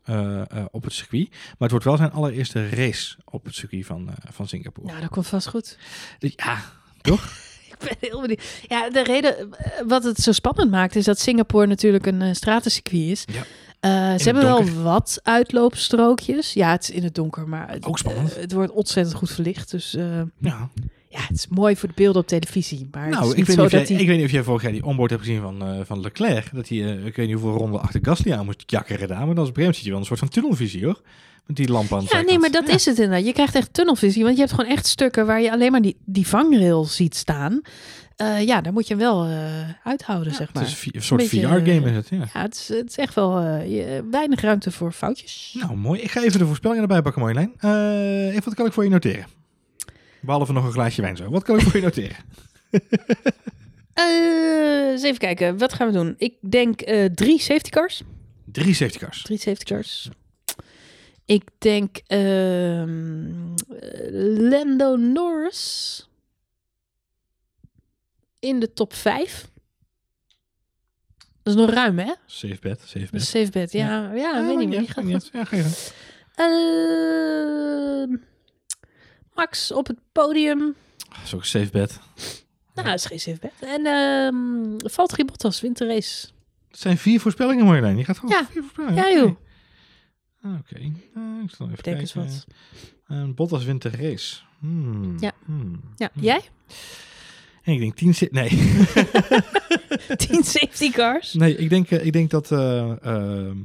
op 0.70 0.84
het 0.84 0.92
circuit. 0.92 1.28
Maar 1.30 1.56
het 1.58 1.70
wordt 1.70 1.84
wel 1.84 1.96
zijn 1.96 2.12
allereerste 2.12 2.68
race 2.68 3.16
op 3.24 3.44
het 3.44 3.54
circuit 3.54 3.86
van, 3.86 4.08
van 4.32 4.48
Singapore. 4.48 4.86
Nou, 4.86 5.00
dat 5.00 5.10
komt 5.10 5.26
vast 5.26 5.48
goed. 5.48 5.78
Dus 6.18 6.32
ja, 6.36 6.62
toch? 7.00 7.47
Ben 7.84 7.96
heel 8.00 8.20
benieuwd. 8.20 8.42
Ja, 8.68 8.90
de 8.90 9.02
reden 9.02 9.52
eh, 9.52 9.70
wat 9.86 10.04
het 10.04 10.18
zo 10.18 10.32
spannend 10.32 10.70
maakt 10.70 10.96
is 10.96 11.04
dat 11.04 11.18
Singapore 11.18 11.66
natuurlijk 11.66 12.06
een 12.06 12.22
eh, 12.22 12.34
stratencircuit 12.34 13.02
is. 13.02 13.24
Ja. 13.32 13.42
Eh, 13.80 14.18
ze 14.18 14.24
hebben 14.24 14.42
wel 14.42 14.64
wat 14.82 15.20
uitloopstrookjes. 15.22 16.52
Ja, 16.52 16.70
het 16.70 16.82
is 16.82 16.90
in 16.90 17.02
het 17.02 17.14
donker, 17.14 17.48
maar 17.48 17.70
het, 17.70 17.84
Ook 17.84 17.98
spannend. 17.98 18.36
het 18.36 18.52
wordt 18.52 18.72
ontzettend 18.72 19.16
goed 19.16 19.30
verlicht. 19.30 19.70
Dus 19.70 19.90
Ja. 19.92 20.28
ja, 21.08 21.20
het 21.20 21.36
is 21.36 21.46
mooi 21.48 21.76
voor 21.76 21.88
de 21.88 21.94
beelden 21.96 22.22
op 22.22 22.28
televisie. 22.28 22.88
Maar 22.90 23.04
het 23.04 23.14
Nou, 23.14 23.24
is 23.26 23.30
ik 23.30 23.36
weet, 23.46 23.56
zo 23.56 23.62
niet 23.62 23.74
of 23.74 23.88
jij, 23.88 23.96
ik 23.98 24.06
weet 24.06 24.16
niet 24.16 24.26
of 24.26 24.32
jij 24.32 24.42
vorig 24.42 24.62
jaar 24.62 24.72
die 24.72 24.84
onboard 24.84 25.10
hebt 25.10 25.22
gezien 25.22 25.40
van, 25.40 25.84
van 25.86 26.00
Leclerc. 26.00 26.54
Dat 26.54 26.68
hij, 26.68 26.78
ik 26.78 27.16
weet 27.16 27.26
niet 27.26 27.36
hoeveel 27.36 27.58
ronden 27.58 27.80
achter 27.80 28.00
Gasly 28.02 28.32
aan 28.32 28.44
moest 28.44 28.62
jakkeren 28.66 29.08
daar. 29.08 29.26
Maar 29.26 29.34
dat 29.34 29.44
is 29.44 29.50
op 29.50 29.56
een 29.56 29.62
gegeven 29.62 29.84
je 29.84 29.90
wel 29.90 29.98
een 29.98 30.06
soort 30.06 30.18
van 30.18 30.28
tunnelvisie 30.28 30.84
hoor. 30.84 31.00
Met 31.46 31.56
die 31.56 31.68
lamp 31.70 31.92
aan 31.92 32.06
Ja, 32.10 32.20
nee, 32.20 32.38
maar 32.38 32.50
dat 32.50 32.66
Ja. 32.66 32.74
is 32.74 32.84
het 32.84 32.98
inderdaad. 32.98 33.26
Je 33.26 33.32
krijgt 33.32 33.54
echt 33.54 33.72
tunnelvisie, 33.74 34.22
want 34.22 34.34
je 34.34 34.40
hebt 34.42 34.54
gewoon 34.54 34.70
echt 34.70 34.86
stukken 34.86 35.26
waar 35.26 35.40
je 35.40 35.50
alleen 35.52 35.72
maar 35.72 35.82
die, 35.82 35.96
die 36.04 36.26
vangrail 36.26 36.84
ziet 36.84 37.16
staan. 37.16 37.60
Eh, 38.16 38.42
ja, 38.46 38.60
daar 38.60 38.72
moet 38.72 38.86
je 38.88 38.96
wel 38.96 39.24
eh, 39.24 39.40
uithouden, 39.84 40.34
zeg 40.34 40.52
maar. 40.54 40.62
Het 40.62 40.72
is 40.72 40.88
een 40.92 41.02
soort 41.02 41.22
VR-game 41.24 41.90
is 41.90 41.94
het, 41.96 42.08
ja. 42.08 42.28
Ja, 42.34 42.40
het 42.42 42.54
is, 42.54 42.68
het 42.68 42.88
is 42.90 42.96
echt 42.96 43.14
wel 43.14 43.38
eh, 43.38 43.70
je- 43.76 44.04
weinig 44.10 44.40
ruimte 44.40 44.70
voor 44.70 44.92
foutjes. 44.92 45.54
Nou, 45.58 45.76
mooi. 45.76 46.00
Ik 46.00 46.10
ga 46.10 46.22
even 46.22 46.38
de 46.38 46.46
voorspellingen 46.46 46.82
erbij 46.82 47.02
pakken, 47.02 47.22
Marjolein. 47.22 47.52
Eh 47.58 48.26
even, 48.28 48.44
wat 48.44 48.54
kan 48.54 48.66
ik 48.66 48.72
voor 48.72 48.84
je 48.84 48.90
noteren? 48.90 49.26
Behalve 50.20 50.52
nog 50.52 50.64
een 50.64 50.72
glaasje 50.72 51.02
wijn 51.02 51.16
zo. 51.16 51.30
Wat 51.30 51.42
kan 51.42 51.58
ik 51.58 51.62
voor 51.62 51.76
je 51.76 51.82
noteren? 51.82 52.16
Eh, 53.94 54.90
eens 54.90 55.02
even 55.02 55.18
kijken, 55.18 55.58
wat 55.58 55.72
gaan 55.72 55.86
we 55.86 55.92
doen? 55.92 56.14
Ik 56.18 56.34
denk 56.50 56.80
eh, 56.80 57.04
drie 57.04 57.40
safety 57.40 57.70
cars. 57.70 58.02
Drie 58.52 58.74
safety 58.74 58.98
cars. 58.98 59.22
Drie 59.22 59.38
safety 59.38 59.64
cars. 59.74 60.08
Ik 61.28 61.48
denk 61.58 61.96
ehm, 62.06 63.54
eh, 63.54 64.08
Lando 64.50 64.96
Norris 64.96 66.08
in 68.38 68.60
de 68.60 68.72
top 68.72 68.94
5. 68.94 69.50
Dat 71.42 71.54
is 71.56 71.60
nog 71.60 71.70
ruim, 71.70 71.98
hè? 71.98 72.12
Safe 72.26 72.56
bet, 72.60 72.80
safe 72.84 73.08
bet. 73.10 73.22
safe 73.22 73.50
bet. 73.50 73.72
Ja, 73.72 74.12
ja, 74.12 74.14
Ja, 74.14 74.46
weet 74.46 74.56
niet 74.58 74.68
meer. 74.68 74.88
gaat 74.88 75.04
maakt 75.04 75.50
niet. 75.50 75.92
Ja. 76.34 76.44
Ehm, 76.44 78.16
Max 79.34 79.72
op 79.72 79.86
het 79.86 79.98
podium. 80.12 80.74
Dat 81.08 81.18
is 81.24 81.34
ook 81.34 81.40
een 81.40 81.46
safe 81.46 81.70
bet. 81.70 81.98
Nou, 82.74 82.86
dat 82.88 82.98
is 82.98 83.06
geen 83.06 83.20
safe 83.20 83.38
bet. 83.40 83.52
En 83.60 83.86
ehm 83.86 84.88
Valtteri 84.90 85.24
Bottas 85.24 85.60
wint 85.60 85.78
de 85.78 85.86
race. 85.86 86.28
Het 86.70 86.80
zijn 86.80 86.98
vier 86.98 87.20
voorspellingen, 87.20 87.64
Marjolein. 87.64 87.96
Je 87.96 88.04
gaat 88.04 88.18
gewoon 88.18 88.36
Ja. 88.38 88.46
vier 88.50 88.62
voorspellingen. 88.62 89.04
Ja, 89.10 89.16
joh. 89.18 89.36
Ah, 90.42 90.52
Oké. 90.58 90.74
Eh, 90.74 91.22
ik 91.44 91.50
zal 91.56 91.70
even 91.70 91.82
denk 91.82 91.98
eens 92.00 92.12
kijken. 92.12 92.32
wat. 92.32 92.46
En 93.06 93.34
Bottas 93.34 93.64
wint 93.64 93.82
de 93.82 93.88
race. 93.90 94.36
Hmm. 94.58 95.16
Ja. 95.20 95.32
Hmm. 95.44 95.80
Ja, 95.96 96.10
Hmm. 96.12 96.22
jij? 96.22 96.40
En 97.62 97.72
ik 97.74 97.78
denk 97.80 97.94
tien... 97.96 98.14
sa- 98.14 98.26
Nee. 98.30 98.48
10 100.16 100.42
safety 100.44 100.90
cars. 100.90 101.32
nee, 101.34 101.56
ik 101.56 101.68
denk, 101.68 101.90
eh, 101.90 102.06
ik 102.06 102.12
denk 102.12 102.30
dat... 102.30 102.52
eh, 102.52 103.04
ehm, 103.06 103.56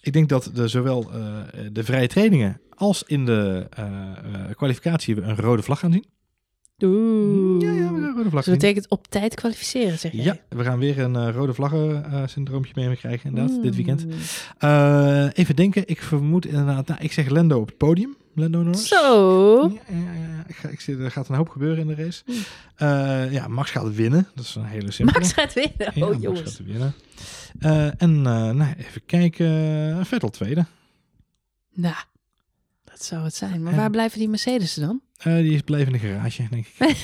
ik 0.00 0.12
denk 0.12 0.28
dat 0.28 0.50
de, 0.54 0.68
zowel 0.68 1.12
eh, 1.12 1.40
de 1.72 1.84
vrije 1.84 2.06
trainingen 2.08 2.60
als 2.74 3.02
in 3.02 3.24
de 3.24 3.66
kwalificatie 4.56 5.14
we 5.14 5.22
een 5.22 5.36
rode 5.36 5.62
vlag 5.62 5.78
gaan 5.78 5.92
zien. 5.92 6.04
Oeh. 6.82 7.60
Ja, 7.62 7.70
ja, 7.72 7.92
we 7.92 8.00
gaan 8.00 8.04
een 8.04 8.14
rode 8.16 8.30
vlag 8.30 8.44
Dus 8.44 8.52
dat 8.52 8.54
betekent 8.60 8.88
op 8.88 9.06
tijd 9.06 9.34
kwalificeren, 9.34 9.98
zeg 9.98 10.12
jij? 10.12 10.24
Ja, 10.24 10.36
we 10.48 10.64
gaan 10.64 10.78
weer 10.78 10.98
een 10.98 11.16
eh, 11.16 11.34
rode 11.34 11.54
vlaggen 11.54 12.04
eh, 12.04 12.22
syndroompje 12.26 12.72
mee 12.74 12.96
krijgen 12.96 13.28
inderdaad, 13.28 13.62
dit 13.62 13.74
weekend. 13.76 14.04
Mm. 14.06 14.12
Eh, 14.58 15.26
even 15.32 15.56
denken, 15.56 15.82
ik 15.88 16.02
vermoed 16.02 16.46
inderdaad, 16.46 16.86
nou, 16.86 17.00
ik 17.02 17.12
zeg 17.12 17.28
Lendo 17.28 17.60
op 17.60 17.66
het 17.66 17.76
podium. 17.76 18.16
Lendo 18.34 18.62
Norris. 18.62 18.88
Zo. 18.88 19.70
Ja, 19.88 19.94
ja, 19.96 20.12
ja. 20.12 20.44
Ik 20.46 20.56
ga, 20.56 20.68
ik 20.68 20.80
zie, 20.80 20.96
er 20.98 21.10
gaat 21.10 21.28
een 21.28 21.34
hoop 21.34 21.48
gebeuren 21.48 21.78
in 21.78 21.86
de 21.86 22.02
race. 22.04 22.22
Eh, 22.76 23.32
ja, 23.32 23.48
Max 23.48 23.70
gaat 23.70 23.94
winnen. 23.94 24.28
Dat 24.34 24.44
is 24.44 24.54
een 24.54 24.64
hele 24.64 24.90
simpele. 24.90 25.18
Max 25.20 25.32
gaat 25.32 25.52
winnen. 25.52 25.72
Ja, 25.94 26.04
Oh, 26.04 26.08
Max 26.10 26.22
jongens. 26.22 26.42
gaat 26.42 26.66
winnen. 26.66 26.94
En 27.98 28.22
nou, 28.22 28.74
even 28.76 29.04
kijken. 29.06 30.06
Vettel 30.06 30.30
tweede. 30.30 30.64
Nou, 31.74 31.94
dat 32.84 33.04
zou 33.04 33.24
het 33.24 33.34
zijn. 33.34 33.62
Maar 33.62 33.72
En- 33.72 33.78
waar 33.78 33.90
blijven 33.90 34.18
die 34.18 34.28
Mercedes 34.28 34.74
dan? 34.74 35.00
Eh, 35.18 35.34
die 35.36 35.52
is 35.54 35.60
blijven 35.60 35.92
in 35.94 36.00
de 36.00 36.06
garage, 36.06 36.46
denk 36.50 36.66
ik. 36.66 36.74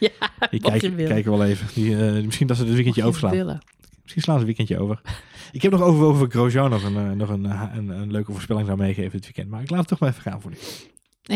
ja, 0.00 0.10
Die 0.38 0.48
je 0.50 0.58
kijken, 0.60 0.94
willen. 0.94 1.12
kijken 1.12 1.30
wel 1.30 1.44
even. 1.44 1.66
Die, 1.74 2.06
eh, 2.06 2.24
misschien 2.24 2.46
dat 2.46 2.56
ze 2.56 2.64
het 2.64 2.74
weekendje 2.74 3.04
overslaan. 3.04 3.30
willen. 3.32 3.60
Misschien 4.02 4.22
slaan 4.22 4.34
ze 4.34 4.40
een 4.40 4.46
weekendje 4.46 4.78
over. 4.78 5.00
Ik 5.52 5.62
heb 5.62 5.72
nog 5.72 5.80
overwogen 5.82 6.24
ik 6.26 6.32
Grosjean 6.32 6.70
nog, 6.70 6.82
een, 6.84 6.96
eh, 6.96 7.10
nog 7.10 7.28
een, 7.28 7.44
een, 7.44 7.88
een 7.88 8.10
leuke 8.10 8.32
voorspelling 8.32 8.66
zou 8.66 8.78
meegeven 8.78 9.10
dit 9.10 9.22
weekend. 9.22 9.48
Maar 9.48 9.62
ik 9.62 9.70
laat 9.70 9.78
het 9.78 9.88
toch 9.88 9.98
maar 9.98 10.08
even 10.08 10.22
gaan 10.22 10.40
voor 10.40 10.50
nu. 10.50 10.56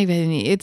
Ik 0.01 0.07
weet 0.07 0.21
het 0.21 0.29
niet. 0.29 0.47
Het, 0.47 0.63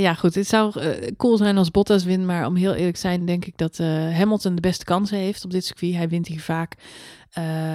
ja, 0.00 0.14
goed. 0.14 0.34
Het 0.34 0.46
zou 0.46 0.72
cool 1.16 1.36
zijn 1.36 1.56
als 1.58 1.70
Bottas 1.70 2.04
wint. 2.04 2.24
Maar 2.24 2.46
om 2.46 2.54
heel 2.56 2.74
eerlijk 2.74 2.94
te 2.94 3.00
zijn, 3.00 3.26
denk 3.26 3.44
ik 3.44 3.56
dat 3.56 3.78
Hamilton 4.12 4.54
de 4.54 4.60
beste 4.60 4.84
kansen 4.84 5.18
heeft 5.18 5.44
op 5.44 5.50
dit 5.50 5.64
circuit. 5.64 5.94
Hij 5.94 6.08
wint 6.08 6.26
hier 6.26 6.40
vaak. 6.40 6.74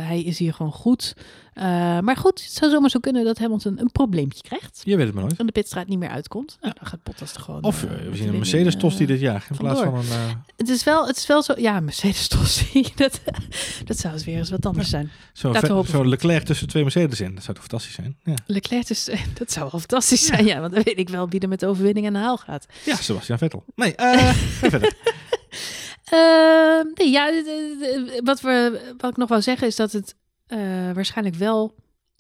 Hij 0.06 0.24
is 0.24 0.40
hier 0.40 0.54
gewoon 0.54 0.72
goed. 0.72 1.16
Eh, 1.56 2.00
maar 2.00 2.18
goed, 2.18 2.44
het 2.44 2.54
zou 2.54 2.72
zomaar 2.72 2.90
zo 2.90 3.00
kunnen 3.00 3.24
dat 3.24 3.38
Hamilton 3.38 3.80
een 3.80 3.92
probleempje 3.92 4.42
krijgt. 4.42 4.82
Je 4.84 4.96
weet 4.96 5.06
het 5.06 5.16
maar 5.16 5.24
nooit. 5.24 5.40
En 5.40 5.46
de 5.46 5.52
pitstraat 5.52 5.88
niet 5.88 6.00
meer 6.00 6.10
uitkomt. 6.10 6.58
Nou, 6.62 6.74
dan 6.78 6.88
gaat 6.88 7.04
Bottas 7.04 7.34
er 7.34 7.42
gewoon... 7.42 7.64
Of 7.64 7.84
eh, 7.84 7.92
eh, 7.92 7.98
we 7.98 8.02
zien 8.02 8.08
een 8.08 8.12
winning, 8.12 8.38
Mercedes 8.38 8.76
Tosty 8.76 9.02
eh, 9.02 9.08
dit 9.08 9.20
jaar. 9.20 9.48
In 9.50 9.58
plaats 9.58 9.82
van 9.82 9.96
een... 9.96 10.04
Het 10.56 10.70
is 10.70 10.84
wel, 10.84 11.08
het 11.08 11.18
is 11.18 11.28
wel 11.28 11.44
zo... 11.44 11.54
Ja, 11.58 11.80
Mercedes 11.80 12.28
Tosty. 12.28 12.84
dat, 12.96 13.22
dat 13.86 13.98
zou 13.98 14.14
het 14.14 14.24
weer 14.24 14.38
eens 14.38 14.50
wat 14.50 14.66
anders 14.66 14.90
zijn. 14.90 15.12
Van 15.34 16.08
Leclerc 16.10 16.44
tussen 16.44 16.68
twee 16.68 16.84
Mercedes 16.84 17.22
in. 17.22 17.36
Dat 17.36 17.44
zou 17.44 17.58
toch 17.58 17.66
fantastisch 17.66 17.96
zijn? 17.96 18.18
Ja, 18.24 18.36
Leclerc 18.46 18.90
is... 18.90 19.10
dat 19.34 19.52
zou 19.52 19.70
wel 19.72 19.80
fantastisch 19.80 20.26
zijn, 20.26 20.46
ja. 20.46 20.60
Want 20.60 20.74
dan 20.74 20.84
weet 20.84 21.00
ik 21.00 21.10
wel 21.10 21.30
wie 21.30 21.40
er 21.40 21.50
met 21.50 21.60
de 21.60 21.68
overwinning 21.68 22.08
aan 22.08 22.14
de 22.14 22.20
haal 22.20 22.38
gaat. 22.38 22.66
ja 22.86 22.96
Sebastian 22.96 23.38
Vettel. 23.38 23.64
Nee, 23.76 23.94
verder. 24.70 24.94
Ehm, 26.06 26.86
nee, 26.94 27.10
ja, 27.10 27.44
wat, 28.24 28.42
we, 28.42 28.82
wat 28.98 29.12
ik 29.12 29.18
nog 29.18 29.30
wou 29.30 29.42
zeggen 29.42 29.68
is 29.68 29.76
dat 29.76 29.92
het 29.92 30.16
waarschijnlijk 30.94 31.36
wel... 31.36 31.76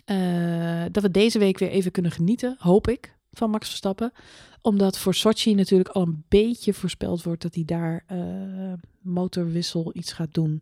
eh, 0.06 0.86
dat 0.92 1.04
we 1.04 1.12
deze 1.12 1.40
week 1.40 1.58
weer 1.60 1.70
even 1.70 1.92
kunnen 1.92 2.12
genieten, 2.12 2.56
hoop 2.60 2.88
ik. 2.88 3.14
van 3.32 3.50
Max 3.50 3.68
Verstappen. 3.68 4.12
Omdat 4.62 4.98
voor 4.98 5.14
Sochi 5.14 5.54
natuurlijk 5.54 5.90
al 5.90 6.02
een 6.02 6.24
beetje 6.28 6.74
voorspeld 6.74 7.24
wordt 7.24 7.42
dat 7.42 7.56
hij 7.56 7.64
daar 7.66 8.04
eh, 8.08 8.74
motorwissel 9.02 9.92
iets 9.94 10.12
gaat 10.14 10.34
doen. 10.34 10.62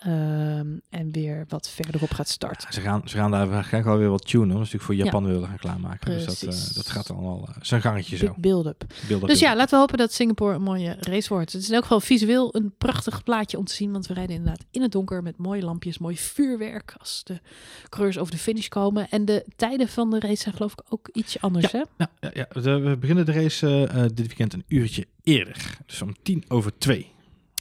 Ehm, 0.00 0.66
en 0.90 1.12
weer 1.12 1.44
wat 1.48 1.68
verderop 1.68 2.10
gaat 2.10 2.28
starten. 2.28 2.72
Ze 2.72 2.80
gaan, 2.80 3.02
ze 3.04 3.16
gaan 3.16 3.30
daar 3.30 3.48
waarschijnlijk 3.48 3.92
wel 3.92 3.98
weer 4.02 4.10
wat 4.10 4.26
tunen. 4.26 4.48
Dat 4.48 4.56
is 4.56 4.72
natuurlijk 4.72 4.84
voor 4.84 4.94
Japan 4.94 5.24
willen 5.24 5.48
gaan 5.48 5.58
klaarmaken. 5.58 6.10
Dus 6.10 6.24
dat, 6.24 6.38
Precies. 6.38 6.68
eh, 6.68 6.74
dat 6.74 6.88
gaat 6.88 7.06
dan 7.06 7.16
al 7.16 7.48
eh, 7.48 7.54
zijn 7.60 7.80
gangetje 7.80 8.16
zo. 8.16 8.34
Build-up. 8.36 8.84
Beelden 9.08 9.28
Dus 9.28 9.40
ja, 9.40 9.56
laten 9.56 9.70
we 9.70 9.76
hopen 9.76 9.98
dat 9.98 10.12
Singapore 10.12 10.54
een 10.54 10.62
mooie 10.62 10.96
race 11.00 11.28
wordt. 11.28 11.52
Het 11.52 11.62
is 11.62 11.68
in 11.68 11.74
elk 11.74 11.82
geval 11.82 12.00
visueel 12.00 12.54
een 12.56 12.74
prachtig 12.78 13.22
plaatje 13.22 13.58
om 13.58 13.64
te 13.64 13.74
zien. 13.74 13.92
Want 13.92 14.06
we 14.06 14.14
rijden 14.14 14.36
inderdaad 14.36 14.64
in 14.70 14.82
het 14.82 14.92
donker 14.92 15.22
met 15.22 15.36
mooie 15.36 15.62
lampjes, 15.62 15.98
mooi 15.98 16.16
vuurwerk 16.16 16.94
als 16.98 17.20
de 17.24 17.40
coureurs 17.88 18.18
over 18.18 18.32
de 18.32 18.38
finish 18.38 18.68
komen. 18.68 19.08
En 19.10 19.24
de 19.24 19.44
tijden 19.56 19.88
van 19.88 20.10
de 20.10 20.20
race 20.20 20.42
zijn 20.42 20.54
geloof 20.54 20.72
ik 20.72 20.82
ook 20.88 21.08
iets 21.12 21.40
anders, 21.40 21.72
hè? 21.72 21.82
Nou, 21.96 22.10
ja, 22.20 22.30
ja, 22.32 22.46
we 22.60 22.96
beginnen 23.00 23.26
de 23.26 23.32
race 23.32 23.86
eh, 23.86 24.02
dit 24.02 24.26
weekend 24.26 24.52
een 24.52 24.64
uurtje 24.68 25.06
eerder. 25.22 25.78
Dus 25.86 26.02
om 26.02 26.14
tien 26.22 26.44
over 26.48 26.78
twee. 26.78 27.12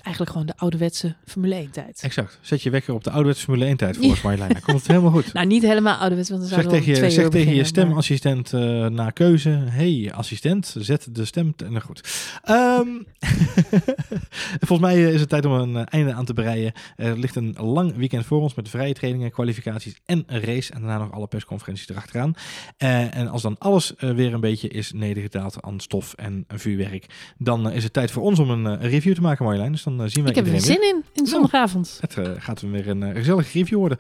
Eigenlijk 0.02 0.32
gewoon 0.32 0.48
de 0.48 0.58
ouderwetse 0.58 1.16
Formule 1.26 1.56
1 1.56 1.72
tijd. 1.72 2.00
Exact. 2.04 2.40
Zet 2.42 2.62
je 2.62 2.70
wekker 2.70 2.94
op 2.94 3.04
de 3.04 3.10
ouderwetse 3.10 3.44
Formule 3.44 3.66
1 3.66 3.78
tijd 3.78 3.98
volgens 3.98 4.22
Marjolein. 4.24 4.52
Dan 4.52 4.62
komt 4.62 4.78
het 4.78 4.88
helemaal 4.88 5.12
goed. 5.12 5.34
Nou, 5.34 5.48
niet 5.48 5.62
helemaal 5.64 5.96
ouderwets, 5.98 6.30
want 6.30 6.42
dan 6.42 6.50
Zeg 6.50 6.66
tegen, 6.68 6.86
je, 6.92 6.94
twee 6.94 7.10
zeg 7.10 7.24
tegen 7.24 7.40
je 7.40 7.44
beginnen, 7.46 7.66
stemassistent 7.66 8.54
eh 8.54 8.86
na 8.86 9.10
keuze. 9.10 9.50
hey, 9.50 10.12
assistent, 10.14 10.76
zet 10.78 11.08
de 11.16 11.26
stem. 11.26 11.56
te- 11.56 11.70
Nou 11.70 11.82
goed. 11.82 12.30
Ehm, 12.44 12.88
volgens 14.68 14.80
mij 14.80 15.12
is 15.14 15.20
het 15.20 15.30
tijd 15.30 15.46
om 15.46 15.52
een 15.52 15.76
eh, 15.76 15.84
einde 15.90 16.14
aan 16.14 16.26
te 16.26 16.34
breien. 16.34 16.72
Er 16.96 17.18
ligt 17.20 17.36
een 17.36 17.56
lang 17.58 17.96
weekend 17.96 18.26
voor 18.26 18.42
ons 18.42 18.54
met 18.56 18.70
vrije 18.70 18.94
trainingen, 18.94 19.32
kwalificaties 19.32 19.96
en 20.06 20.24
een 20.28 20.42
race. 20.42 20.74
En 20.74 20.80
daarna 20.82 20.98
nog 20.98 21.12
alle 21.12 21.28
persconferenties 21.28 21.90
erachteraan. 21.90 22.34
Eh, 22.78 23.16
en 23.16 23.28
als 23.28 23.42
dan 23.42 23.56
alles 23.58 23.94
weer 23.98 24.34
een 24.34 24.40
beetje 24.40 24.68
is 24.68 24.92
nedergedaald 24.92 25.62
aan 25.62 25.80
stof 25.80 26.14
en 26.14 26.46
vuurwerk. 26.48 27.06
Dan 27.38 27.72
is 27.72 27.84
het 27.84 27.94
tijd 27.94 28.12
voor 28.12 28.24
ons 28.24 28.40
om 28.40 28.50
een 28.50 28.80
review 28.80 29.14
te 29.16 29.22
maken, 29.22 29.46
Marjolein. 29.46 29.72
Dus 29.72 29.84
dan 29.98 30.06
eh, 30.06 30.12
zien 30.12 30.24
wij 30.24 30.32
Ik 30.32 30.38
heb 30.38 30.46
er 30.46 30.52
weer 30.52 30.62
iedereen 30.62 30.82
weer. 30.82 30.90
zin 30.92 31.04
in, 31.16 31.22
in 31.24 31.28
zondagavond. 31.28 31.98
Het 32.02 32.18
eh, 32.18 32.32
gaat 32.38 32.62
weer 32.62 32.88
een 32.88 33.04
eh, 33.04 33.16
gezellige 33.16 33.58
review 33.60 33.78
worden. 33.78 33.98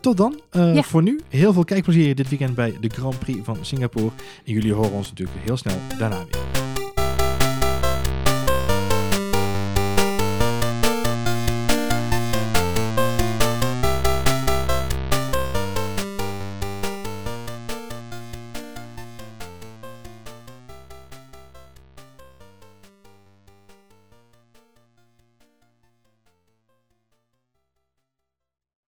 Tot 0.00 0.16
dan. 0.16 0.40
Ja. 0.52 0.82
Voor 0.82 1.02
nu 1.02 1.20
heel 1.28 1.52
veel 1.52 1.64
kijkplezier 1.64 2.14
dit 2.14 2.28
weekend 2.28 2.54
bij 2.54 2.76
de 2.80 2.88
Grand 2.88 3.18
Prix 3.18 3.38
van 3.42 3.56
Singapore. 3.60 4.10
En 4.44 4.52
jullie 4.52 4.72
horen 4.72 4.92
ons 4.92 5.08
natuurlijk 5.08 5.38
heel 5.44 5.56
snel 5.56 5.76
daarna 5.98 6.24
weer. 6.30 6.59